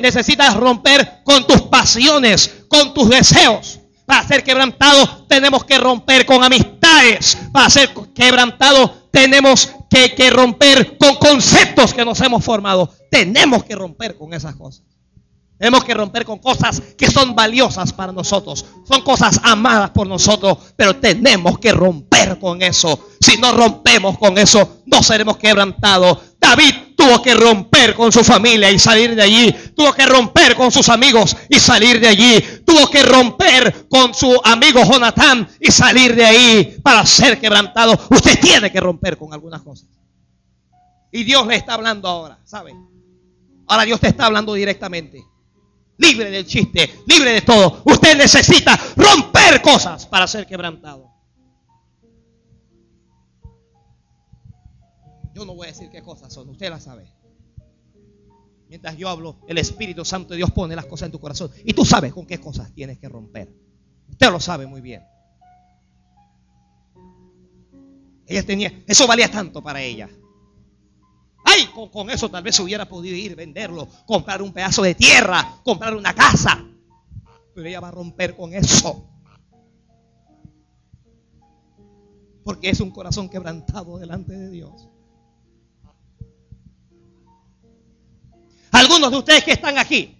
Necesitas 0.00 0.54
romper 0.54 1.22
con 1.24 1.46
tus 1.46 1.62
pasiones, 1.62 2.64
con 2.68 2.94
tus 2.94 3.08
deseos. 3.08 3.80
Para 4.06 4.26
ser 4.26 4.42
quebrantado 4.42 5.26
tenemos 5.28 5.64
que 5.64 5.78
romper 5.78 6.24
con 6.24 6.42
amistades. 6.42 7.36
Para 7.52 7.68
ser 7.68 7.90
quebrantado 8.14 9.08
tenemos 9.10 9.70
que, 9.90 10.14
que 10.14 10.30
romper 10.30 10.96
con 10.96 11.16
conceptos 11.16 11.92
que 11.92 12.04
nos 12.04 12.20
hemos 12.20 12.44
formado. 12.44 12.92
Tenemos 13.10 13.64
que 13.64 13.74
romper 13.74 14.16
con 14.16 14.32
esas 14.32 14.56
cosas. 14.56 14.84
Tenemos 15.62 15.84
que 15.84 15.94
romper 15.94 16.24
con 16.24 16.38
cosas 16.38 16.82
que 16.98 17.08
son 17.08 17.36
valiosas 17.36 17.92
para 17.92 18.10
nosotros. 18.10 18.64
Son 18.84 19.00
cosas 19.02 19.38
amadas 19.44 19.90
por 19.90 20.08
nosotros. 20.08 20.58
Pero 20.74 20.96
tenemos 20.96 21.58
que 21.60 21.70
romper 21.70 22.40
con 22.40 22.60
eso. 22.62 23.10
Si 23.20 23.36
no 23.36 23.52
rompemos 23.52 24.18
con 24.18 24.38
eso, 24.38 24.82
no 24.86 25.04
seremos 25.04 25.36
quebrantados. 25.36 26.18
David 26.40 26.74
tuvo 26.96 27.22
que 27.22 27.34
romper 27.34 27.94
con 27.94 28.10
su 28.10 28.24
familia 28.24 28.72
y 28.72 28.78
salir 28.80 29.14
de 29.14 29.22
allí. 29.22 29.54
Tuvo 29.76 29.92
que 29.92 30.04
romper 30.04 30.56
con 30.56 30.72
sus 30.72 30.88
amigos 30.88 31.36
y 31.48 31.60
salir 31.60 32.00
de 32.00 32.08
allí. 32.08 32.44
Tuvo 32.66 32.90
que 32.90 33.04
romper 33.04 33.86
con 33.88 34.12
su 34.14 34.40
amigo 34.42 34.82
Jonathan 34.82 35.48
y 35.60 35.70
salir 35.70 36.16
de 36.16 36.24
ahí 36.24 36.76
para 36.82 37.06
ser 37.06 37.40
quebrantado. 37.40 37.96
Usted 38.10 38.40
tiene 38.40 38.72
que 38.72 38.80
romper 38.80 39.16
con 39.16 39.32
algunas 39.32 39.62
cosas. 39.62 39.88
Y 41.12 41.22
Dios 41.22 41.46
le 41.46 41.54
está 41.54 41.74
hablando 41.74 42.08
ahora, 42.08 42.40
¿sabe? 42.44 42.74
Ahora 43.68 43.84
Dios 43.84 44.00
te 44.00 44.08
está 44.08 44.26
hablando 44.26 44.54
directamente 44.54 45.31
libre 45.98 46.30
del 46.30 46.46
chiste, 46.46 47.02
libre 47.06 47.32
de 47.32 47.40
todo. 47.42 47.82
Usted 47.84 48.16
necesita 48.16 48.78
romper 48.96 49.60
cosas 49.62 50.06
para 50.06 50.26
ser 50.26 50.46
quebrantado. 50.46 51.10
Yo 55.34 55.44
no 55.44 55.54
voy 55.54 55.66
a 55.66 55.70
decir 55.70 55.88
qué 55.90 56.02
cosas 56.02 56.32
son, 56.32 56.48
usted 56.50 56.68
las 56.68 56.84
sabe. 56.84 57.06
Mientras 58.68 58.96
yo 58.96 59.08
hablo, 59.08 59.38
el 59.48 59.58
Espíritu 59.58 60.04
Santo 60.04 60.30
de 60.30 60.38
Dios 60.38 60.50
pone 60.50 60.74
las 60.74 60.86
cosas 60.86 61.06
en 61.06 61.12
tu 61.12 61.20
corazón. 61.20 61.50
Y 61.64 61.74
tú 61.74 61.84
sabes 61.84 62.12
con 62.12 62.26
qué 62.26 62.40
cosas 62.40 62.72
tienes 62.74 62.98
que 62.98 63.08
romper. 63.08 63.54
Usted 64.08 64.30
lo 64.30 64.40
sabe 64.40 64.66
muy 64.66 64.80
bien. 64.80 65.02
Ella 68.26 68.42
tenía, 68.44 68.82
eso 68.86 69.06
valía 69.06 69.30
tanto 69.30 69.62
para 69.62 69.82
ella. 69.82 70.08
Ay, 71.52 71.68
con, 71.90 72.10
eso 72.10 72.30
tal 72.30 72.42
vez 72.42 72.58
hubiera 72.60 72.88
podido 72.88 73.14
ir, 73.14 73.36
venderlo, 73.36 73.86
comprar 74.06 74.40
un 74.40 74.52
pedazo 74.52 74.82
de 74.82 74.94
tierra, 74.94 75.56
comprar 75.62 75.94
una 75.94 76.14
casa. 76.14 76.64
Pero 77.54 77.68
ella 77.68 77.80
va 77.80 77.88
a 77.88 77.92
romper 77.92 78.34
con 78.34 78.54
eso. 78.54 79.06
Porque 82.44 82.70
es 82.70 82.80
un 82.80 82.90
corazón 82.90 83.28
quebrantado 83.28 83.98
delante 83.98 84.32
de 84.32 84.50
Dios. 84.50 84.88
Algunos 88.70 89.10
de 89.10 89.18
ustedes 89.18 89.44
que 89.44 89.52
están 89.52 89.76
aquí 89.76 90.18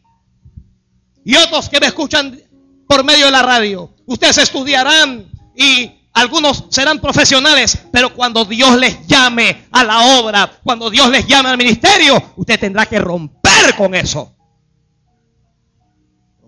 y 1.24 1.36
otros 1.36 1.70
que 1.70 1.80
me 1.80 1.86
escuchan 1.86 2.38
por 2.86 3.02
medio 3.04 3.26
de 3.26 3.32
la 3.32 3.42
radio, 3.42 3.94
ustedes 4.04 4.36
estudiarán 4.36 5.30
y 5.56 6.01
algunos 6.12 6.66
serán 6.68 7.00
profesionales, 7.00 7.86
pero 7.90 8.14
cuando 8.14 8.44
Dios 8.44 8.78
les 8.78 9.06
llame 9.06 9.66
a 9.72 9.82
la 9.82 10.20
obra, 10.20 10.60
cuando 10.62 10.90
Dios 10.90 11.08
les 11.10 11.26
llame 11.26 11.48
al 11.48 11.56
ministerio, 11.56 12.32
usted 12.36 12.60
tendrá 12.60 12.86
que 12.86 12.98
romper 12.98 13.74
con 13.76 13.94
eso. 13.94 14.34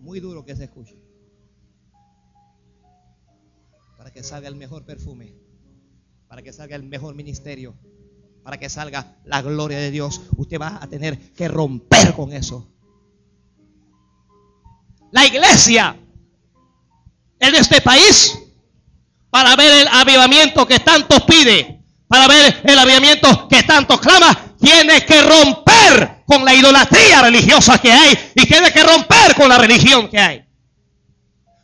Muy 0.01 0.21
duro 0.21 0.45
que 0.45 0.55
se 0.55 0.65
escuche. 0.65 0.97
Para 3.97 4.13
que 4.13 4.23
salga 4.23 4.49
el 4.49 4.57
mejor 4.57 4.85
perfume, 4.85 5.35
para 6.29 6.43
que 6.43 6.53
salga 6.53 6.77
el 6.77 6.83
mejor 6.83 7.15
ministerio, 7.15 7.75
para 8.43 8.59
que 8.59 8.69
salga 8.69 9.17
la 9.25 9.41
gloria 9.41 9.79
de 9.79 9.91
Dios, 9.91 10.21
usted 10.37 10.61
va 10.61 10.79
a 10.81 10.87
tener 10.87 11.33
que 11.33 11.49
romper 11.49 12.13
con 12.13 12.35
eso. 12.35 12.71
La 15.11 15.27
iglesia 15.27 15.97
en 17.39 17.55
este 17.55 17.81
país 17.81 18.44
para 19.35 19.57
ver 19.57 19.81
el 19.81 19.89
avivamiento 19.89 20.65
que 20.65 20.79
tanto 20.79 21.27
pide, 21.27 21.81
para 22.07 22.29
ver 22.29 22.63
el 22.63 22.79
avivamiento 22.79 23.49
que 23.49 23.65
tanto 23.65 23.99
clama, 23.99 24.55
tiene 24.61 25.05
que 25.05 25.21
romper 25.23 26.23
con 26.25 26.45
la 26.45 26.55
idolatría 26.55 27.21
religiosa 27.21 27.79
que 27.79 27.91
hay 27.91 28.17
y 28.37 28.47
tiene 28.47 28.71
que 28.71 28.85
romper 28.85 29.35
con 29.35 29.49
la 29.49 29.59
religión 29.59 30.07
que 30.07 30.21
hay. 30.21 30.45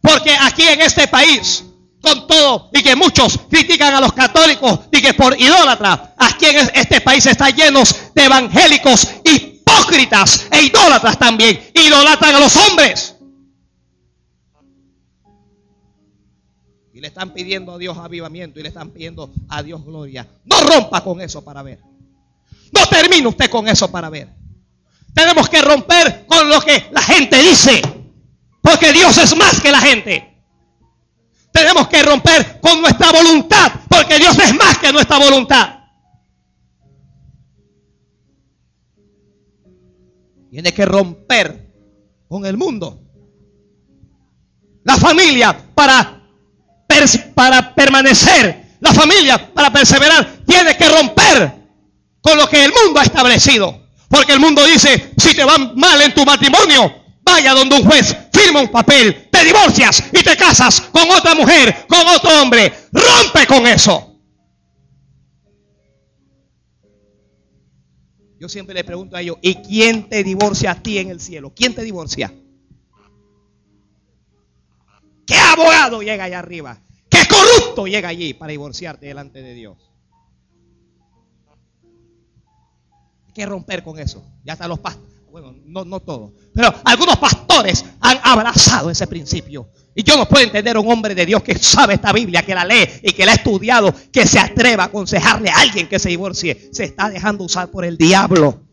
Porque 0.02 0.36
aquí 0.36 0.66
en 0.66 0.80
este 0.80 1.06
país, 1.06 1.62
con 2.02 2.26
todo, 2.26 2.70
y 2.74 2.82
que 2.82 2.96
muchos 2.96 3.38
critican 3.48 3.94
a 3.94 4.00
los 4.00 4.14
católicos 4.14 4.80
y 4.90 5.00
que 5.00 5.14
por 5.14 5.40
idólatras, 5.40 6.00
aquí 6.18 6.46
en 6.46 6.72
este 6.74 7.00
país 7.02 7.24
está 7.26 7.50
lleno 7.50 7.84
de 8.16 8.24
evangélicos 8.24 9.06
hipócritas 9.22 10.48
e 10.50 10.62
idólatras 10.62 11.16
también. 11.16 11.70
Idolatran 11.72 12.34
a 12.34 12.40
los 12.40 12.56
hombres. 12.56 13.09
Le 17.00 17.08
están 17.08 17.32
pidiendo 17.32 17.72
a 17.72 17.78
Dios 17.78 17.96
avivamiento 17.96 18.60
y 18.60 18.62
le 18.62 18.68
están 18.68 18.90
pidiendo 18.90 19.32
a 19.48 19.62
Dios 19.62 19.84
gloria. 19.84 20.28
No 20.44 20.60
rompa 20.60 21.02
con 21.02 21.20
eso 21.20 21.42
para 21.42 21.62
ver. 21.62 21.80
No 22.72 22.86
termine 22.88 23.26
usted 23.26 23.50
con 23.50 23.66
eso 23.68 23.90
para 23.90 24.10
ver. 24.10 24.28
Tenemos 25.14 25.48
que 25.48 25.60
romper 25.62 26.26
con 26.26 26.48
lo 26.48 26.60
que 26.60 26.88
la 26.92 27.02
gente 27.02 27.42
dice. 27.42 27.82
Porque 28.62 28.92
Dios 28.92 29.16
es 29.18 29.36
más 29.36 29.60
que 29.60 29.72
la 29.72 29.80
gente. 29.80 30.44
Tenemos 31.50 31.88
que 31.88 32.02
romper 32.02 32.60
con 32.60 32.80
nuestra 32.80 33.10
voluntad. 33.10 33.72
Porque 33.88 34.18
Dios 34.18 34.38
es 34.38 34.54
más 34.54 34.78
que 34.78 34.92
nuestra 34.92 35.18
voluntad. 35.18 35.80
Tiene 40.50 40.72
que 40.72 40.84
romper 40.84 41.72
con 42.28 42.44
el 42.44 42.56
mundo. 42.56 43.00
La 44.84 44.96
familia 44.96 45.56
para 45.74 46.19
para 47.34 47.74
permanecer, 47.74 48.76
la 48.80 48.92
familia 48.92 49.52
para 49.52 49.72
perseverar, 49.72 50.38
tiene 50.46 50.76
que 50.76 50.88
romper 50.88 51.52
con 52.20 52.36
lo 52.36 52.48
que 52.48 52.64
el 52.64 52.72
mundo 52.72 53.00
ha 53.00 53.04
establecido. 53.04 53.80
Porque 54.08 54.32
el 54.32 54.40
mundo 54.40 54.64
dice, 54.64 55.12
si 55.16 55.34
te 55.34 55.44
va 55.44 55.56
mal 55.76 56.00
en 56.02 56.12
tu 56.12 56.24
matrimonio, 56.24 56.92
vaya 57.22 57.54
donde 57.54 57.76
un 57.76 57.84
juez, 57.84 58.16
firma 58.32 58.60
un 58.60 58.68
papel, 58.68 59.28
te 59.30 59.44
divorcias 59.44 60.02
y 60.12 60.22
te 60.22 60.36
casas 60.36 60.80
con 60.80 61.08
otra 61.10 61.34
mujer, 61.34 61.86
con 61.88 62.06
otro 62.08 62.42
hombre. 62.42 62.72
Rompe 62.92 63.46
con 63.46 63.66
eso. 63.66 64.06
Yo 68.40 68.48
siempre 68.48 68.74
le 68.74 68.84
pregunto 68.84 69.16
a 69.16 69.20
ellos, 69.20 69.36
¿y 69.42 69.56
quién 69.56 70.08
te 70.08 70.24
divorcia 70.24 70.70
a 70.70 70.82
ti 70.82 70.98
en 70.98 71.10
el 71.10 71.20
cielo? 71.20 71.52
¿Quién 71.54 71.74
te 71.74 71.82
divorcia? 71.82 72.32
¿Qué 75.30 75.36
abogado 75.36 76.02
llega 76.02 76.24
allá 76.24 76.40
arriba? 76.40 76.76
¿Qué 77.08 77.20
corrupto 77.28 77.86
llega 77.86 78.08
allí 78.08 78.34
para 78.34 78.50
divorciarte 78.50 79.06
delante 79.06 79.40
de 79.42 79.54
Dios? 79.54 79.78
Hay 83.28 83.32
que 83.32 83.46
romper 83.46 83.84
con 83.84 84.00
eso. 84.00 84.24
Ya 84.44 84.54
hasta 84.54 84.66
los, 84.66 84.80
bueno, 85.30 85.54
no, 85.66 85.84
no 85.84 86.00
todos, 86.00 86.32
pero 86.52 86.74
algunos 86.84 87.16
pastores 87.18 87.84
han 88.00 88.18
abrazado 88.24 88.90
ese 88.90 89.06
principio. 89.06 89.68
Y 89.94 90.02
yo 90.02 90.16
no 90.16 90.28
puedo 90.28 90.42
entender 90.42 90.76
a 90.76 90.80
un 90.80 90.90
hombre 90.90 91.14
de 91.14 91.24
Dios 91.24 91.44
que 91.44 91.56
sabe 91.56 91.94
esta 91.94 92.12
Biblia, 92.12 92.42
que 92.42 92.56
la 92.56 92.64
lee 92.64 92.88
y 93.00 93.12
que 93.12 93.24
la 93.24 93.30
ha 93.30 93.34
estudiado, 93.36 93.94
que 94.12 94.26
se 94.26 94.40
atreva 94.40 94.82
a 94.82 94.86
aconsejarle 94.86 95.50
a 95.50 95.60
alguien 95.60 95.88
que 95.88 96.00
se 96.00 96.08
divorcie. 96.08 96.70
Se 96.72 96.82
está 96.82 97.08
dejando 97.08 97.44
usar 97.44 97.68
por 97.70 97.84
el 97.84 97.96
diablo. 97.96 98.64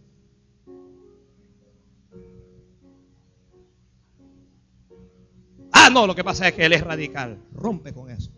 Ah, 5.87 5.89
no, 5.89 6.05
lo 6.05 6.13
que 6.13 6.23
pasa 6.25 6.49
es 6.49 6.53
que 6.53 6.65
él 6.65 6.73
es 6.73 6.81
radical. 6.81 7.39
Rompe 7.53 7.93
con 7.93 8.11
eso. 8.11 8.29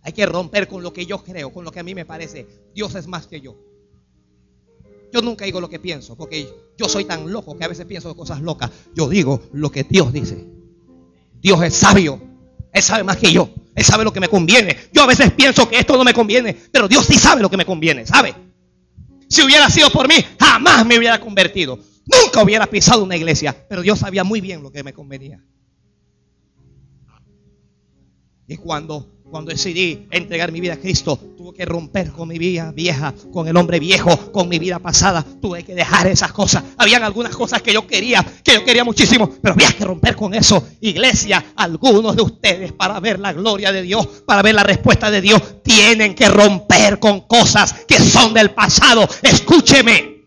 Hay 0.00 0.14
que 0.14 0.24
romper 0.24 0.66
con 0.66 0.82
lo 0.82 0.94
que 0.94 1.04
yo 1.04 1.22
creo, 1.22 1.52
con 1.52 1.62
lo 1.62 1.70
que 1.70 1.80
a 1.80 1.82
mí 1.82 1.94
me 1.94 2.06
parece. 2.06 2.46
Dios 2.74 2.94
es 2.94 3.06
más 3.06 3.26
que 3.26 3.42
yo. 3.42 3.54
Yo 5.12 5.20
nunca 5.20 5.44
digo 5.44 5.60
lo 5.60 5.68
que 5.68 5.78
pienso, 5.78 6.16
porque 6.16 6.48
yo 6.78 6.88
soy 6.88 7.04
tan 7.04 7.30
loco 7.30 7.54
que 7.58 7.64
a 7.66 7.68
veces 7.68 7.84
pienso 7.84 8.16
cosas 8.16 8.40
locas. 8.40 8.70
Yo 8.94 9.10
digo 9.10 9.42
lo 9.52 9.70
que 9.70 9.84
Dios 9.84 10.10
dice. 10.10 10.42
Dios 11.38 11.62
es 11.62 11.74
sabio. 11.74 12.18
Él 12.72 12.82
sabe 12.82 13.04
más 13.04 13.18
que 13.18 13.30
yo. 13.30 13.50
Él 13.74 13.84
sabe 13.84 14.04
lo 14.04 14.12
que 14.14 14.20
me 14.20 14.28
conviene. 14.28 14.74
Yo 14.90 15.02
a 15.02 15.06
veces 15.06 15.32
pienso 15.32 15.68
que 15.68 15.80
esto 15.80 15.98
no 15.98 16.04
me 16.04 16.14
conviene, 16.14 16.54
pero 16.54 16.88
Dios 16.88 17.04
sí 17.04 17.18
sabe 17.18 17.42
lo 17.42 17.50
que 17.50 17.58
me 17.58 17.66
conviene, 17.66 18.06
¿sabe? 18.06 18.34
Si 19.28 19.42
hubiera 19.42 19.68
sido 19.68 19.90
por 19.90 20.08
mí, 20.08 20.14
jamás 20.40 20.86
me 20.86 20.96
hubiera 20.96 21.20
convertido. 21.20 21.78
Nunca 22.04 22.42
hubiera 22.42 22.66
pisado 22.66 23.04
una 23.04 23.16
iglesia, 23.16 23.66
pero 23.68 23.82
Dios 23.82 23.98
sabía 23.98 24.24
muy 24.24 24.40
bien 24.40 24.62
lo 24.62 24.70
que 24.70 24.82
me 24.82 24.92
convenía. 24.92 25.44
Y 28.48 28.56
cuando 28.56 29.12
cuando 29.32 29.50
decidí 29.50 30.06
entregar 30.10 30.52
mi 30.52 30.60
vida 30.60 30.74
a 30.74 30.76
Cristo, 30.76 31.18
tuve 31.38 31.56
que 31.56 31.64
romper 31.64 32.12
con 32.12 32.28
mi 32.28 32.36
vida 32.36 32.70
vieja, 32.70 33.14
con 33.32 33.48
el 33.48 33.56
hombre 33.56 33.80
viejo, 33.80 34.30
con 34.30 34.46
mi 34.46 34.58
vida 34.58 34.78
pasada. 34.78 35.24
Tuve 35.40 35.64
que 35.64 35.74
dejar 35.74 36.06
esas 36.06 36.32
cosas. 36.32 36.62
Habían 36.76 37.02
algunas 37.02 37.34
cosas 37.34 37.62
que 37.62 37.72
yo 37.72 37.86
quería, 37.86 38.22
que 38.44 38.52
yo 38.52 38.62
quería 38.62 38.84
muchísimo, 38.84 39.30
pero 39.40 39.54
había 39.54 39.72
que 39.72 39.86
romper 39.86 40.16
con 40.16 40.34
eso. 40.34 40.62
Iglesia, 40.82 41.42
algunos 41.56 42.14
de 42.14 42.20
ustedes 42.20 42.72
para 42.72 43.00
ver 43.00 43.20
la 43.20 43.32
gloria 43.32 43.72
de 43.72 43.80
Dios, 43.80 44.06
para 44.26 44.42
ver 44.42 44.54
la 44.54 44.64
respuesta 44.64 45.10
de 45.10 45.22
Dios, 45.22 45.62
tienen 45.62 46.14
que 46.14 46.28
romper 46.28 46.98
con 46.98 47.22
cosas 47.22 47.86
que 47.88 47.98
son 47.98 48.34
del 48.34 48.50
pasado. 48.50 49.08
Escúcheme. 49.22 50.21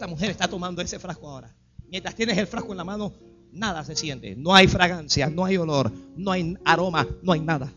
Esta 0.00 0.08
mujer 0.08 0.30
está 0.30 0.48
tomando 0.48 0.80
ese 0.80 0.98
frasco 0.98 1.28
ahora. 1.28 1.54
Mientras 1.90 2.14
tienes 2.14 2.38
el 2.38 2.46
frasco 2.46 2.70
en 2.70 2.78
la 2.78 2.84
mano, 2.84 3.12
nada 3.52 3.84
se 3.84 3.94
siente. 3.94 4.34
No 4.34 4.54
hay 4.54 4.66
fragancia, 4.66 5.28
no 5.28 5.44
hay 5.44 5.58
olor, 5.58 5.92
no 6.16 6.32
hay 6.32 6.56
aroma, 6.64 7.06
no 7.22 7.32
hay 7.32 7.40
nada. 7.40 7.70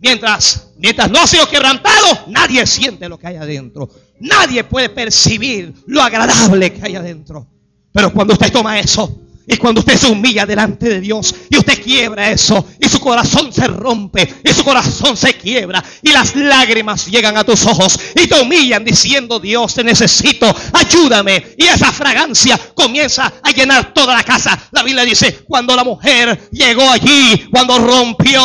Mientras, 0.00 0.72
mientras 0.76 1.08
no 1.08 1.20
ha 1.20 1.26
sido 1.28 1.48
quebrantado, 1.48 2.24
nadie 2.26 2.66
siente 2.66 3.08
lo 3.08 3.16
que 3.16 3.28
hay 3.28 3.36
adentro. 3.36 3.88
Nadie 4.18 4.64
puede 4.64 4.88
percibir 4.88 5.72
lo 5.86 6.02
agradable 6.02 6.72
que 6.72 6.84
hay 6.84 6.96
adentro. 6.96 7.46
Pero 7.92 8.12
cuando 8.12 8.32
usted 8.32 8.50
toma 8.50 8.76
eso 8.80 9.22
y 9.46 9.56
cuando 9.56 9.80
usted 9.80 9.96
se 9.96 10.08
humilla 10.08 10.44
delante 10.44 10.88
de 10.88 11.00
Dios 11.00 11.34
y 11.48 11.56
usted 11.56 11.82
quiebra 11.82 12.30
eso 12.30 12.66
y 12.80 12.88
su 12.88 12.98
corazón 13.00 13.52
se 13.52 13.66
rompe 13.66 14.34
y 14.44 14.52
su 14.52 14.64
corazón 14.64 15.16
se 15.16 15.34
quiebra 15.34 15.82
y 16.02 16.10
las 16.10 16.34
lágrimas 16.34 17.06
llegan 17.06 17.36
a 17.36 17.44
tus 17.44 17.64
ojos 17.66 17.98
y 18.14 18.26
te 18.26 18.40
humillan 18.40 18.84
diciendo 18.84 19.38
Dios 19.38 19.76
te 19.76 19.84
necesito, 19.84 20.54
ayúdame. 20.72 21.54
Y 21.56 21.64
esa 21.64 21.92
fragancia 21.92 22.58
comienza 22.74 23.32
a 23.42 23.50
llenar 23.50 23.92
toda 23.92 24.14
la 24.14 24.22
casa. 24.22 24.58
La 24.72 24.82
Biblia 24.82 25.04
dice, 25.04 25.44
cuando 25.46 25.76
la 25.76 25.84
mujer 25.84 26.48
llegó 26.50 26.90
allí, 26.90 27.46
cuando 27.50 27.78
rompió 27.78 28.42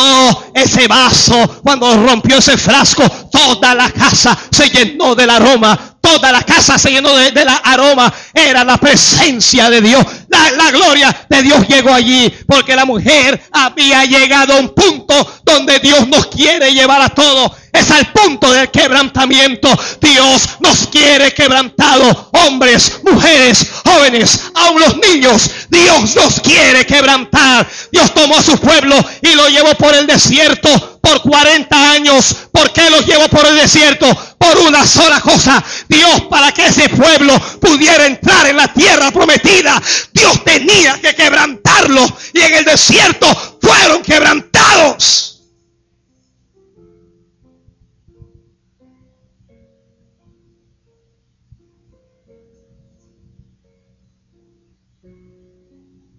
ese 0.54 0.86
vaso, 0.88 1.60
cuando 1.62 1.94
rompió 2.06 2.38
ese 2.38 2.56
frasco, 2.56 3.08
toda 3.30 3.74
la 3.74 3.90
casa 3.90 4.38
se 4.50 4.68
llenó 4.68 5.14
del 5.14 5.30
aroma 5.30 5.91
Toda 6.02 6.32
la 6.32 6.42
casa 6.42 6.78
se 6.78 6.90
llenó 6.90 7.14
de, 7.14 7.44
la 7.44 7.54
aroma. 7.54 8.12
Era 8.34 8.64
la 8.64 8.76
presencia 8.76 9.70
de 9.70 9.80
Dios. 9.80 10.04
La, 10.28 10.50
la, 10.50 10.70
gloria 10.72 11.26
de 11.28 11.42
Dios 11.42 11.66
llegó 11.68 11.94
allí. 11.94 12.30
Porque 12.46 12.76
la 12.76 12.84
mujer 12.84 13.40
había 13.52 14.04
llegado 14.04 14.54
a 14.54 14.60
un 14.60 14.74
punto 14.74 15.01
donde 15.44 15.78
Dios 15.78 16.06
nos 16.08 16.26
quiere 16.26 16.72
llevar 16.72 17.02
a 17.02 17.08
todos. 17.08 17.52
Es 17.72 17.90
al 17.90 18.12
punto 18.12 18.52
del 18.52 18.70
quebrantamiento. 18.70 19.68
Dios 20.00 20.48
nos 20.60 20.86
quiere 20.88 21.32
quebrantado. 21.32 22.30
Hombres, 22.32 23.00
mujeres, 23.02 23.66
jóvenes, 23.84 24.40
aún 24.54 24.80
los 24.80 24.96
niños. 24.98 25.50
Dios 25.70 26.14
nos 26.16 26.40
quiere 26.40 26.84
quebrantar. 26.84 27.66
Dios 27.90 28.12
tomó 28.14 28.36
a 28.36 28.42
su 28.42 28.58
pueblo 28.58 28.94
y 29.22 29.34
lo 29.34 29.48
llevó 29.48 29.74
por 29.74 29.94
el 29.94 30.06
desierto 30.06 30.92
por 31.02 31.20
40 31.20 31.90
años. 31.90 32.36
¿Por 32.52 32.72
qué 32.72 32.88
los 32.88 33.04
llevó 33.04 33.28
por 33.28 33.44
el 33.46 33.56
desierto? 33.56 34.06
Por 34.38 34.58
una 34.58 34.86
sola 34.86 35.20
cosa. 35.20 35.62
Dios 35.88 36.22
para 36.30 36.52
que 36.52 36.66
ese 36.66 36.88
pueblo 36.88 37.38
pudiera 37.60 38.06
entrar 38.06 38.46
en 38.46 38.56
la 38.56 38.72
tierra 38.72 39.10
prometida. 39.10 39.82
Dios 40.12 40.42
tenía 40.44 41.00
que 41.00 41.14
quebrantarlo. 41.14 42.06
Y 42.32 42.40
en 42.40 42.54
el 42.54 42.64
desierto 42.64 43.26
fueron 43.60 44.02
quebrantados. 44.02 45.01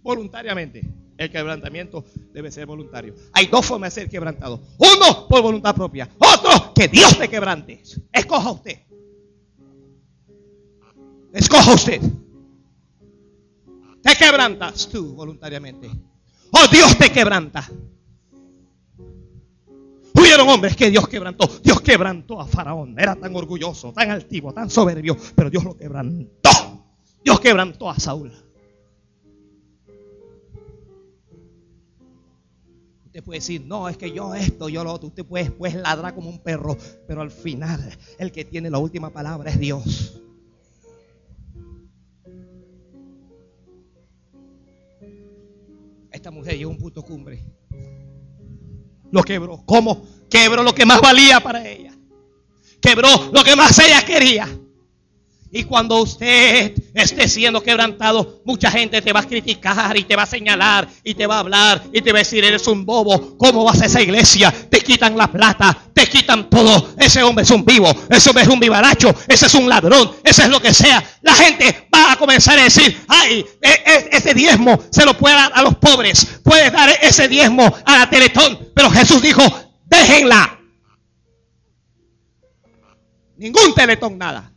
Voluntariamente. 0.03 0.81
El 1.17 1.31
quebrantamiento 1.31 2.03
debe 2.33 2.51
ser 2.51 2.65
voluntario. 2.65 3.15
Hay 3.33 3.47
dos 3.47 3.65
formas 3.65 3.93
de 3.93 4.01
ser 4.01 4.09
quebrantado. 4.09 4.61
Uno 4.77 5.27
por 5.27 5.41
voluntad 5.41 5.75
propia. 5.75 6.09
Otro 6.17 6.73
que 6.73 6.87
Dios 6.87 7.17
te 7.17 7.29
quebrante. 7.29 7.81
Escoja 8.11 8.51
usted. 8.51 8.79
Escoja 11.33 11.73
usted. 11.73 12.01
Te 14.01 14.15
quebrantas 14.15 14.89
tú 14.89 15.13
voluntariamente. 15.13 15.87
O 15.87 16.67
Dios 16.71 16.97
te 16.97 17.11
quebranta. 17.11 17.69
Hubieron 20.33 20.49
hombres 20.49 20.75
que 20.75 20.89
Dios 20.89 21.07
quebrantó. 21.07 21.47
Dios 21.63 21.79
quebrantó 21.79 22.41
a 22.41 22.47
Faraón. 22.47 22.95
Era 22.97 23.15
tan 23.15 23.35
orgulloso, 23.35 23.93
tan 23.93 24.09
altivo, 24.09 24.51
tan 24.51 24.67
soberbio. 24.67 25.15
Pero 25.35 25.51
Dios 25.51 25.63
lo 25.63 25.77
quebrantó. 25.77 26.49
Dios 27.23 27.39
quebrantó 27.39 27.87
a 27.87 27.99
Saúl. 27.99 28.33
Usted 33.05 33.23
puede 33.23 33.37
decir, 33.41 33.61
no, 33.63 33.87
es 33.87 33.95
que 33.95 34.11
yo 34.11 34.33
esto, 34.33 34.69
yo 34.69 34.83
lo 34.83 34.91
otro. 34.91 35.09
Usted 35.09 35.23
puede, 35.23 35.51
puede 35.51 35.75
ladrar 35.79 36.15
como 36.15 36.31
un 36.31 36.39
perro, 36.39 36.75
pero 37.07 37.21
al 37.21 37.29
final 37.29 37.95
el 38.17 38.31
que 38.31 38.43
tiene 38.43 38.71
la 38.71 38.79
última 38.79 39.11
palabra 39.11 39.51
es 39.51 39.59
Dios. 39.59 40.19
Esta 46.09 46.31
mujer 46.31 46.57
llegó 46.57 46.71
a 46.71 46.73
un 46.73 46.79
punto 46.79 47.03
cumbre. 47.03 47.39
Lo 49.11 49.21
quebró. 49.21 49.61
¿Cómo? 49.63 50.07
Quebró 50.33 50.63
lo 50.63 50.73
que 50.73 50.83
más 50.83 50.99
valía 50.99 51.39
para 51.41 51.63
ella. 51.63 51.93
Quebró 52.81 53.29
lo 53.31 53.43
que 53.43 53.55
más 53.55 53.77
ella 53.77 54.03
quería. 54.03 54.49
Y 55.51 55.65
cuando 55.65 56.01
usted 56.01 56.73
esté 56.95 57.29
siendo 57.29 57.61
quebrantado, 57.61 58.41
mucha 58.43 58.71
gente 58.71 58.99
te 59.03 59.13
va 59.13 59.19
a 59.19 59.27
criticar 59.27 59.95
y 59.95 60.05
te 60.05 60.15
va 60.15 60.23
a 60.23 60.25
señalar 60.25 60.89
y 61.03 61.13
te 61.13 61.27
va 61.27 61.35
a 61.35 61.39
hablar 61.41 61.83
y 61.93 62.01
te 62.01 62.11
va 62.11 62.17
a 62.17 62.23
decir, 62.23 62.43
eres 62.43 62.65
un 62.65 62.83
bobo, 62.83 63.37
¿cómo 63.37 63.63
vas 63.63 63.79
a 63.83 63.85
esa 63.85 64.01
iglesia? 64.01 64.51
Te 64.51 64.81
quitan 64.81 65.15
la 65.15 65.31
plata, 65.31 65.77
te 65.93 66.07
quitan 66.07 66.49
todo. 66.49 66.95
Ese 66.97 67.21
hombre 67.21 67.43
es 67.43 67.51
un 67.51 67.63
vivo, 67.63 67.93
ese 68.09 68.31
hombre 68.31 68.45
es 68.45 68.49
un 68.49 68.59
vivaracho, 68.59 69.13
ese 69.27 69.45
es 69.45 69.53
un 69.53 69.69
ladrón, 69.69 70.13
ese 70.23 70.41
es 70.41 70.49
lo 70.49 70.59
que 70.59 70.73
sea. 70.73 71.03
La 71.21 71.35
gente 71.35 71.87
va 71.93 72.13
a 72.13 72.15
comenzar 72.15 72.57
a 72.57 72.63
decir, 72.63 73.05
ay, 73.07 73.45
e, 73.61 73.69
e, 73.69 74.09
ese 74.13 74.33
diezmo 74.33 74.81
se 74.89 75.05
lo 75.05 75.15
puede 75.15 75.35
dar 75.35 75.51
a 75.53 75.61
los 75.61 75.75
pobres, 75.75 76.39
puedes 76.43 76.73
dar 76.73 76.89
ese 77.03 77.27
diezmo 77.27 77.71
a 77.85 77.99
la 77.99 78.09
Teletón. 78.09 78.57
Pero 78.73 78.89
Jesús 78.89 79.21
dijo, 79.21 79.43
déjenla. 79.93 80.59
Ningún 83.37 83.73
Teletón, 83.75 84.17
nada. 84.17 84.51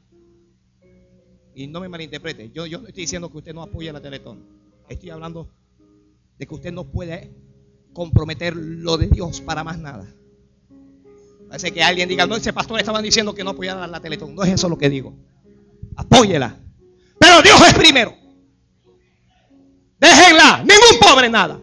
Y 1.54 1.66
no 1.66 1.80
me 1.80 1.88
malinterprete, 1.88 2.50
yo, 2.50 2.66
yo 2.66 2.80
no 2.80 2.88
estoy 2.88 3.04
diciendo 3.04 3.30
que 3.30 3.38
usted 3.38 3.54
no 3.54 3.62
apoye 3.62 3.92
la 3.92 4.00
Teletón. 4.00 4.44
Estoy 4.88 5.10
hablando 5.10 5.48
de 6.38 6.46
que 6.46 6.54
usted 6.54 6.72
no 6.72 6.84
puede 6.84 7.30
comprometer 7.92 8.54
lo 8.54 8.98
de 8.98 9.06
Dios 9.06 9.40
para 9.40 9.64
más 9.64 9.78
nada. 9.78 10.06
Parece 11.48 11.72
que 11.72 11.82
alguien 11.82 12.08
diga, 12.08 12.26
no, 12.26 12.36
ese 12.36 12.52
pastor 12.52 12.78
estaban 12.78 13.02
diciendo 13.02 13.34
que 13.34 13.42
no 13.42 13.50
apoyara 13.50 13.86
la 13.86 14.00
Teletón. 14.00 14.34
No 14.34 14.42
es 14.42 14.52
eso 14.52 14.68
lo 14.68 14.76
que 14.76 14.90
digo. 14.90 15.14
Apóyela. 15.96 16.58
Pero 17.18 17.40
Dios 17.40 17.60
es 17.66 17.74
primero. 17.74 18.14
Déjenla. 19.98 20.58
Ningún 20.58 21.00
pobre 21.00 21.30
nada. 21.30 21.60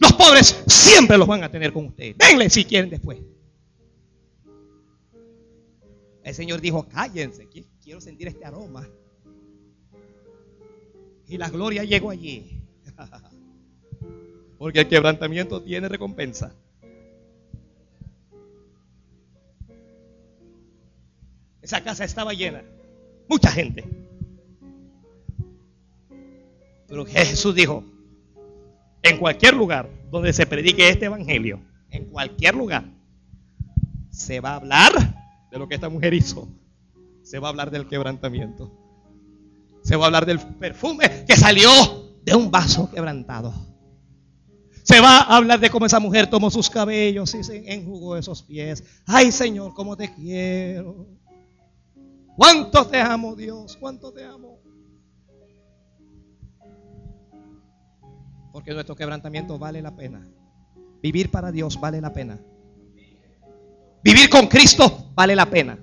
Los 0.00 0.12
pobres 0.14 0.62
siempre 0.66 1.18
los 1.18 1.28
van 1.28 1.44
a 1.44 1.50
tener 1.50 1.72
con 1.72 1.86
ustedes. 1.86 2.16
Denle 2.16 2.48
si 2.48 2.64
quieren 2.64 2.90
después. 2.90 3.18
El 6.24 6.34
Señor 6.34 6.60
dijo, 6.60 6.88
cállense, 6.88 7.48
quiero 7.82 8.00
sentir 8.00 8.28
este 8.28 8.44
aroma. 8.44 8.88
Y 11.28 11.36
la 11.36 11.50
gloria 11.50 11.84
llegó 11.84 12.10
allí. 12.10 12.62
Porque 14.58 14.80
el 14.80 14.88
quebrantamiento 14.88 15.62
tiene 15.62 15.88
recompensa. 15.88 16.54
Esa 21.62 21.82
casa 21.84 22.04
estaba 22.04 22.32
llena. 22.32 22.64
Mucha 23.28 23.50
gente. 23.50 23.84
Pero 26.88 27.06
Jesús 27.06 27.54
dijo, 27.54 27.84
en 29.02 29.18
cualquier 29.18 29.54
lugar 29.54 29.88
donde 30.10 30.32
se 30.32 30.46
predique 30.46 30.88
este 30.88 31.06
evangelio, 31.06 31.60
en 31.90 32.06
cualquier 32.06 32.54
lugar, 32.54 32.84
se 34.10 34.40
va 34.40 34.52
a 34.52 34.56
hablar 34.56 34.92
de 35.50 35.58
lo 35.58 35.68
que 35.68 35.74
esta 35.74 35.88
mujer 35.88 36.14
hizo. 36.14 36.48
Se 37.22 37.38
va 37.38 37.48
a 37.48 37.50
hablar 37.50 37.70
del 37.70 37.86
quebrantamiento. 37.86 38.70
Se 39.82 39.96
va 39.96 40.04
a 40.04 40.06
hablar 40.06 40.26
del 40.26 40.40
perfume 40.40 41.24
que 41.26 41.36
salió 41.36 41.70
de 42.22 42.34
un 42.34 42.50
vaso 42.50 42.90
quebrantado. 42.90 43.52
Se 44.82 45.00
va 45.00 45.18
a 45.18 45.36
hablar 45.36 45.60
de 45.60 45.70
cómo 45.70 45.86
esa 45.86 46.00
mujer 46.00 46.28
tomó 46.28 46.50
sus 46.50 46.68
cabellos 46.68 47.34
y 47.34 47.44
se 47.44 47.72
enjugó 47.72 48.16
esos 48.16 48.42
pies. 48.42 48.82
Ay 49.06 49.30
Señor, 49.30 49.72
cómo 49.74 49.96
te 49.96 50.12
quiero. 50.12 51.06
¿Cuánto 52.36 52.86
te 52.86 52.98
amo 53.00 53.36
Dios? 53.36 53.76
¿Cuánto 53.76 54.12
te 54.12 54.24
amo? 54.24 54.58
Porque 58.52 58.72
nuestro 58.72 58.96
quebrantamiento 58.96 59.58
vale 59.58 59.80
la 59.80 59.94
pena. 59.94 60.26
Vivir 61.02 61.30
para 61.30 61.50
Dios 61.52 61.78
vale 61.80 62.00
la 62.00 62.12
pena. 62.12 62.38
Vivir 64.02 64.28
con 64.28 64.46
Cristo 64.46 65.10
vale 65.14 65.36
la 65.36 65.46
pena. 65.46 65.78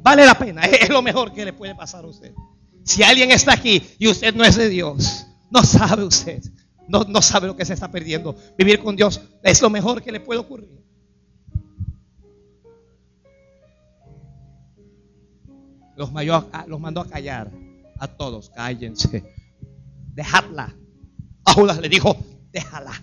Vale 0.00 0.24
la 0.24 0.38
pena. 0.38 0.62
Es 0.64 0.88
lo 0.88 1.02
mejor 1.02 1.32
que 1.32 1.44
le 1.44 1.52
puede 1.52 1.74
pasar 1.74 2.04
a 2.04 2.08
usted. 2.08 2.32
Si 2.84 3.02
alguien 3.02 3.30
está 3.30 3.52
aquí 3.52 3.82
y 3.98 4.08
usted 4.08 4.34
no 4.34 4.44
es 4.44 4.56
de 4.56 4.68
Dios, 4.68 5.26
no 5.50 5.62
sabe 5.62 6.04
usted. 6.04 6.42
No, 6.88 7.04
no 7.04 7.20
sabe 7.20 7.46
lo 7.46 7.56
que 7.56 7.66
se 7.66 7.74
está 7.74 7.90
perdiendo. 7.90 8.34
Vivir 8.56 8.82
con 8.82 8.96
Dios 8.96 9.20
es 9.42 9.60
lo 9.60 9.68
mejor 9.68 10.02
que 10.02 10.10
le 10.10 10.20
puede 10.20 10.40
ocurrir. 10.40 10.78
Los, 15.96 16.10
los 16.66 16.80
mandó 16.80 17.00
a 17.00 17.08
callar 17.08 17.50
a 17.98 18.06
todos. 18.08 18.50
Cállense. 18.50 19.24
Dejadla. 20.14 20.74
A 21.48 21.54
Judas 21.54 21.80
le 21.80 21.88
dijo, 21.88 22.14
déjala. 22.52 23.02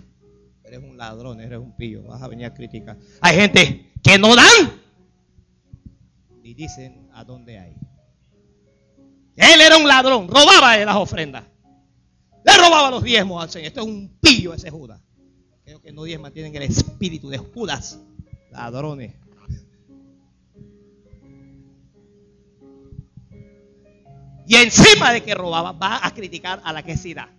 Eres 0.63 0.79
un 0.79 0.95
ladrón, 0.97 1.41
eres 1.41 1.57
un 1.57 1.75
pillo. 1.75 2.03
Vas 2.03 2.21
a 2.21 2.27
venir 2.27 2.45
a 2.45 2.53
criticar. 2.53 2.95
Hay 3.21 3.35
gente 3.37 3.91
que 4.03 4.19
no 4.19 4.35
dan. 4.35 4.79
Y 6.43 6.53
dicen 6.53 7.09
a 7.13 7.23
dónde 7.23 7.57
hay. 7.57 7.75
Él 9.35 9.61
era 9.61 9.77
un 9.77 9.87
ladrón. 9.87 10.27
Robaba 10.27 10.77
de 10.77 10.85
las 10.85 10.95
ofrendas. 10.95 11.43
Le 12.45 12.55
robaba 12.55 12.91
los 12.91 13.01
diezmos 13.01 13.41
al 13.41 13.49
Señor. 13.49 13.67
Esto 13.69 13.81
es 13.81 13.87
un 13.87 14.15
pillo 14.21 14.53
ese 14.53 14.69
Judas. 14.69 15.01
Creo 15.63 15.81
que 15.81 15.91
no 15.91 16.03
diezman 16.03 16.31
tienen 16.31 16.55
el 16.55 16.61
espíritu 16.61 17.29
de 17.29 17.39
Judas. 17.39 17.99
Ladrones. 18.51 19.15
Y 24.47 24.55
encima 24.57 25.11
de 25.11 25.23
que 25.23 25.33
robaba, 25.33 25.71
va 25.71 26.05
a 26.05 26.13
criticar 26.13 26.61
a 26.63 26.71
la 26.71 26.83
que 26.83 26.95
sí 26.95 27.15
da. 27.15 27.34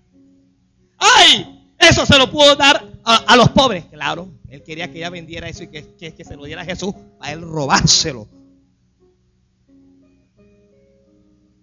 ¡Ay! 0.98 1.74
Eso 1.78 2.06
se 2.06 2.18
lo 2.18 2.30
pudo 2.30 2.56
dar 2.56 2.84
a, 3.04 3.36
los 3.36 3.50
pobres. 3.50 3.84
Claro, 3.86 4.28
él 4.48 4.62
quería 4.62 4.90
que 4.90 4.98
ella 4.98 5.10
vendiera 5.10 5.48
eso 5.48 5.64
y 5.64 5.68
que, 5.68 6.24
se 6.24 6.36
lo 6.36 6.44
diera 6.44 6.62
a 6.62 6.64
Jesús 6.64 6.94
para 7.18 7.32
él 7.32 7.42
robárselo. 7.42 8.28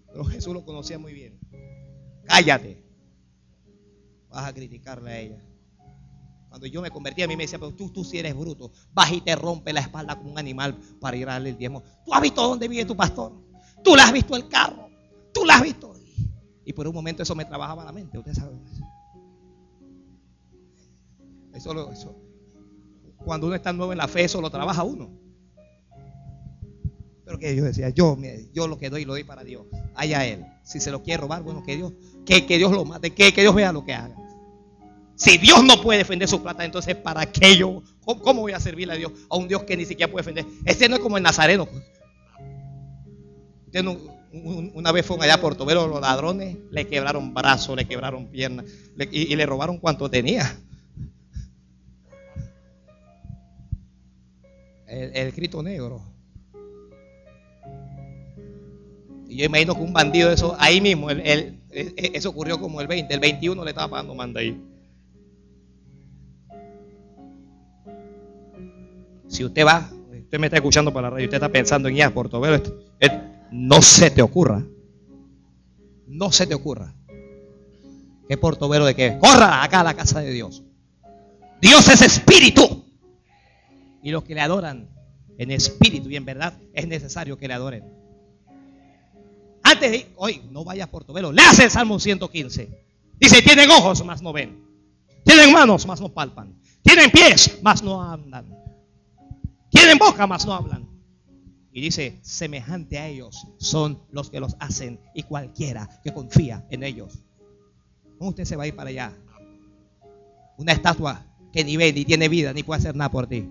Pero 0.08 0.26
Jesús 0.26 0.54
lo 0.54 0.64
conocía 0.64 1.00
muy 1.00 1.14
bien. 1.14 1.40
Cállate 2.26 2.84
vas 4.34 4.46
a 4.46 4.54
criticarle 4.54 5.12
a 5.12 5.20
ella. 5.20 5.38
Cuando 6.50 6.68
yo 6.68 6.82
me 6.82 6.92
convertí, 6.92 7.22
a 7.24 7.28
mí 7.28 7.36
me 7.36 7.44
decía, 7.44 7.60
pero 7.60 7.74
tú, 7.74 7.90
tú 7.90 8.04
si 8.04 8.20
eres 8.20 8.36
bruto, 8.36 8.72
vas 8.94 9.12
y 9.12 9.22
te 9.22 9.36
rompe 9.36 9.74
la 9.74 9.80
espalda 9.80 10.16
como 10.16 10.32
un 10.32 10.38
animal 10.38 10.76
para 11.00 11.18
ir 11.18 11.28
a 11.30 11.34
darle 11.34 11.50
el 11.50 11.58
diezmo. 11.58 11.84
Tú 12.06 12.14
has 12.14 12.22
visto 12.22 12.42
dónde 12.42 12.68
vive 12.68 12.86
tu 12.86 12.96
pastor. 12.96 13.32
Tú 13.84 13.96
le 13.96 14.02
has 14.02 14.12
visto 14.12 14.36
el 14.36 14.48
carro. 14.48 14.90
Tú 15.34 15.46
le 15.46 15.54
has 15.54 15.62
visto. 15.62 15.94
Y 16.66 16.74
por 16.74 16.88
un 16.88 16.94
momento 16.94 17.24
eso 17.24 17.36
me 17.36 17.46
trabajaba 17.46 17.84
la 17.84 17.92
mente. 17.92 18.18
Usted 18.18 18.34
sabe 18.34 18.56
eso. 18.72 18.84
Eso, 21.54 22.16
Cuando 23.18 23.48
uno 23.48 23.56
está 23.56 23.74
nuevo 23.74 23.92
en 23.92 23.98
la 23.98 24.08
fe, 24.08 24.24
eso 24.24 24.42
lo 24.42 24.50
trabaja 24.50 24.84
uno. 24.84 25.12
Pero 27.26 27.40
que 27.40 27.56
yo 27.56 27.64
decía, 27.64 27.90
yo, 27.90 28.18
yo 28.54 28.68
lo 28.68 28.78
que 28.78 28.90
doy, 28.90 29.06
lo 29.06 29.14
doy 29.14 29.24
para 29.24 29.44
Dios. 29.44 29.66
Allá 29.96 30.26
Él. 30.26 30.46
Si 30.64 30.80
se 30.80 30.92
lo 30.92 31.04
quiere 31.04 31.22
robar, 31.22 31.42
bueno, 31.44 31.64
que 31.64 31.78
Dios, 31.78 31.94
que, 32.26 32.46
que 32.46 32.58
Dios 32.58 32.72
lo 32.72 32.86
mate, 32.86 33.12
que, 33.12 33.34
que 33.34 33.42
Dios 33.42 33.56
vea 33.56 33.72
lo 33.72 33.86
que 33.86 33.94
haga. 33.94 34.16
Si 35.16 35.38
Dios 35.38 35.64
no 35.64 35.82
puede 35.82 36.00
defender 36.00 36.28
su 36.28 36.42
plata, 36.42 36.66
entonces 36.66 36.96
¿para 36.96 37.26
qué 37.26 37.56
yo? 37.56 37.84
¿Cómo, 38.04 38.42
voy 38.42 38.54
a 38.54 38.60
servirle 38.60 38.94
a 38.94 38.98
Dios? 38.98 39.12
A 39.30 39.38
un 39.38 39.48
Dios 39.48 39.64
que 39.64 39.78
ni 39.78 39.86
siquiera 39.86 40.12
puede 40.12 40.26
defender. 40.26 40.46
Este 40.66 40.90
no 40.90 40.96
es 40.96 41.02
como 41.02 41.18
el 41.18 41.24
Nazareno. 41.24 41.68
una 44.74 44.92
vez 44.92 45.06
fue 45.06 45.18
allá 45.22 45.36
a 45.36 45.42
Portobelo, 45.42 45.88
los 45.88 46.02
ladrones 46.02 46.58
le 46.72 46.88
quebraron 46.88 47.34
brazos, 47.34 47.76
le 47.76 47.86
quebraron 47.86 48.28
piernas 48.28 48.66
y, 49.12 49.36
le 49.36 49.46
robaron 49.46 49.78
cuanto 49.78 50.10
tenía. 50.10 50.58
El, 54.94 55.16
el 55.16 55.34
Cristo 55.34 55.64
negro. 55.64 56.02
Y 59.28 59.38
yo 59.38 59.46
imagino 59.46 59.74
que 59.74 59.82
un 59.82 59.94
bandido 59.94 60.32
eso, 60.32 60.56
ahí 60.60 60.80
mismo, 60.80 61.10
eso 61.10 62.30
ocurrió 62.30 62.60
como 62.60 62.80
el 62.82 62.88
20, 62.88 63.12
el 63.12 63.20
21 63.20 63.64
le 63.64 63.72
estaba 63.72 63.90
pagando 63.90 64.14
manda 64.14 64.40
ahí. 64.40 64.62
Si 69.28 69.44
usted 69.44 69.66
va, 69.66 69.90
usted 70.12 70.40
me 70.40 70.46
está 70.46 70.58
escuchando 70.58 70.94
para 70.94 71.08
la 71.08 71.16
radio, 71.16 71.26
usted 71.26 71.38
está 71.38 71.50
pensando 71.50 71.90
en 71.90 71.96
ir 71.96 72.04
a 72.04 72.14
Portobelo, 72.14 72.62
no 73.52 73.82
se 73.82 74.12
te 74.12 74.22
ocurra. 74.22 74.64
No 76.06 76.32
se 76.32 76.46
te 76.46 76.54
ocurra. 76.54 76.94
¿Qué 78.28 78.38
Portobelo 78.38 78.86
de 78.86 78.94
qué? 78.94 79.18
Corra 79.20 79.64
acá 79.64 79.80
a 79.80 79.84
la 79.84 79.96
casa 79.96 80.22
de 80.22 80.32
Dios. 80.32 80.64
Dios 81.60 81.90
es 81.90 82.04
espíritu. 82.04 82.83
Y 84.04 84.12
los 84.12 84.24
que 84.24 84.36
le 84.36 84.42
adoran 84.42 84.90
en 85.38 85.52
espíritu 85.52 86.10
y 86.10 86.16
en 86.16 86.26
verdad 86.26 86.54
es 86.74 86.88
necesario 86.88 87.38
que 87.38 87.48
le 87.48 87.54
adoren. 87.54 87.84
Antes 89.64 89.92
de 89.92 90.14
hoy, 90.18 90.42
no 90.52 90.64
vaya 90.64 90.84
a 90.84 90.92
Portobelo, 90.92 91.32
le 91.32 91.42
hace 91.42 91.64
el 91.64 91.72
Salmo 91.72 92.00
115. 92.00 92.70
Dice, 93.20 93.42
tienen 93.42 93.72
ojos, 93.72 94.04
mas 94.06 94.22
no 94.22 94.34
ven. 94.34 94.62
Tienen 95.24 95.54
manos, 95.54 95.88
mas 95.88 96.02
no 96.02 96.10
palpan. 96.10 96.54
Tienen 96.82 97.10
pies, 97.10 97.60
mas 97.62 97.82
no 97.82 98.04
andan. 98.04 98.46
Tienen 99.70 99.98
boca, 99.98 100.28
mas 100.28 100.46
no 100.46 100.54
hablan. 100.54 100.86
Y 101.72 101.82
dice, 101.82 102.20
semejante 102.22 103.00
a 103.00 103.08
ellos 103.08 103.48
son 103.58 104.00
los 104.12 104.30
que 104.30 104.40
los 104.40 104.56
hacen 104.60 105.00
y 105.16 105.24
cualquiera 105.24 105.90
que 106.04 106.14
confía 106.14 106.68
en 106.70 106.84
ellos. 106.84 107.20
¿Cómo 108.20 108.32
usted 108.32 108.46
se 108.46 108.56
va 108.56 108.64
a 108.64 108.68
ir 108.68 108.76
para 108.76 108.90
allá? 108.90 109.14
Una 110.58 110.74
estatua 110.74 111.26
que 111.52 111.64
ni 111.64 111.78
ve, 111.78 111.92
ni 111.94 112.06
tiene 112.06 112.30
vida, 112.30 112.54
ni 112.54 112.62
puede 112.62 112.80
hacer 112.80 112.96
nada 112.96 113.10
por 113.10 113.28
ti. 113.28 113.50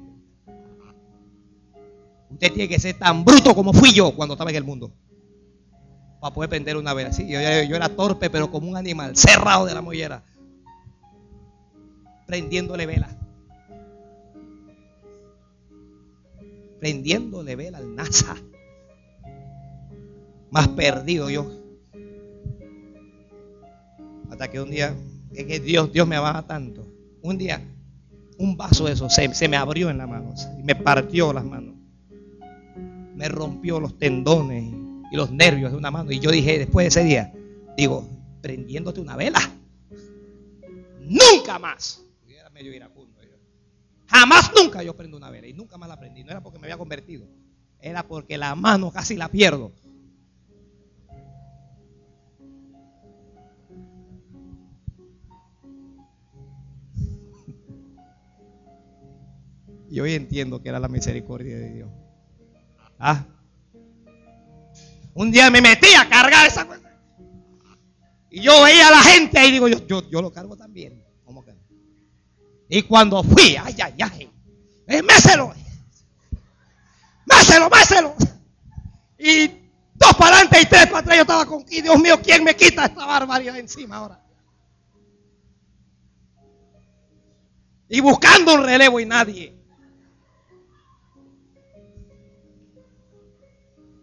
Usted 2.33 2.53
tiene 2.53 2.68
que 2.68 2.78
ser 2.78 2.99
tan 2.99 3.24
bruto 3.24 3.55
como 3.55 3.72
fui 3.72 3.93
yo 3.93 4.14
cuando 4.14 4.35
estaba 4.35 4.51
en 4.51 4.57
el 4.57 4.64
mundo. 4.64 4.93
Para 6.20 6.35
poder 6.35 6.51
prender 6.51 6.76
una 6.76 6.95
vela. 6.95 7.12
Sí, 7.12 7.28
yo, 7.28 7.39
era 7.39 7.89
torpe, 7.89 8.30
pero 8.30 8.51
como 8.51 8.68
un 8.68 8.76
animal, 8.76 9.16
cerrado 9.16 9.66
de 9.66 9.74
la 9.74 9.83
mollera. 9.83 10.22
Prendiéndole 12.26 12.87
vela. 12.87 13.18
prendiéndole 16.83 17.55
vela 17.55 17.78
al 17.78 17.95
NASA. 17.95 18.37
Más 20.51 20.66
perdido 20.66 21.30
yo. 21.30 21.49
Hasta 24.28 24.51
que 24.51 24.61
un 24.61 24.68
día, 24.68 24.93
es 25.33 25.45
que 25.47 25.61
Dios, 25.61 25.93
Dios 25.93 26.09
me 26.09 26.16
amaba 26.16 26.43
tanto. 26.43 26.85
Un 27.22 27.39
día, 27.39 27.62
un 28.37 28.57
vaso 28.57 28.87
de 28.87 28.95
eso 28.95 29.09
se, 29.09 29.33
se 29.33 29.47
me 29.47 29.57
abrió 29.57 29.91
en 29.91 29.99
la 29.99 30.09
mano. 30.09 30.35
Y 30.59 30.64
me 30.64 30.74
partió 30.74 31.33
las 31.33 31.45
manos. 31.45 31.71
Me 33.22 33.28
rompió 33.28 33.78
los 33.78 33.96
tendones 34.00 34.74
y 35.12 35.14
los 35.14 35.30
nervios 35.30 35.70
de 35.70 35.78
una 35.78 35.92
mano. 35.92 36.10
Y 36.10 36.18
yo 36.18 36.32
dije, 36.32 36.58
después 36.58 36.82
de 36.82 36.88
ese 36.88 37.04
día, 37.04 37.32
digo, 37.76 38.04
prendiéndote 38.40 39.00
una 39.00 39.14
vela. 39.14 39.38
Nunca 40.98 41.60
más. 41.60 42.02
Era 42.26 42.50
medio. 42.50 42.72
Jamás 44.08 44.50
nunca 44.56 44.82
yo 44.82 44.96
prendo 44.96 45.16
una 45.16 45.30
vela 45.30 45.46
y 45.46 45.52
nunca 45.52 45.78
más 45.78 45.88
la 45.88 46.00
prendí. 46.00 46.24
No 46.24 46.32
era 46.32 46.42
porque 46.42 46.58
me 46.58 46.66
había 46.66 46.76
convertido, 46.76 47.28
era 47.78 48.08
porque 48.08 48.36
la 48.36 48.56
mano 48.56 48.90
casi 48.90 49.16
la 49.16 49.28
pierdo. 49.28 49.70
Y 59.88 60.00
hoy 60.00 60.14
entiendo 60.14 60.60
que 60.60 60.70
era 60.70 60.80
la 60.80 60.88
misericordia 60.88 61.56
de 61.56 61.72
Dios. 61.72 62.01
Ah. 63.05 63.26
Un 65.14 65.32
día 65.32 65.50
me 65.50 65.61
metí 65.61 65.92
a 65.98 66.09
cargar 66.09 66.46
esa 66.46 66.64
cosa. 66.64 66.80
Y 68.30 68.42
yo 68.42 68.62
veía 68.62 68.86
a 68.86 68.90
la 68.92 69.03
gente 69.03 69.44
y 69.44 69.50
digo, 69.50 69.66
yo, 69.66 69.84
yo, 69.88 70.09
yo 70.09 70.22
lo 70.22 70.32
cargo 70.32 70.57
también. 70.57 71.05
¿Cómo 71.24 71.44
que? 71.44 71.53
Y 72.68 72.82
cuando 72.82 73.24
fui, 73.24 73.57
ay, 73.57 73.74
ay, 73.82 73.94
ay, 74.00 74.30
eh, 74.86 75.03
méselo, 75.03 75.53
méselo, 77.26 77.68
méselo. 77.68 78.14
Y 79.18 79.48
dos 79.94 80.14
para 80.16 80.36
adelante 80.36 80.61
y 80.62 80.66
tres 80.66 80.86
para 80.86 80.98
atrás. 80.98 81.16
Yo 81.16 81.22
estaba 81.22 81.44
con, 81.44 81.64
y 81.68 81.82
Dios 81.82 81.98
mío, 81.98 82.20
¿quién 82.22 82.44
me 82.44 82.55
quita 82.55 82.86
esta 82.86 83.05
barbaridad 83.05 83.59
encima 83.59 83.96
ahora? 83.96 84.22
Y 87.88 88.00
buscando 88.00 88.55
un 88.55 88.62
relevo 88.62 89.00
y 89.00 89.07
nadie. 89.07 89.61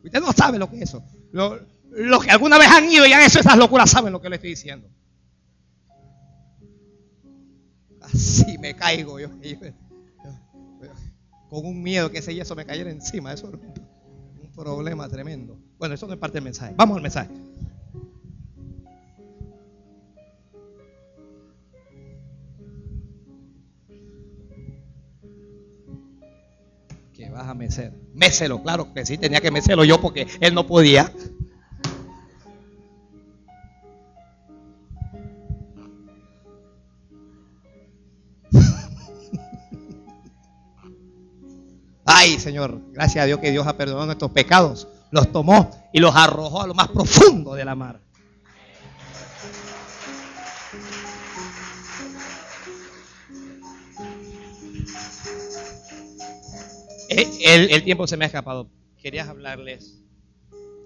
Usted 0.09 0.21
no 0.21 0.33
sabe 0.33 0.57
lo 0.57 0.67
que 0.67 0.77
es 0.77 0.81
eso. 0.81 1.03
Los 1.31 2.23
que 2.23 2.31
alguna 2.31 2.57
vez 2.57 2.67
han 2.67 2.91
ido 2.91 3.05
y 3.05 3.13
han 3.13 3.21
hecho 3.21 3.39
esas 3.39 3.59
locuras 3.59 3.91
saben 3.91 4.11
lo 4.11 4.19
que 4.19 4.27
le 4.27 4.37
estoy 4.37 4.49
diciendo. 4.49 4.89
Así 8.01 8.57
me 8.57 8.75
caigo 8.75 9.19
yo, 9.19 9.29
con 11.49 11.63
un 11.63 11.83
miedo 11.83 12.09
que 12.09 12.17
ese 12.17 12.33
yeso 12.33 12.55
me 12.55 12.65
cayera 12.65 12.89
encima. 12.89 13.31
Eso 13.31 13.49
es 13.49 13.53
un 13.53 14.51
problema 14.55 15.07
tremendo. 15.07 15.59
Bueno, 15.77 15.93
eso 15.93 16.07
no 16.07 16.13
es 16.13 16.19
parte 16.19 16.37
del 16.37 16.45
mensaje. 16.45 16.73
Vamos 16.75 16.97
al 16.97 17.03
mensaje. 17.03 17.29
Vas 27.31 27.47
a 27.47 27.53
mecer. 27.53 27.93
Méselo, 28.13 28.61
claro 28.61 28.93
que 28.93 29.05
sí, 29.05 29.17
tenía 29.17 29.41
que 29.41 29.51
mecerlo 29.51 29.83
yo 29.83 30.01
porque 30.01 30.27
él 30.39 30.53
no 30.53 30.67
podía. 30.67 31.11
Ay, 42.05 42.39
Señor, 42.39 42.81
gracias 42.91 43.23
a 43.23 43.25
Dios 43.27 43.39
que 43.39 43.51
Dios 43.51 43.65
ha 43.67 43.77
perdonado 43.77 44.07
nuestros 44.07 44.31
pecados. 44.31 44.87
Los 45.11 45.31
tomó 45.31 45.71
y 45.93 45.99
los 45.99 46.15
arrojó 46.15 46.63
a 46.63 46.67
lo 46.67 46.73
más 46.73 46.89
profundo 46.89 47.53
de 47.53 47.63
la 47.63 47.75
mar. 47.75 48.01
El, 57.09 57.71
el, 57.71 57.83
tiempo 57.83 58.05
se 58.05 58.17
me 58.17 58.25
ha 58.25 58.27
escapado. 58.27 58.69
Quería 58.97 59.27
hablarles 59.27 59.99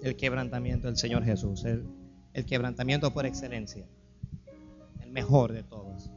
del 0.02 0.16
quebrantamiento 0.16 0.86
del 0.86 0.96
Señor 0.96 1.24
Jesús. 1.24 1.64
El, 1.64 1.86
el 2.32 2.46
quebrantamiento 2.46 3.12
por 3.12 3.26
excelencia. 3.26 3.86
El 5.02 5.10
mejor 5.10 5.52
de 5.52 5.62
todos. 5.62 6.10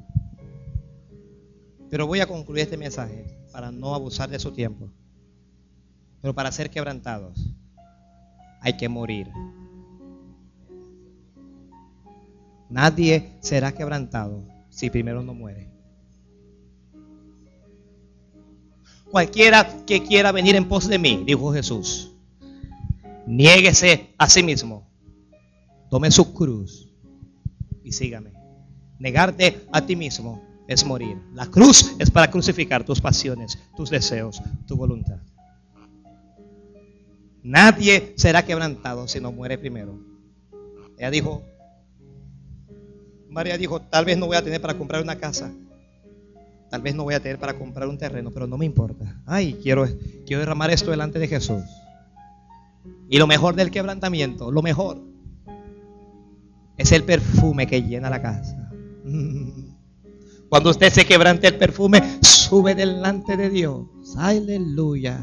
Pero 1.89 2.07
voy 2.07 2.21
a 2.21 2.27
concluir 2.27 2.63
este 2.63 2.77
mensaje 2.77 3.25
para 3.51 3.71
no 3.71 3.93
abusar 3.93 4.29
de 4.29 4.39
su 4.39 4.51
tiempo. 4.51 4.89
Pero 6.21 6.33
para 6.33 6.51
ser 6.51 6.69
quebrantados 6.69 7.53
hay 8.61 8.77
que 8.77 8.89
morir. 8.89 9.29
Nadie 12.69 13.37
será 13.39 13.73
quebrantado 13.73 14.43
si 14.69 14.89
primero 14.89 15.23
no 15.23 15.33
muere. 15.33 15.76
Cualquiera 19.11 19.85
que 19.85 20.03
quiera 20.03 20.31
venir 20.31 20.55
en 20.55 20.67
pos 20.67 20.87
de 20.87 20.99
mí, 20.99 21.23
dijo 21.25 21.53
Jesús, 21.53 22.11
niéguese 23.25 24.13
a 24.17 24.29
sí 24.29 24.43
mismo, 24.43 24.87
tome 25.89 26.11
su 26.11 26.33
cruz 26.33 26.89
y 27.83 27.91
sígame. 27.91 28.33
Negarte 28.99 29.65
a 29.71 29.85
ti 29.85 29.95
mismo 29.95 30.41
es 30.67 30.85
morir. 30.85 31.17
La 31.33 31.45
cruz 31.45 31.95
es 31.99 32.11
para 32.11 32.29
crucificar 32.29 32.83
tus 32.83 32.99
pasiones, 32.99 33.57
tus 33.75 33.89
deseos, 33.89 34.41
tu 34.65 34.75
voluntad. 34.75 35.19
Nadie 37.43 38.13
será 38.17 38.43
quebrantado 38.43 39.07
si 39.07 39.21
no 39.21 39.31
muere 39.31 39.57
primero. 39.57 39.97
Ella 40.97 41.11
dijo, 41.11 41.43
María 43.29 43.57
dijo, 43.57 43.81
tal 43.81 44.03
vez 44.03 44.17
no 44.17 44.25
voy 44.25 44.35
a 44.35 44.43
tener 44.43 44.59
para 44.59 44.77
comprar 44.77 45.01
una 45.01 45.17
casa. 45.17 45.53
Tal 46.69 46.81
vez 46.81 46.95
no 46.95 47.03
voy 47.03 47.13
a 47.13 47.21
tener 47.21 47.39
para 47.39 47.57
comprar 47.57 47.87
un 47.87 47.97
terreno, 47.97 48.31
pero 48.31 48.47
no 48.47 48.57
me 48.57 48.65
importa. 48.65 49.21
Ay, 49.25 49.57
quiero, 49.63 49.87
quiero 50.25 50.41
derramar 50.41 50.69
esto 50.69 50.91
delante 50.91 51.17
de 51.19 51.27
Jesús. 51.27 51.63
Y 53.09 53.17
lo 53.17 53.27
mejor 53.27 53.55
del 53.55 53.71
quebrantamiento, 53.71 54.51
lo 54.51 54.61
mejor, 54.61 55.01
es 56.77 56.91
el 56.91 57.03
perfume 57.03 57.67
que 57.67 57.81
llena 57.83 58.09
la 58.09 58.21
casa. 58.21 58.71
Cuando 60.49 60.69
usted 60.69 60.91
se 60.91 61.05
quebrante 61.05 61.47
el 61.47 61.57
perfume, 61.57 62.19
sube 62.21 62.75
delante 62.75 63.37
de 63.37 63.49
Dios. 63.49 63.87
Aleluya. 64.17 65.19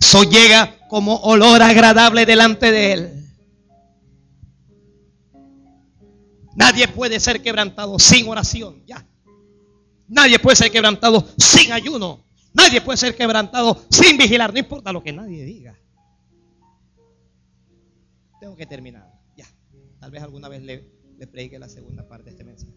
Eso 0.00 0.24
llega 0.24 0.74
como 0.88 1.16
olor 1.16 1.62
agradable 1.62 2.26
delante 2.26 2.70
de 2.70 2.92
Él. 2.92 3.22
Nadie 6.54 6.88
puede 6.88 7.18
ser 7.18 7.42
quebrantado 7.42 7.98
sin 7.98 8.28
oración. 8.28 8.82
Ya. 8.86 9.06
Nadie 10.12 10.38
puede 10.38 10.56
ser 10.56 10.70
quebrantado 10.70 11.26
sin 11.38 11.72
ayuno. 11.72 12.22
Nadie 12.52 12.82
puede 12.82 12.98
ser 12.98 13.16
quebrantado 13.16 13.82
sin 13.88 14.18
vigilar. 14.18 14.52
No 14.52 14.58
importa 14.58 14.92
lo 14.92 15.02
que 15.02 15.10
nadie 15.10 15.42
diga. 15.42 15.74
Tengo 18.38 18.54
que 18.54 18.66
terminar. 18.66 19.10
Ya. 19.38 19.46
Tal 20.00 20.10
vez 20.10 20.22
alguna 20.22 20.50
vez 20.50 20.62
le, 20.62 20.86
le 21.16 21.26
predique 21.26 21.58
la 21.58 21.70
segunda 21.70 22.06
parte 22.06 22.24
de 22.24 22.30
este 22.32 22.44
mensaje. 22.44 22.74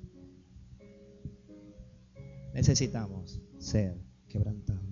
Necesitamos 2.53 3.41
ser 3.59 3.97
quebrantados. 4.29 4.85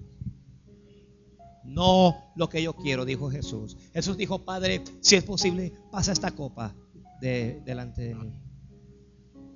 No 1.63 2.33
lo 2.35 2.49
que 2.49 2.61
yo 2.61 2.73
quiero, 2.73 3.05
dijo 3.05 3.31
Jesús. 3.31 3.77
Jesús 3.93 4.17
dijo, 4.17 4.43
Padre, 4.43 4.83
si 4.99 5.15
es 5.15 5.23
posible, 5.23 5.71
pasa 5.93 6.11
esta 6.11 6.31
copa 6.31 6.75
de, 7.21 7.61
delante 7.63 8.01
de 8.01 8.15
mí. 8.15 8.33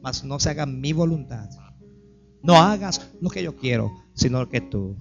Mas 0.02 0.24
no 0.24 0.40
se 0.40 0.52
haga 0.52 0.66
mi 0.66 0.94
voluntad. 0.94 1.50
No 2.48 2.56
hagas 2.56 3.10
lo 3.20 3.30
que 3.30 3.44
yo 3.44 3.58
quiero, 3.58 3.92
sino 4.14 4.40
lo 4.40 4.48
que 4.48 4.62
tú. 4.62 4.96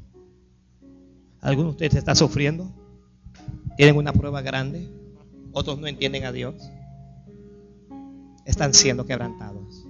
¿Alguno 1.40 1.68
de 1.68 1.70
ustedes 1.70 1.94
está 1.94 2.16
sufriendo? 2.16 2.68
¿Tienen 3.76 3.96
una 3.96 4.12
prueba 4.12 4.42
grande? 4.42 4.90
¿Otros 5.52 5.78
no 5.78 5.86
entienden 5.86 6.24
a 6.24 6.32
Dios? 6.32 6.56
Están 8.44 8.74
siendo 8.74 9.06
quebrantados. 9.06 9.86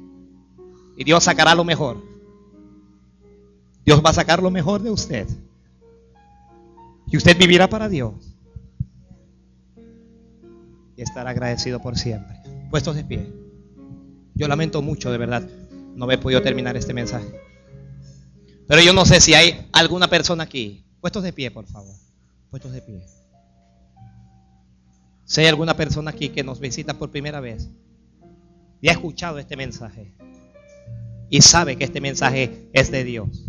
Y 0.99 1.05
Dios 1.05 1.25
sacará 1.25 1.55
lo 1.55 1.65
mejor. 1.65 2.05
Dios 3.87 4.03
va 4.05 4.11
a 4.11 4.15
sacar 4.15 4.43
lo 4.43 4.51
mejor 4.51 4.83
de 4.83 4.91
usted. 4.91 5.27
Y 7.07 7.17
usted 7.17 7.39
vivirá 7.39 7.71
para 7.71 7.89
Dios. 7.89 8.37
Y 10.95 11.01
estará 11.01 11.31
agradecido 11.31 11.81
por 11.81 11.97
siempre. 11.97 12.37
Puestos 12.69 12.97
de 12.97 13.05
pie. 13.05 13.33
Yo 14.35 14.47
lamento 14.47 14.83
mucho, 14.83 15.11
de 15.11 15.17
verdad, 15.17 15.49
no 15.95 16.05
haber 16.05 16.21
podido 16.21 16.43
terminar 16.43 16.77
este 16.77 16.93
mensaje. 16.93 17.46
Pero 18.67 18.83
yo 18.83 18.93
no 18.93 19.05
sé 19.05 19.21
si 19.21 19.35
hay 19.35 19.69
alguna 19.73 20.09
persona 20.09 20.45
aquí. 20.45 20.85
Puestos 21.01 21.23
de 21.23 21.33
pie, 21.33 21.51
por 21.51 21.67
favor. 21.67 21.95
Puestos 22.51 22.73
de 22.73 22.83
pie. 22.83 23.07
Si 25.25 25.41
hay 25.41 25.47
alguna 25.47 25.77
persona 25.77 26.11
aquí 26.11 26.29
que 26.29 26.45
nos 26.45 26.61
visita 26.61 26.95
por 26.95 27.11
primera 27.11 27.41
vez 27.41 27.69
y 28.81 28.89
ha 28.89 28.93
escuchado 28.93 29.39
este 29.39 29.57
mensaje 29.57 30.13
y 31.29 31.43
sabe 31.43 31.77
que 31.77 31.85
este 31.85 32.01
mensaje 32.01 32.69
es 32.73 32.91
de 32.91 33.03
Dios 33.03 33.47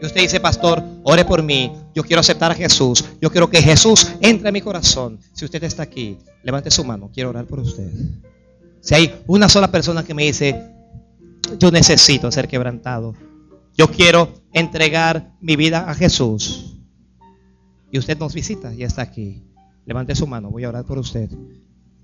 y 0.00 0.04
usted 0.04 0.20
dice, 0.20 0.40
pastor, 0.40 0.82
ore 1.04 1.24
por 1.24 1.42
mí. 1.42 1.72
Yo 1.94 2.02
quiero 2.02 2.20
aceptar 2.20 2.52
a 2.52 2.54
Jesús. 2.54 3.02
Yo 3.20 3.30
quiero 3.30 3.48
que 3.48 3.62
Jesús 3.62 4.12
entre 4.20 4.48
en 4.48 4.52
mi 4.52 4.60
corazón. 4.60 5.18
Si 5.32 5.44
usted 5.44 5.64
está 5.64 5.84
aquí, 5.84 6.18
levante 6.42 6.70
su 6.70 6.84
mano. 6.84 7.10
Quiero 7.12 7.30
orar 7.30 7.46
por 7.46 7.60
usted. 7.60 7.90
Si 8.82 8.94
hay 8.94 9.22
una 9.26 9.48
sola 9.48 9.70
persona 9.70 10.04
que 10.04 10.12
me 10.12 10.24
dice, 10.24 10.70
yo 11.58 11.70
necesito 11.70 12.30
ser 12.30 12.46
quebrantado. 12.46 13.14
Yo 13.76 13.88
quiero 13.88 14.32
entregar 14.52 15.34
mi 15.40 15.56
vida 15.56 15.90
a 15.90 15.94
Jesús. 15.94 16.76
Y 17.90 17.98
usted 17.98 18.18
nos 18.18 18.34
visita 18.34 18.74
y 18.74 18.82
está 18.82 19.02
aquí. 19.02 19.42
Levante 19.84 20.14
su 20.14 20.26
mano. 20.26 20.50
Voy 20.50 20.64
a 20.64 20.68
orar 20.68 20.84
por 20.84 20.98
usted. 20.98 21.30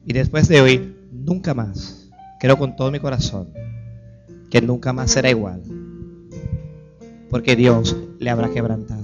Y 0.07 0.13
después 0.13 0.49
de 0.49 0.61
hoy, 0.61 0.97
nunca 1.11 1.55
más. 1.55 2.09
Creo 2.41 2.59
con 2.59 2.77
todo 2.77 2.91
mi 2.91 3.01
corazón 3.01 3.53
que 4.51 4.61
nunca 4.61 4.93
más 4.93 5.11
será 5.11 5.31
igual 5.31 5.63
porque 7.33 7.57
Dios 7.57 7.97
le 8.19 8.29
habrá 8.29 8.51
quebrantado. 8.51 9.03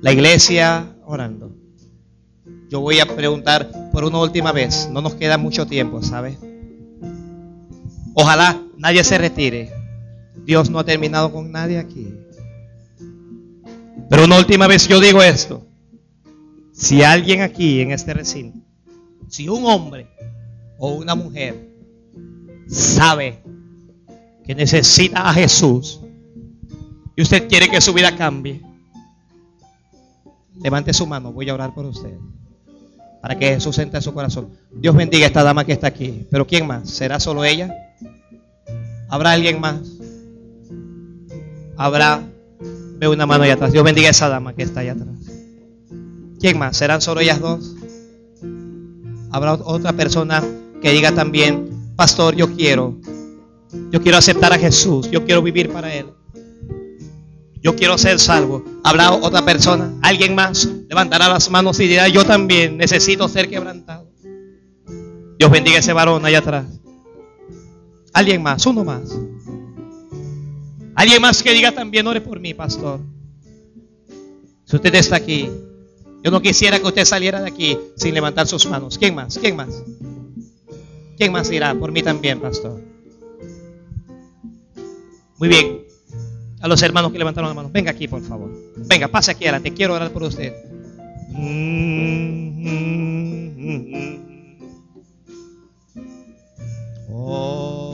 La 0.00 0.12
iglesia 0.12 0.94
orando. 1.04 1.52
Yo 2.70 2.80
voy 2.80 3.00
a 3.00 3.16
preguntar 3.16 3.90
por 3.90 4.04
una 4.04 4.20
última 4.20 4.52
vez. 4.52 4.88
No 4.92 5.00
nos 5.00 5.16
queda 5.16 5.38
mucho 5.38 5.66
tiempo, 5.66 6.04
¿sabe? 6.04 6.38
Ojalá 8.14 8.62
nadie 8.78 9.02
se 9.02 9.18
retire. 9.18 9.72
Dios 10.44 10.70
no 10.70 10.78
ha 10.78 10.84
terminado 10.84 11.32
con 11.32 11.50
nadie 11.52 11.78
aquí. 11.78 12.14
Pero 14.08 14.24
una 14.24 14.38
última 14.38 14.66
vez 14.66 14.88
yo 14.88 15.00
digo 15.00 15.22
esto. 15.22 15.66
Si 16.72 17.02
alguien 17.02 17.42
aquí 17.42 17.80
en 17.80 17.92
este 17.92 18.14
recinto, 18.14 18.58
si 19.28 19.48
un 19.48 19.64
hombre 19.66 20.08
o 20.78 20.94
una 20.94 21.14
mujer 21.14 21.68
sabe 22.68 23.42
que 24.44 24.54
necesita 24.54 25.28
a 25.28 25.34
Jesús, 25.34 26.00
y 27.14 27.22
usted 27.22 27.48
quiere 27.48 27.68
que 27.68 27.80
su 27.80 27.92
vida 27.92 28.16
cambie, 28.16 28.60
levante 30.62 30.92
su 30.92 31.06
mano, 31.06 31.32
voy 31.32 31.48
a 31.48 31.54
orar 31.54 31.74
por 31.74 31.84
usted. 31.86 32.16
Para 33.20 33.38
que 33.38 33.54
Jesús 33.54 33.78
entre 33.78 33.98
en 33.98 34.02
su 34.02 34.12
corazón. 34.12 34.50
Dios 34.72 34.96
bendiga 34.96 35.24
a 35.24 35.28
esta 35.28 35.44
dama 35.44 35.64
que 35.64 35.72
está 35.72 35.86
aquí. 35.86 36.26
Pero 36.30 36.46
¿quién 36.46 36.66
más? 36.66 36.90
¿Será 36.90 37.20
solo 37.20 37.44
ella? 37.44 37.72
¿Habrá 39.08 39.32
alguien 39.32 39.60
más? 39.60 39.91
¿Habrá? 41.76 42.22
Veo 42.98 43.12
una 43.12 43.26
mano 43.26 43.44
allá 43.44 43.54
atrás. 43.54 43.72
Dios 43.72 43.84
bendiga 43.84 44.08
a 44.08 44.10
esa 44.12 44.28
dama 44.28 44.54
que 44.54 44.62
está 44.62 44.80
allá 44.80 44.92
atrás. 44.92 45.16
¿Quién 46.38 46.58
más? 46.58 46.76
¿Serán 46.76 47.00
solo 47.00 47.20
ellas 47.20 47.40
dos? 47.40 47.74
¿Habrá 49.30 49.54
otra 49.54 49.92
persona 49.92 50.42
que 50.82 50.90
diga 50.90 51.12
también, 51.12 51.94
pastor, 51.96 52.34
yo 52.36 52.54
quiero, 52.54 52.98
yo 53.90 54.02
quiero 54.02 54.18
aceptar 54.18 54.52
a 54.52 54.58
Jesús, 54.58 55.10
yo 55.10 55.24
quiero 55.24 55.40
vivir 55.40 55.72
para 55.72 55.94
Él? 55.94 56.06
Yo 57.62 57.76
quiero 57.76 57.96
ser 57.96 58.18
salvo. 58.18 58.64
¿Habrá 58.82 59.12
otra 59.12 59.44
persona? 59.44 59.92
¿Alguien 60.02 60.34
más? 60.34 60.68
Levantará 60.88 61.28
las 61.28 61.48
manos 61.48 61.78
y 61.78 61.86
dirá, 61.86 62.08
yo 62.08 62.24
también 62.24 62.76
necesito 62.76 63.28
ser 63.28 63.48
quebrantado. 63.48 64.10
Dios 65.38 65.50
bendiga 65.50 65.76
a 65.76 65.80
ese 65.80 65.92
varón 65.92 66.24
allá 66.26 66.38
atrás. 66.40 66.66
Alguien 68.12 68.42
más, 68.42 68.66
uno 68.66 68.84
más. 68.84 69.16
Alguien 70.94 71.22
más 71.22 71.42
que 71.42 71.52
diga 71.52 71.72
también, 71.72 72.06
ore 72.06 72.20
por 72.20 72.38
mí, 72.40 72.54
pastor. 72.54 73.00
Si 74.64 74.76
usted 74.76 74.94
está 74.94 75.16
aquí, 75.16 75.50
yo 76.22 76.30
no 76.30 76.40
quisiera 76.40 76.78
que 76.78 76.86
usted 76.86 77.04
saliera 77.04 77.40
de 77.40 77.48
aquí 77.48 77.78
sin 77.96 78.14
levantar 78.14 78.46
sus 78.46 78.66
manos. 78.66 78.98
¿Quién 78.98 79.14
más? 79.14 79.38
¿Quién 79.38 79.56
más? 79.56 79.82
¿Quién 81.16 81.32
más 81.32 81.50
irá 81.50 81.74
por 81.74 81.92
mí 81.92 82.02
también, 82.02 82.40
pastor? 82.40 82.80
Muy 85.38 85.48
bien 85.48 85.82
a 86.62 86.68
los 86.68 86.80
hermanos 86.82 87.12
que 87.12 87.18
levantaron 87.18 87.50
la 87.50 87.54
mano. 87.54 87.70
Venga 87.70 87.90
aquí, 87.90 88.06
por 88.08 88.22
favor. 88.22 88.50
Venga, 88.76 89.08
pase 89.08 89.32
aquí 89.32 89.44
adelante. 89.44 89.74
Quiero 89.74 89.94
orar 89.94 90.10
por 90.12 90.22
usted. 90.22 90.54
Oh. 97.10 97.91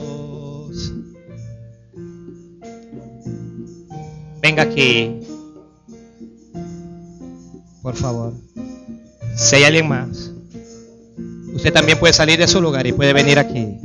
Venga 4.49 4.63
aquí. 4.63 5.19
Por 7.83 7.95
favor. 7.95 8.33
Si 9.35 9.57
hay 9.57 9.63
alguien 9.65 9.87
más, 9.87 10.31
usted 11.53 11.71
también 11.71 11.99
puede 11.99 12.13
salir 12.13 12.39
de 12.39 12.47
su 12.47 12.59
lugar 12.59 12.87
y 12.87 12.91
puede 12.91 13.13
venir 13.13 13.37
aquí. 13.37 13.77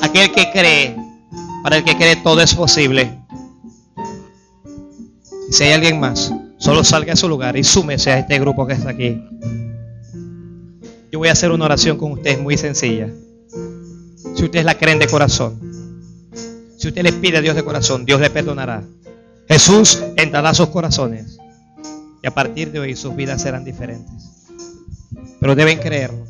Aquel 0.00 0.32
que 0.32 0.50
cree 0.50 0.96
para 1.62 1.76
el 1.76 1.84
que 1.84 1.94
cree 1.94 2.16
todo 2.16 2.40
es 2.40 2.54
posible. 2.54 3.20
si 5.50 5.64
hay 5.64 5.72
alguien 5.72 6.00
más, 6.00 6.32
solo 6.56 6.84
salga 6.84 7.12
a 7.12 7.16
su 7.16 7.28
lugar 7.28 7.58
y 7.58 7.64
súmese 7.64 8.12
a 8.12 8.20
este 8.20 8.38
grupo 8.38 8.66
que 8.66 8.72
está 8.72 8.88
aquí. 8.88 9.22
Yo 11.12 11.18
voy 11.18 11.28
a 11.28 11.32
hacer 11.32 11.50
una 11.50 11.66
oración 11.66 11.98
con 11.98 12.12
ustedes 12.12 12.40
muy 12.40 12.56
sencilla. 12.56 13.12
Si 14.34 14.42
ustedes 14.42 14.64
la 14.64 14.78
creen 14.78 14.98
de 14.98 15.06
corazón, 15.06 15.74
si 16.84 16.88
usted 16.88 17.02
le 17.02 17.14
pide 17.14 17.38
a 17.38 17.40
Dios 17.40 17.56
de 17.56 17.64
corazón, 17.64 18.04
Dios 18.04 18.20
le 18.20 18.28
perdonará. 18.28 18.84
Jesús 19.48 20.02
entrará 20.18 20.50
a 20.50 20.54
sus 20.54 20.68
corazones 20.68 21.38
y 22.22 22.26
a 22.26 22.34
partir 22.34 22.72
de 22.72 22.78
hoy 22.78 22.94
sus 22.94 23.16
vidas 23.16 23.40
serán 23.40 23.64
diferentes. 23.64 24.12
Pero 25.40 25.54
deben 25.54 25.78
creerlo. 25.78 26.26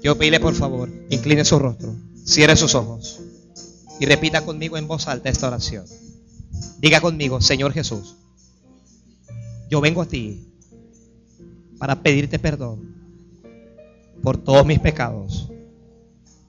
Yo 0.00 0.16
pedirle 0.16 0.38
por 0.38 0.54
favor, 0.54 0.88
incline 1.10 1.44
su 1.44 1.58
rostro, 1.58 1.92
cierre 2.24 2.54
sus 2.54 2.76
ojos. 2.76 3.18
Y 3.98 4.06
repita 4.06 4.44
conmigo 4.44 4.76
en 4.76 4.86
voz 4.86 5.08
alta 5.08 5.28
esta 5.28 5.48
oración. 5.48 5.86
Diga 6.78 7.00
conmigo, 7.00 7.40
Señor 7.40 7.72
Jesús, 7.72 8.14
yo 9.68 9.80
vengo 9.80 10.02
a 10.02 10.06
ti 10.06 10.46
para 11.78 12.00
pedirte 12.00 12.38
perdón 12.38 12.94
por 14.22 14.36
todos 14.36 14.64
mis 14.64 14.78
pecados 14.78 15.50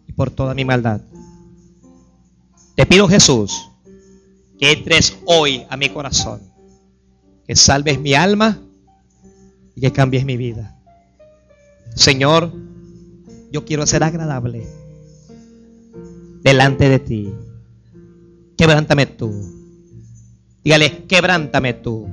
y 0.08 0.12
por 0.12 0.30
toda 0.30 0.54
mi 0.54 0.64
maldad. 0.64 1.02
Te 2.76 2.86
pido 2.86 3.08
Jesús 3.08 3.70
que 4.60 4.72
entres 4.72 5.18
hoy 5.26 5.66
a 5.70 5.78
mi 5.78 5.90
corazón, 5.90 6.42
que 7.46 7.56
salves 7.56 8.00
mi 8.00 8.14
alma 8.14 8.60
y 9.76 9.82
que 9.82 9.92
cambies 9.92 10.26
mi 10.26 10.38
vida. 10.38 10.80
Señor, 11.96 12.52
yo 13.52 13.66
quiero 13.66 13.86
ser 13.86 14.04
agradable 14.04 14.66
delante 16.42 16.90
de 16.90 17.00
ti. 17.00 17.34
Quebrántame 18.58 19.06
tú. 19.06 19.32
Dígale, 20.64 21.06
quebrántame 21.06 21.74
tú. 21.74 22.08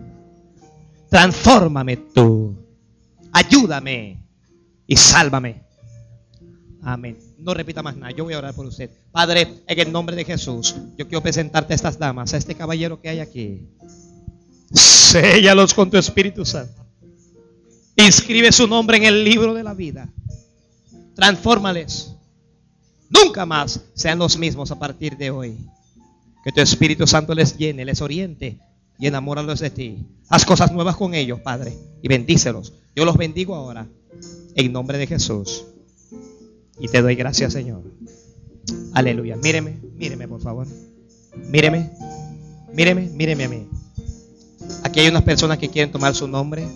Transfórmame 1.09 1.97
tú. 1.97 2.57
Ayúdame 3.33 4.23
y 4.87 4.97
sálvame. 4.97 5.63
Amén. 6.83 7.30
No 7.43 7.55
repita 7.55 7.82
más 7.82 7.97
nada. 7.97 8.12
Yo 8.12 8.24
voy 8.24 8.34
a 8.34 8.38
orar 8.38 8.55
por 8.55 8.66
usted. 8.66 8.91
Padre, 9.11 9.62
en 9.66 9.78
el 9.80 9.93
nombre 9.93 10.14
de 10.14 10.24
Jesús, 10.24 10.76
yo 10.97 11.07
quiero 11.07 11.22
presentarte 11.22 11.72
a 11.72 11.76
estas 11.76 11.99
damas, 11.99 12.34
a 12.34 12.36
este 12.36 12.55
caballero 12.55 13.01
que 13.01 13.09
hay 13.09 13.20
aquí. 13.20 13.66
Séllalos 14.72 15.74
con 15.74 15.91
tu 15.91 15.97
Espíritu 15.97 16.45
Santo. 16.45 16.84
Inscribe 17.97 18.53
su 18.53 18.66
nombre 18.66 18.99
en 18.99 19.05
el 19.05 19.24
libro 19.24 19.55
de 19.55 19.62
la 19.62 19.74
vida. 19.74 20.09
Transfórmales 21.14 22.14
nunca 23.09 23.45
más 23.45 23.80
sean 23.95 24.18
los 24.18 24.38
mismos 24.38 24.70
a 24.70 24.78
partir 24.78 25.16
de 25.16 25.30
hoy. 25.30 25.57
Que 26.45 26.53
tu 26.53 26.61
Espíritu 26.61 27.07
Santo 27.07 27.34
les 27.34 27.57
llene, 27.57 27.84
les 27.84 28.01
oriente 28.01 28.59
y 28.99 29.07
enamóralos 29.07 29.61
de 29.61 29.70
ti. 29.70 29.99
Haz 30.28 30.45
cosas 30.45 30.72
nuevas 30.72 30.97
con 30.97 31.14
ellos, 31.14 31.41
Padre, 31.41 31.76
y 32.03 32.09
bendícelos. 32.09 32.72
Yo 32.95 33.05
los 33.05 33.16
bendigo 33.16 33.55
ahora, 33.55 33.88
en 34.55 34.72
nombre 34.72 34.99
de 34.99 35.07
Jesús. 35.07 35.64
Y 36.81 36.89
te 36.89 37.03
doy 37.03 37.14
gracias, 37.14 37.53
Señor. 37.53 37.83
Aleluya. 38.95 39.37
Míreme, 39.37 39.78
míreme, 39.97 40.26
por 40.26 40.41
favor. 40.41 40.66
Míreme, 41.49 41.91
míreme, 42.72 43.09
míreme 43.14 43.45
a 43.45 43.49
mí. 43.49 43.68
Aquí 44.83 45.01
hay 45.01 45.09
unas 45.09 45.22
personas 45.22 45.59
que 45.59 45.68
quieren 45.68 45.93
tomar 45.93 46.14
su 46.14 46.26
nombre 46.26 46.66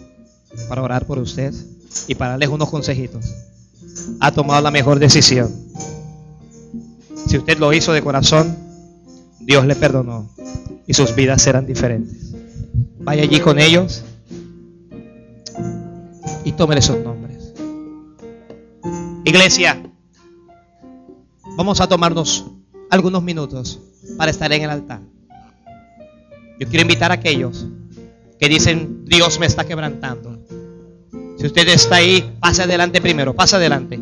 para 0.68 0.82
orar 0.82 1.06
por 1.06 1.18
usted 1.18 1.52
y 2.06 2.14
para 2.14 2.32
darles 2.32 2.48
unos 2.50 2.70
consejitos. 2.70 3.24
Ha 4.20 4.32
tomado 4.32 4.60
la 4.62 4.70
mejor 4.70 4.98
decisión. 4.98 5.52
Si 7.26 7.38
usted 7.38 7.58
lo 7.58 7.72
hizo 7.72 7.92
de 7.92 8.02
corazón, 8.02 8.56
Dios 9.40 9.66
le 9.66 9.74
perdonó 9.74 10.30
y 10.86 10.94
sus 10.94 11.14
vidas 11.14 11.42
serán 11.42 11.66
diferentes. 11.66 12.32
Vaya 13.00 13.22
allí 13.22 13.40
con 13.40 13.58
ellos 13.58 14.02
y 16.44 16.52
tómele 16.52 16.82
sus 16.82 16.98
nombres. 16.98 17.52
Iglesia, 19.24 19.82
vamos 21.56 21.80
a 21.80 21.86
tomarnos 21.86 22.44
algunos 22.90 23.22
minutos 23.22 23.80
para 24.16 24.30
estar 24.30 24.52
en 24.52 24.62
el 24.62 24.70
altar. 24.70 25.00
Yo 26.58 26.68
quiero 26.68 26.82
invitar 26.82 27.10
a 27.10 27.14
aquellos 27.14 27.66
que 28.38 28.48
dicen, 28.48 29.04
Dios 29.04 29.38
me 29.38 29.46
está 29.46 29.64
quebrantando. 29.64 30.38
Si 31.38 31.46
usted 31.46 31.68
está 31.68 31.96
ahí, 31.96 32.36
pase 32.40 32.62
adelante 32.62 33.00
primero, 33.00 33.34
pase 33.34 33.56
adelante. 33.56 34.00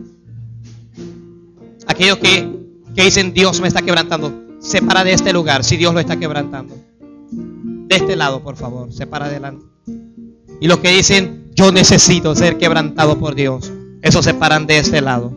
Aquellos 1.87 2.19
que 2.19 2.63
que 2.95 3.05
dicen 3.05 3.33
Dios 3.33 3.61
me 3.61 3.69
está 3.69 3.83
quebrantando, 3.83 4.33
se 4.61 4.83
para 4.83 5.05
de 5.05 5.13
este 5.13 5.33
lugar 5.33 5.65
si 5.65 5.77
Dios 5.77 5.95
lo 5.95 6.01
está 6.01 6.19
quebrantando. 6.19 6.77
De 7.31 7.97
este 7.97 8.17
lado, 8.17 8.43
por 8.43 8.57
favor, 8.57 8.93
se 8.93 9.07
para 9.07 9.27
adelante. 9.27 9.65
Y 10.61 10.67
los 10.67 10.79
que 10.79 10.91
dicen 10.91 11.51
yo 11.55 11.73
necesito 11.73 12.35
ser 12.35 12.59
quebrantado 12.59 13.19
por 13.19 13.35
Dios, 13.35 13.73
esos 14.03 14.25
se 14.25 14.35
paran 14.35 14.67
de 14.67 14.79
este 14.79 15.01
lado. 15.01 15.37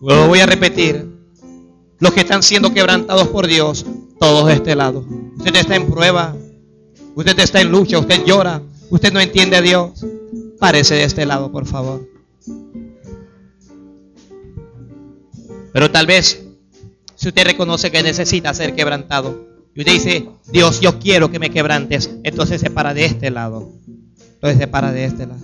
Lo 0.00 0.28
voy 0.28 0.40
a 0.40 0.46
repetir. 0.46 1.06
Los 1.98 2.12
que 2.14 2.20
están 2.20 2.42
siendo 2.42 2.72
quebrantados 2.72 3.28
por 3.28 3.46
Dios, 3.46 3.84
todos 4.18 4.46
de 4.46 4.54
este 4.54 4.74
lado. 4.74 5.04
Usted 5.36 5.54
está 5.56 5.76
en 5.76 5.90
prueba, 5.90 6.34
usted 7.14 7.38
está 7.38 7.60
en 7.60 7.70
lucha, 7.70 7.98
usted 7.98 8.24
llora, 8.24 8.62
usted 8.88 9.12
no 9.12 9.20
entiende 9.20 9.56
a 9.56 9.62
Dios. 9.62 10.06
Párese 10.58 10.94
de 10.94 11.04
este 11.04 11.26
lado, 11.26 11.52
por 11.52 11.66
favor. 11.66 12.08
Pero 15.72 15.90
tal 15.90 16.06
vez, 16.06 16.46
si 17.14 17.28
usted 17.28 17.44
reconoce 17.44 17.90
que 17.90 18.02
necesita 18.02 18.54
ser 18.54 18.74
quebrantado, 18.74 19.48
y 19.74 19.80
usted 19.80 19.92
dice, 19.92 20.28
Dios, 20.50 20.80
yo 20.80 20.98
quiero 20.98 21.30
que 21.30 21.38
me 21.38 21.50
quebrantes, 21.50 22.10
entonces 22.24 22.60
se 22.60 22.70
para 22.70 22.94
de 22.94 23.04
este 23.04 23.30
lado. 23.30 23.70
Entonces 24.34 24.58
se 24.58 24.66
para 24.66 24.90
de 24.92 25.04
este 25.04 25.26
lado. 25.26 25.40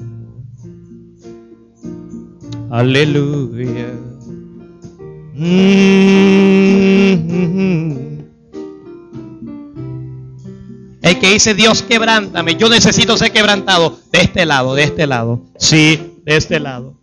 Aleluya. 2.70 4.15
El 5.38 5.44
que 11.20 11.34
dice, 11.34 11.54
Dios, 11.54 11.82
quebrántame, 11.82 12.56
yo 12.56 12.70
necesito 12.70 13.18
ser 13.18 13.32
quebrantado, 13.32 13.98
de 14.10 14.20
este 14.20 14.46
lado, 14.46 14.74
de 14.74 14.84
este 14.84 15.06
lado. 15.06 15.42
Sí, 15.58 16.14
de 16.24 16.36
este 16.36 16.58
lado. 16.58 16.94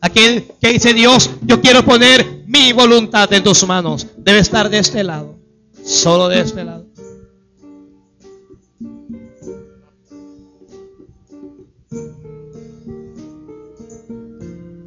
Aquel 0.00 0.46
que 0.60 0.72
dice 0.72 0.94
Dios, 0.94 1.30
yo 1.42 1.60
quiero 1.60 1.84
poner 1.84 2.44
mi 2.46 2.72
voluntad 2.72 3.30
en 3.32 3.42
tus 3.42 3.66
manos, 3.66 4.06
debe 4.16 4.38
estar 4.38 4.70
de 4.70 4.78
este 4.78 5.04
lado, 5.04 5.36
solo 5.84 6.28
de 6.28 6.40
este 6.40 6.64
lado. 6.64 6.86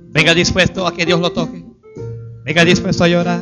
Venga 0.09 0.33
dispuesto 0.33 0.87
a 0.87 0.95
que 0.95 1.05
Dios 1.05 1.19
lo 1.19 1.31
toque. 1.31 1.66
Venga 2.47 2.63
dispuesto 2.63 3.03
a 3.03 3.09
llorar. 3.09 3.41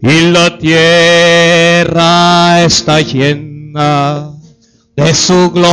Y 0.00 0.32
la 0.32 0.58
tierra 0.58 1.94
está 2.64 3.00
llena 3.00 4.32
de 4.96 5.14
su 5.14 5.52
gloria. 5.52 5.70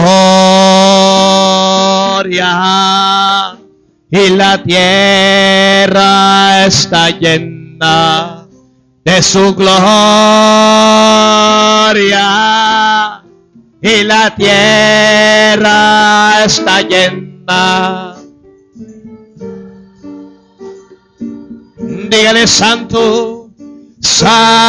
Y 4.12 4.30
la 4.30 4.62
tierra 4.62 5.88
está 6.68 7.10
llena 7.10 8.46
de 9.04 9.24
su 9.24 9.56
gloria. 9.56 9.74
Y 13.82 14.04
la 14.04 14.36
tierra 14.36 15.66
está 16.46 16.82
llena. 16.82 18.23
Dígale 22.14 22.46
santo 22.46 23.50
Santo 24.00 24.62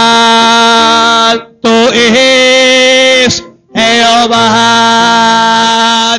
es 1.93 3.45
Jehová. 3.75 4.39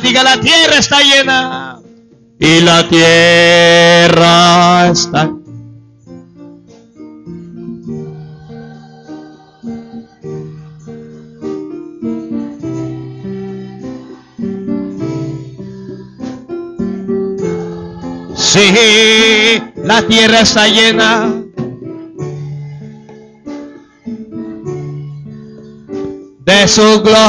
Diga, 0.04 0.22
la 0.22 0.40
tierra 0.40 0.78
está 0.78 1.00
llena. 1.00 1.80
Y 2.38 2.60
la 2.60 2.88
tierra 2.88 4.88
está 4.92 5.28
Sí, 18.36 19.65
la 19.86 20.02
tierra 20.02 20.40
está 20.40 20.66
llena 20.66 21.32
de 26.40 26.68
su 26.68 27.02
gloria. 27.02 27.22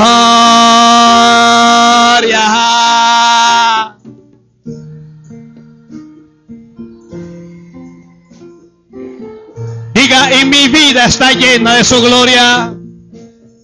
Diga, 9.93 10.41
y 10.41 10.45
mi 10.45 10.67
vida 10.67 11.05
está 11.05 11.33
llena 11.33 11.75
de 11.75 11.83
su 11.83 12.01
gloria. 12.01 12.73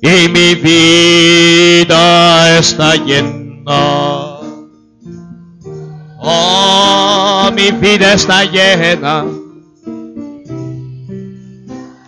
Y 0.01 0.29
mi 0.29 0.53
vida 0.53 2.59
está 2.59 2.95
llena. 2.95 4.33
Oh, 6.25 7.22
mi 7.51 7.71
vida 7.71 8.13
está 8.13 8.45
llena. 8.45 9.25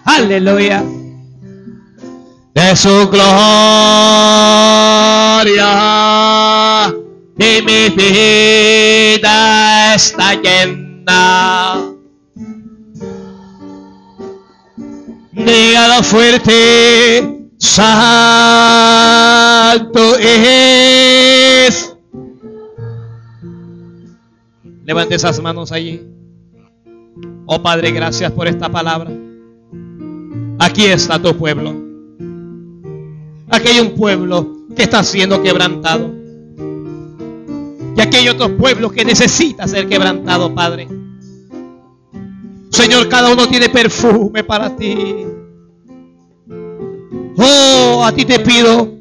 Aleluya 0.06 0.84
de 2.56 2.76
su 2.76 3.08
gloria 3.10 3.24
y 7.38 7.62
mi 7.62 7.90
vida 7.90 9.94
está 9.96 10.34
llena. 10.36 11.82
Dígalo 15.34 16.02
fuerte, 16.02 17.50
santo 17.58 18.58
es. 20.18 21.85
Levante 24.86 25.16
esas 25.16 25.42
manos 25.42 25.72
allí. 25.72 26.00
Oh 27.48 27.62
Padre, 27.62 27.92
gracias 27.92 28.32
por 28.32 28.48
esta 28.48 28.70
palabra. 28.70 29.12
Aquí 30.60 30.86
está 30.86 31.20
tu 31.20 31.36
pueblo. 31.36 31.74
Aquí 33.50 33.68
hay 33.70 33.80
un 33.80 33.96
pueblo 33.96 34.68
que 34.76 34.84
está 34.84 35.04
siendo 35.04 35.42
quebrantado. 35.42 36.14
Y 37.98 38.02
aquí 38.02 38.18
hay 38.18 38.30
otros 38.30 38.52
pueblos 38.52 38.92
que 38.92 39.04
necesita 39.04 39.68
ser 39.68 39.88
quebrantado, 39.88 40.54
Padre. 40.54 40.88
Señor, 42.70 43.10
cada 43.10 43.34
uno 43.34 43.48
tiene 43.48 43.70
perfume 43.70 44.44
para 44.44 44.76
ti. 44.76 45.26
Oh, 47.38 48.04
a 48.06 48.12
ti 48.12 48.24
te 48.24 48.40
pido 48.40 49.00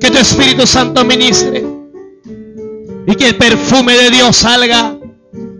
que 0.00 0.10
tu 0.10 0.18
Espíritu 0.18 0.66
Santo 0.66 1.04
ministre 1.04 1.65
y 3.06 3.14
que 3.14 3.28
el 3.28 3.36
perfume 3.36 3.96
de 3.96 4.10
Dios 4.10 4.36
salga. 4.36 4.96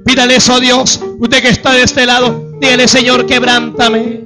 Pídale 0.04 0.36
eso 0.36 0.54
a 0.54 0.60
Dios. 0.60 1.00
Usted 1.18 1.42
que 1.42 1.48
está 1.48 1.72
de 1.72 1.82
este 1.82 2.06
lado, 2.06 2.52
dígale, 2.60 2.88
Señor, 2.88 3.26
quebrántame. 3.26 4.24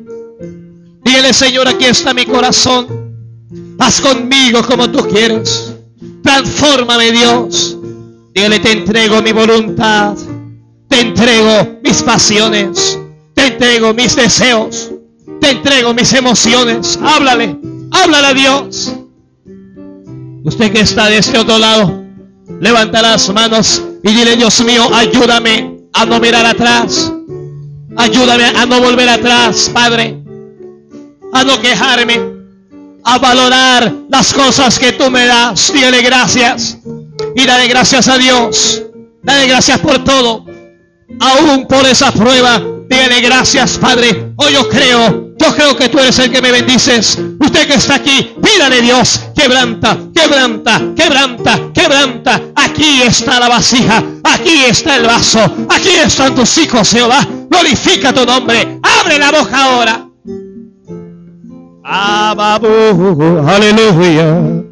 Dígale, 1.05 1.33
Señor, 1.33 1.69
aquí 1.69 1.85
está 1.85 2.15
mi 2.15 2.27
corazón. 2.27 2.87
Haz 3.79 4.01
conmigo 4.01 4.63
como 4.63 4.91
tú 4.91 5.07
quieres. 5.09 5.75
Transfórmame, 6.23 7.13
Dios. 7.13 7.77
Dígale, 8.35 8.59
te 8.61 8.73
entrego 8.73 9.23
mi 9.23 9.33
voluntad. 9.33 10.17
Te 10.89 11.01
entrego 11.01 11.79
mis 11.83 12.03
pasiones. 12.03 12.99
Te 13.35 13.47
entrego 13.47 13.95
mis 13.95 14.15
deseos. 14.17 14.91
Te 15.41 15.51
entrego 15.51 15.95
mis 15.95 16.13
emociones. 16.13 16.99
Háblale. 17.03 17.59
Háblale 17.91 18.27
a 18.27 18.35
Dios. 18.35 18.93
Usted 20.45 20.73
que 20.73 20.81
está 20.81 21.07
de 21.07 21.19
este 21.19 21.39
otro 21.39 21.59
lado, 21.59 22.00
levanta 22.61 23.03
las 23.03 23.29
manos 23.33 23.83
y 24.03 24.13
dile, 24.13 24.37
Dios 24.37 24.63
mío, 24.65 24.89
ayúdame 24.95 25.81
a 25.93 26.05
no 26.05 26.21
mirar 26.21 26.47
atrás. 26.47 27.13
Ayúdame 27.97 28.45
a 28.45 28.67
no 28.67 28.81
volver 28.81 29.09
atrás, 29.09 29.71
Padre. 29.73 30.23
A 31.33 31.45
no 31.45 31.61
quejarme 31.61 32.21
a 33.05 33.19
valorar 33.19 33.93
las 34.09 34.33
cosas 34.33 34.79
que 34.79 34.93
tú 34.93 35.11
me 35.11 35.27
das. 35.27 35.73
Dile 35.73 36.03
gracias. 36.03 36.79
Y 37.35 37.45
dale 37.45 37.67
gracias 37.69 38.09
a 38.09 38.19
Dios. 38.19 38.83
Dale 39.23 39.49
gracias 39.49 39.79
por 39.81 40.03
todo. 40.05 40.45
Aún 41.21 41.67
por 41.67 41.85
esa 41.87 42.13
prueba. 42.13 42.63
Dile 42.89 43.21
gracias, 43.21 43.79
Padre. 43.79 44.33
Hoy 44.37 44.53
yo 44.53 44.69
creo, 44.69 45.35
yo 45.39 45.55
creo 45.55 45.77
que 45.77 45.89
tú 45.89 45.99
eres 45.99 46.19
el 46.19 46.31
que 46.31 46.41
me 46.41 46.53
bendices. 46.53 47.19
Usted 47.51 47.67
que 47.67 47.75
está 47.75 47.97
aquí, 47.97 48.33
pídale 48.41 48.81
Dios. 48.81 49.29
Quebranta, 49.35 49.99
quebranta, 50.15 50.81
quebranta, 50.95 51.59
quebranta. 51.75 52.41
Aquí 52.55 53.03
está 53.03 53.41
la 53.41 53.49
vasija. 53.49 54.05
Aquí 54.23 54.67
está 54.69 54.99
el 54.99 55.05
vaso. 55.05 55.41
Aquí 55.69 55.89
están 55.89 56.37
tus 56.37 56.57
hijos, 56.59 56.89
Jehová. 56.93 57.27
Glorifica 57.51 58.13
tu 58.13 58.25
nombre. 58.25 58.79
Abre 59.01 59.19
la 59.19 59.33
boca 59.33 59.65
ahora. 59.65 60.07
Aleluya. 63.49 64.63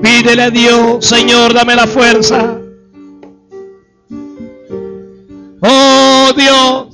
Pídele 0.00 0.42
a 0.42 0.50
Dios, 0.50 1.04
Señor, 1.04 1.52
dame 1.52 1.74
la 1.74 1.88
fuerza. 1.88 2.58
Oh 5.64 6.32
Dios, 6.36 6.91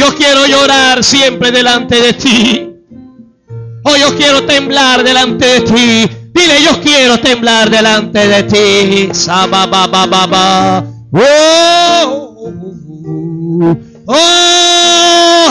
yo 0.00 0.14
quiero 0.14 0.46
llorar 0.46 1.04
siempre 1.04 1.52
delante 1.52 2.00
de 2.00 2.12
ti. 2.14 2.72
Oh, 3.84 3.96
yo 3.96 4.16
quiero 4.16 4.46
temblar 4.46 5.04
delante 5.04 5.46
de 5.46 5.60
ti. 5.60 6.10
Dile, 6.32 6.62
yo 6.62 6.80
quiero 6.80 7.20
temblar 7.20 7.68
delante 7.68 8.26
de 8.26 8.42
ti. 8.44 9.10
Oh, 11.12 12.26
Oh, 14.12 15.46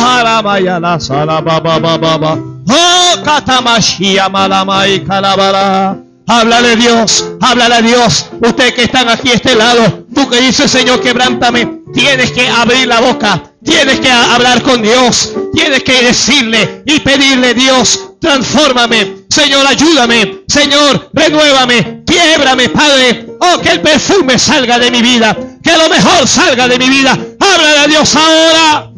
salababa 0.99 1.97
baba. 1.97 2.37
Oh, 2.67 3.23
katamashia 3.23 4.27
malamai 4.29 5.05
calabara. 5.05 5.97
Háblale 6.27 6.75
Dios, 6.75 7.25
háblale 7.39 7.75
a 7.75 7.81
Dios. 7.81 8.29
Usted 8.41 8.73
que 8.73 8.83
están 8.83 9.07
aquí 9.09 9.29
a 9.29 9.35
este 9.35 9.55
lado, 9.55 10.05
tú 10.13 10.29
que 10.29 10.41
dices, 10.41 10.69
Señor, 10.69 11.01
quebrántame. 11.01 11.79
Tienes 11.93 12.31
que 12.31 12.47
abrir 12.47 12.87
la 12.87 13.01
boca, 13.01 13.48
tienes 13.63 13.99
que 13.99 14.11
hablar 14.11 14.61
con 14.61 14.81
Dios, 14.81 15.33
tienes 15.53 15.83
que 15.83 16.03
decirle 16.03 16.83
y 16.85 16.99
pedirle, 16.99 17.53
Dios, 17.53 18.13
transfórmame. 18.19 19.25
Señor, 19.29 19.65
ayúdame. 19.67 20.43
Señor, 20.47 21.09
renuévame, 21.13 22.03
quiebrame, 22.05 22.69
Padre. 22.69 23.27
Oh, 23.39 23.59
que 23.61 23.69
el 23.69 23.81
perfume 23.81 24.37
salga 24.37 24.79
de 24.79 24.91
mi 24.91 25.01
vida, 25.01 25.37
que 25.63 25.77
lo 25.77 25.89
mejor 25.89 26.27
salga 26.27 26.67
de 26.67 26.79
mi 26.79 26.89
vida. 26.89 27.17
Háblale 27.39 27.79
a 27.79 27.87
Dios 27.87 28.15
ahora. 28.15 28.91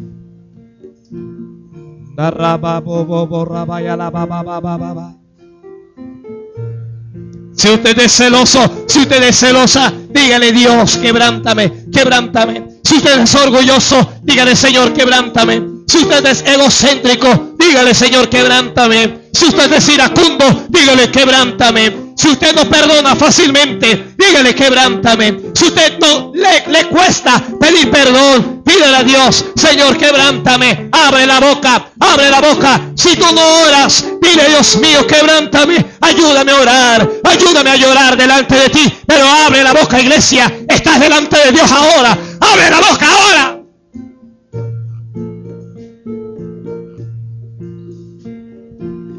Si 7.54 7.68
usted 7.68 7.98
es 7.98 8.12
celoso, 8.12 8.84
si 8.86 9.00
usted 9.00 9.22
es 9.22 9.38
celosa, 9.38 9.92
dígale 10.10 10.52
Dios, 10.52 10.96
quebrántame, 10.96 11.86
quebrántame. 11.92 12.71
Si 12.84 12.96
usted 12.96 13.20
es 13.20 13.34
orgulloso, 13.34 14.12
dígale 14.22 14.56
Señor, 14.56 14.92
quebrántame. 14.92 15.62
Si 15.86 15.98
usted 15.98 16.24
es 16.26 16.42
egocéntrico, 16.46 17.54
dígale 17.58 17.94
Señor, 17.94 18.28
quebrántame. 18.28 19.22
Si 19.32 19.46
usted 19.46 19.72
es 19.72 19.88
iracundo, 19.88 20.66
dígale 20.68 21.10
quebrántame. 21.10 22.12
Si 22.16 22.28
usted 22.28 22.54
no 22.54 22.68
perdona 22.68 23.16
fácilmente, 23.16 24.14
dígale 24.16 24.54
quebrántame. 24.54 25.40
Si 25.54 25.64
usted 25.64 25.98
no 25.98 26.32
le, 26.34 26.86
cuesta 26.88 27.42
pedir 27.58 27.90
perdón, 27.90 28.62
pídele 28.64 28.96
a 28.96 29.02
Dios, 29.02 29.44
Señor, 29.56 29.96
quebrántame. 29.96 30.88
Abre 30.92 31.26
la 31.26 31.40
boca, 31.40 31.86
abre 31.98 32.30
la 32.30 32.40
boca. 32.40 32.80
Si 32.94 33.16
tú 33.16 33.26
no 33.34 33.62
oras, 33.66 34.04
dile 34.20 34.48
Dios 34.48 34.76
mío, 34.76 35.06
quebrántame. 35.06 35.84
Ayúdame 36.00 36.52
a 36.52 36.60
orar, 36.60 37.10
ayúdame 37.24 37.70
a 37.70 37.76
llorar 37.76 38.16
delante 38.16 38.54
de 38.54 38.68
ti. 38.68 38.98
Pero 39.06 39.26
abre 39.26 39.64
la 39.64 39.72
boca, 39.72 40.00
iglesia. 40.00 40.52
Estás 40.68 41.00
delante 41.00 41.36
de 41.38 41.52
Dios 41.52 41.70
ahora. 41.70 42.16
Abre 42.42 42.70
la 42.70 42.80
boca 42.80 43.06
ahora. 43.08 43.62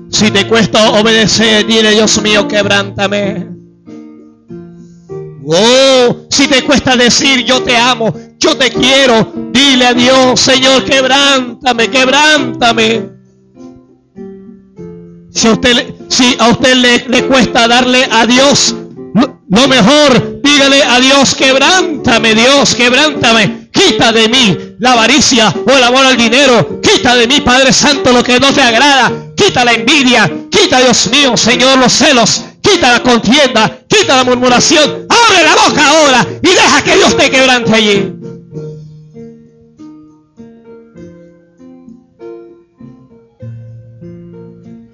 Si 0.10 0.30
te 0.30 0.48
cuesta 0.48 0.92
obedecer, 0.92 1.66
dile 1.66 1.92
Dios 1.92 2.22
mío, 2.22 2.48
quebrántame. 2.48 3.48
Oh, 5.46 6.26
si 6.30 6.48
te 6.48 6.64
cuesta 6.64 6.96
decir 6.96 7.44
yo 7.44 7.62
te 7.64 7.76
amo, 7.76 8.14
yo 8.40 8.56
te 8.56 8.72
quiero, 8.72 9.34
dile 9.52 9.88
a 9.88 9.94
Dios, 9.94 10.40
Señor, 10.40 10.86
quebrántame, 10.86 11.90
quebrántame. 11.90 13.10
Si 15.32 15.48
a 15.48 16.50
usted, 16.50 16.76
le, 16.76 17.08
le 17.10 17.28
cuesta 17.28 17.68
darle 17.68 18.08
a 18.12 18.26
Dios 18.26 18.76
lo 19.50 19.68
mejor, 19.68 20.33
dígale 20.54 20.84
a 20.84 21.00
Dios, 21.00 21.36
quebrántame, 21.36 22.36
Dios, 22.36 22.76
quebrántame. 22.76 23.70
Quita 23.72 24.12
de 24.12 24.30
mí 24.30 24.76
la 24.80 24.94
avaricia 24.94 25.54
o 25.66 25.72
el 25.72 25.84
amor 25.84 26.06
al 26.06 26.18
dinero. 26.18 26.80
Quita 26.82 27.16
de 27.16 27.28
mí, 27.28 27.42
Padre 27.42 27.74
Santo, 27.74 28.12
lo 28.12 28.24
que 28.24 28.40
no 28.40 28.54
te 28.54 28.62
agrada. 28.62 29.12
Quita 29.36 29.66
la 29.66 29.74
envidia. 29.74 30.32
Quita, 30.52 30.80
Dios 30.80 31.10
mío, 31.12 31.36
Señor, 31.36 31.80
los 31.80 31.92
celos. 31.92 32.44
Quita 32.62 32.92
la 32.92 33.00
contienda. 33.02 33.80
Quita 33.88 34.18
la 34.18 34.24
murmuración. 34.24 35.08
Abre 35.10 35.44
la 35.44 35.56
boca 35.56 35.88
ahora 35.88 36.28
y 36.42 36.48
deja 36.48 36.84
que 36.84 36.96
Dios 36.96 37.18
te 37.18 37.32
quebrante 37.32 37.74
allí. 37.74 38.14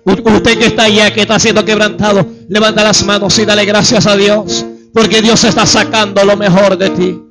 Usted 0.06 0.58
que 0.58 0.66
está 0.68 0.84
allá, 0.84 1.14
que 1.14 1.22
está 1.22 1.38
siendo 1.38 1.64
quebrantado, 1.66 2.26
levanta 2.48 2.84
las 2.84 3.04
manos 3.04 3.38
y 3.38 3.46
dale 3.46 3.66
gracias 3.66 4.08
a 4.08 4.16
Dios. 4.16 4.66
Porque 4.94 5.22
Dios 5.22 5.44
está 5.44 5.66
sacando 5.66 6.24
lo 6.24 6.36
mejor 6.36 6.78
de 6.78 6.90
ti. 6.90 7.22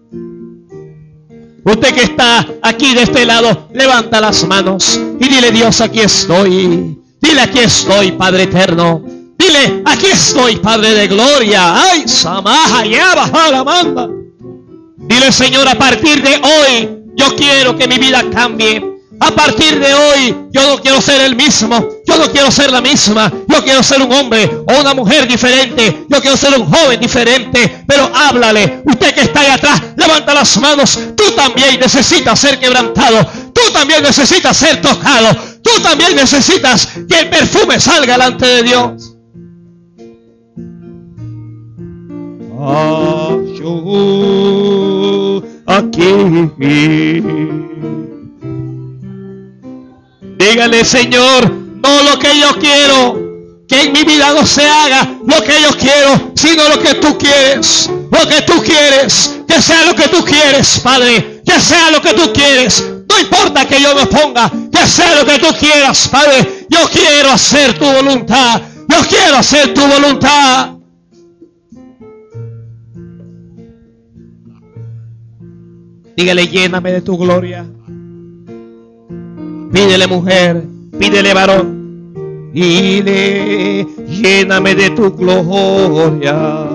Usted 1.65 1.95
que 1.95 2.03
está 2.03 2.47
aquí 2.63 2.95
de 2.95 3.03
este 3.03 3.27
lado, 3.27 3.69
levanta 3.75 4.21
las 4.21 4.47
manos 4.47 4.99
y 5.21 5.29
dile 5.29 5.51
Dios, 5.51 5.81
aquí 5.81 6.01
estoy. 6.01 6.99
Dile, 7.21 7.41
aquí 7.41 7.59
estoy, 7.59 8.13
Padre 8.13 8.45
eterno. 8.45 9.03
Dile, 9.37 9.83
aquí 9.85 10.07
estoy, 10.07 10.57
Padre 10.57 10.95
de 10.95 11.09
gloria. 11.09 11.83
Ay, 11.83 12.07
Samaja, 12.07 12.85
baja 13.15 13.51
la 13.51 13.65
manda. 13.65 14.09
Dile, 14.97 15.33
Señor, 15.33 15.69
a 15.69 15.75
partir 15.75 16.23
de 16.23 16.37
hoy, 16.37 16.89
yo 17.17 17.35
quiero 17.37 17.77
que 17.77 17.89
mi 17.89 17.99
vida 17.99 18.25
cambie. 18.31 18.98
A 19.20 19.31
partir 19.32 19.81
de 19.81 19.95
hoy, 19.95 20.36
yo 20.51 20.62
no 20.69 20.81
quiero 20.81 21.01
ser 21.01 21.20
el 21.23 21.35
mismo. 21.35 21.89
Yo 22.07 22.19
no 22.19 22.31
quiero 22.31 22.51
ser 22.51 22.70
la 22.70 22.81
misma. 22.81 23.32
Yo 23.49 23.62
quiero 23.65 23.82
ser 23.82 24.01
un 24.01 24.12
hombre 24.12 24.49
o 24.66 24.81
una 24.81 24.95
mujer 24.95 25.27
diferente. 25.27 26.07
Yo 26.09 26.20
quiero 26.20 26.36
ser 26.36 26.59
un 26.59 26.70
joven 26.70 27.01
diferente. 27.01 27.85
Pero 27.86 28.11
háblale. 28.15 28.82
Usted 28.85 29.15
que 29.15 29.23
está 29.23 29.40
ahí 29.40 29.49
atrás, 29.49 29.82
levanta 29.97 30.35
las 30.35 30.57
manos. 30.59 30.99
Tú 31.16 31.24
también 31.35 31.81
necesitas 31.81 32.39
ser 32.39 32.59
quebrantado. 32.59 33.27
Tú 33.53 33.73
también 33.73 34.03
necesitas 34.03 34.57
ser 34.57 34.81
tocado. 34.81 35.36
Tú 35.62 35.82
también 35.82 36.15
necesitas 36.15 36.89
que 37.09 37.20
el 37.20 37.28
perfume 37.28 37.81
salga 37.81 38.12
delante 38.12 38.47
de 38.47 38.62
Dios. 38.62 39.15
Ah, 42.61 43.36
aquí. 45.66 47.23
Dígale, 50.51 50.83
Señor, 50.83 51.51
no 51.51 52.03
lo 52.05 52.19
que 52.19 52.41
yo 52.41 52.59
quiero, 52.59 53.66
que 53.69 53.83
en 53.83 53.93
mi 53.93 54.03
vida 54.03 54.33
no 54.33 54.47
se 54.47 54.66
haga 54.66 55.19
lo 55.27 55.43
que 55.43 55.61
yo 55.61 55.77
quiero, 55.77 56.33
sino 56.35 56.66
lo 56.70 56.79
que 56.81 56.95
tú 56.95 57.19
quieres, 57.19 57.91
lo 57.91 58.27
que 58.27 58.41
tú 58.47 58.55
quieres, 58.62 59.41
que 59.47 59.61
sea 59.61 59.85
lo 59.85 59.95
que 59.95 60.09
tú 60.09 60.25
quieres, 60.25 60.81
Padre, 60.81 61.43
que 61.45 61.61
sea 61.61 61.91
lo 61.91 62.01
que 62.01 62.15
tú 62.15 62.33
quieres. 62.33 62.83
No 63.11 63.20
importa 63.20 63.66
que 63.66 63.79
yo 63.79 63.95
me 63.95 64.07
ponga, 64.07 64.51
que 64.73 64.87
sea 64.87 65.16
lo 65.16 65.27
que 65.27 65.39
tú 65.39 65.49
quieras, 65.61 66.09
Padre. 66.09 66.66
Yo 66.70 66.79
quiero 66.91 67.31
hacer 67.31 67.79
tu 67.79 67.85
voluntad. 67.85 68.62
Yo 68.89 69.07
quiero 69.07 69.37
hacer 69.37 69.75
tu 69.75 69.83
voluntad. 69.83 70.77
Dígale, 76.16 76.49
lléname 76.49 76.93
de 76.93 77.03
tu 77.03 77.19
gloria. 77.19 77.66
Pídele 79.79 80.09
mujer, 80.09 80.65
pídele 80.99 81.33
varón. 81.33 82.51
Dile, 82.53 83.87
lléname 84.09 84.75
de 84.75 84.91
tu 84.91 85.13
gloria. 85.13 86.67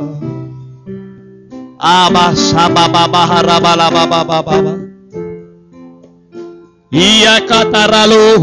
Y 6.91 7.25
acataralo. 7.25 8.35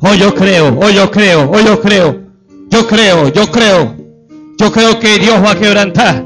Oh, 0.00 0.14
yo 0.14 0.32
creo, 0.32 0.78
oh, 0.80 0.90
yo 0.90 1.10
creo, 1.10 1.50
oh, 1.50 1.58
yo 1.58 1.80
creo, 1.80 2.20
yo 2.70 2.86
creo, 2.86 3.28
yo 3.30 3.50
creo. 3.50 4.06
Yo 4.58 4.72
creo 4.72 4.98
que 4.98 5.18
Dios 5.18 5.42
va 5.44 5.50
a 5.50 5.58
quebrantar. 5.58 6.25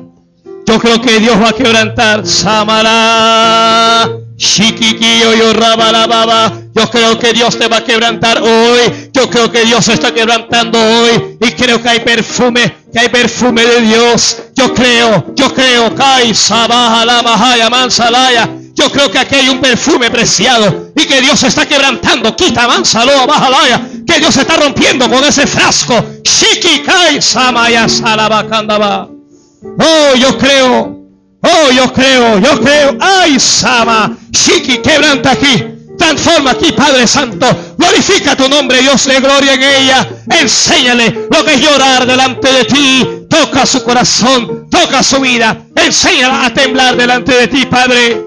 Yo 0.70 0.78
creo 0.78 1.00
que 1.00 1.18
Dios 1.18 1.36
va 1.42 1.48
a 1.48 1.52
quebrantar. 1.52 2.24
Samara. 2.24 4.08
Shikikiyo 4.36 5.34
yo 5.34 5.52
baba. 5.58 6.52
Yo 6.72 6.88
creo 6.88 7.18
que 7.18 7.32
Dios 7.32 7.58
te 7.58 7.66
va 7.66 7.78
a 7.78 7.84
quebrantar 7.84 8.40
hoy. 8.40 9.10
Yo 9.12 9.28
creo 9.28 9.50
que 9.50 9.64
Dios 9.64 9.88
está 9.88 10.14
quebrantando 10.14 10.78
hoy. 10.78 11.36
Y 11.40 11.50
creo 11.54 11.82
que 11.82 11.88
hay 11.88 12.00
perfume, 12.00 12.72
que 12.92 13.00
hay 13.00 13.08
perfume 13.08 13.66
de 13.66 13.80
Dios. 13.80 14.42
Yo 14.54 14.72
creo, 14.72 15.34
yo 15.34 15.52
creo. 15.52 15.92
Kai 15.92 16.32
Sabaha 16.32 17.04
la 17.04 17.20
Bahaya 17.20 17.68
Mansalaya. 17.68 18.48
Yo 18.72 18.92
creo 18.92 19.10
que 19.10 19.18
aquí 19.18 19.34
hay 19.34 19.48
un 19.48 19.60
perfume 19.60 20.08
preciado 20.08 20.92
y 20.94 21.04
que 21.04 21.20
Dios 21.20 21.42
está 21.42 21.66
quebrantando. 21.66 22.36
Quita 22.36 22.68
Mansalo 22.68 23.26
Bajalaya. 23.26 23.88
Que 24.06 24.20
Dios 24.20 24.36
está 24.36 24.54
rompiendo 24.54 25.10
con 25.10 25.24
ese 25.24 25.48
frasco. 25.48 26.00
Shiki 26.22 26.84
Kai 26.84 27.20
Samaya 27.20 27.88
Salabakandaba. 27.88 29.19
Oh, 29.62 30.14
yo 30.16 30.38
creo. 30.38 31.00
Oh, 31.42 31.70
yo 31.70 31.92
creo, 31.92 32.38
yo 32.38 32.60
creo. 32.60 32.96
Ay, 33.00 33.38
Sama. 33.38 34.16
Shiki, 34.30 34.78
quebranta 34.78 35.32
aquí. 35.32 35.64
Transforma 35.98 36.52
aquí, 36.52 36.72
Padre 36.72 37.06
Santo. 37.06 37.46
Glorifica 37.76 38.34
tu 38.36 38.48
nombre, 38.48 38.80
Dios 38.80 39.04
de 39.04 39.20
gloria 39.20 39.54
en 39.54 39.62
ella. 39.62 40.08
Enséñale 40.30 41.28
lo 41.30 41.44
que 41.44 41.54
es 41.54 41.60
llorar 41.60 42.06
delante 42.06 42.52
de 42.52 42.64
ti. 42.64 43.26
Toca 43.28 43.66
su 43.66 43.84
corazón, 43.84 44.68
toca 44.70 45.02
su 45.02 45.20
vida. 45.20 45.66
Enséñala 45.74 46.46
a 46.46 46.54
temblar 46.54 46.96
delante 46.96 47.32
de 47.32 47.48
ti, 47.48 47.66
Padre. 47.66 48.24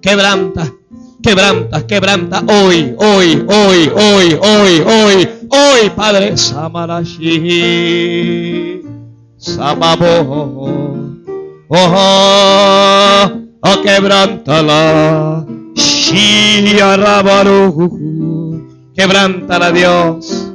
Quebranta 0.00 0.72
Quebranta, 1.22 1.86
quebranta 1.86 2.42
hoy, 2.48 2.96
hoy, 2.98 3.46
hoy, 3.48 3.92
hoy, 3.94 4.38
hoy, 4.42 4.82
hoy, 4.84 5.28
hoy, 5.48 5.90
Padre 5.94 6.36
Samarashi. 6.36 7.22
Samabo. 9.38 11.06
Oh, 11.68 13.30
oh, 13.60 13.82
quebrántala. 13.82 15.46
Quebrántala, 18.94 19.70
Dios. 19.70 20.50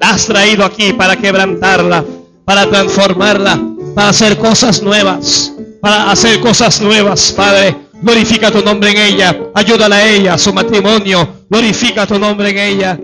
La 0.00 0.10
has 0.10 0.26
traído 0.26 0.64
aquí 0.64 0.92
para 0.92 1.14
quebrantarla, 1.16 2.04
para 2.44 2.68
transformarla, 2.68 3.56
para 3.94 4.08
hacer 4.08 4.36
cosas 4.36 4.82
nuevas, 4.82 5.54
para 5.80 6.10
hacer 6.10 6.40
cosas 6.40 6.80
nuevas, 6.80 7.32
Padre. 7.36 7.87
Glorifica 8.00 8.50
tu 8.50 8.62
nombre 8.62 8.90
en 8.90 8.98
ella. 8.98 9.36
Ayúdala 9.54 9.96
a 9.96 10.08
ella, 10.08 10.38
su 10.38 10.52
matrimonio. 10.52 11.44
Glorifica 11.48 12.06
tu 12.06 12.18
nombre 12.18 12.50
en 12.50 12.58
ella. 12.58 12.98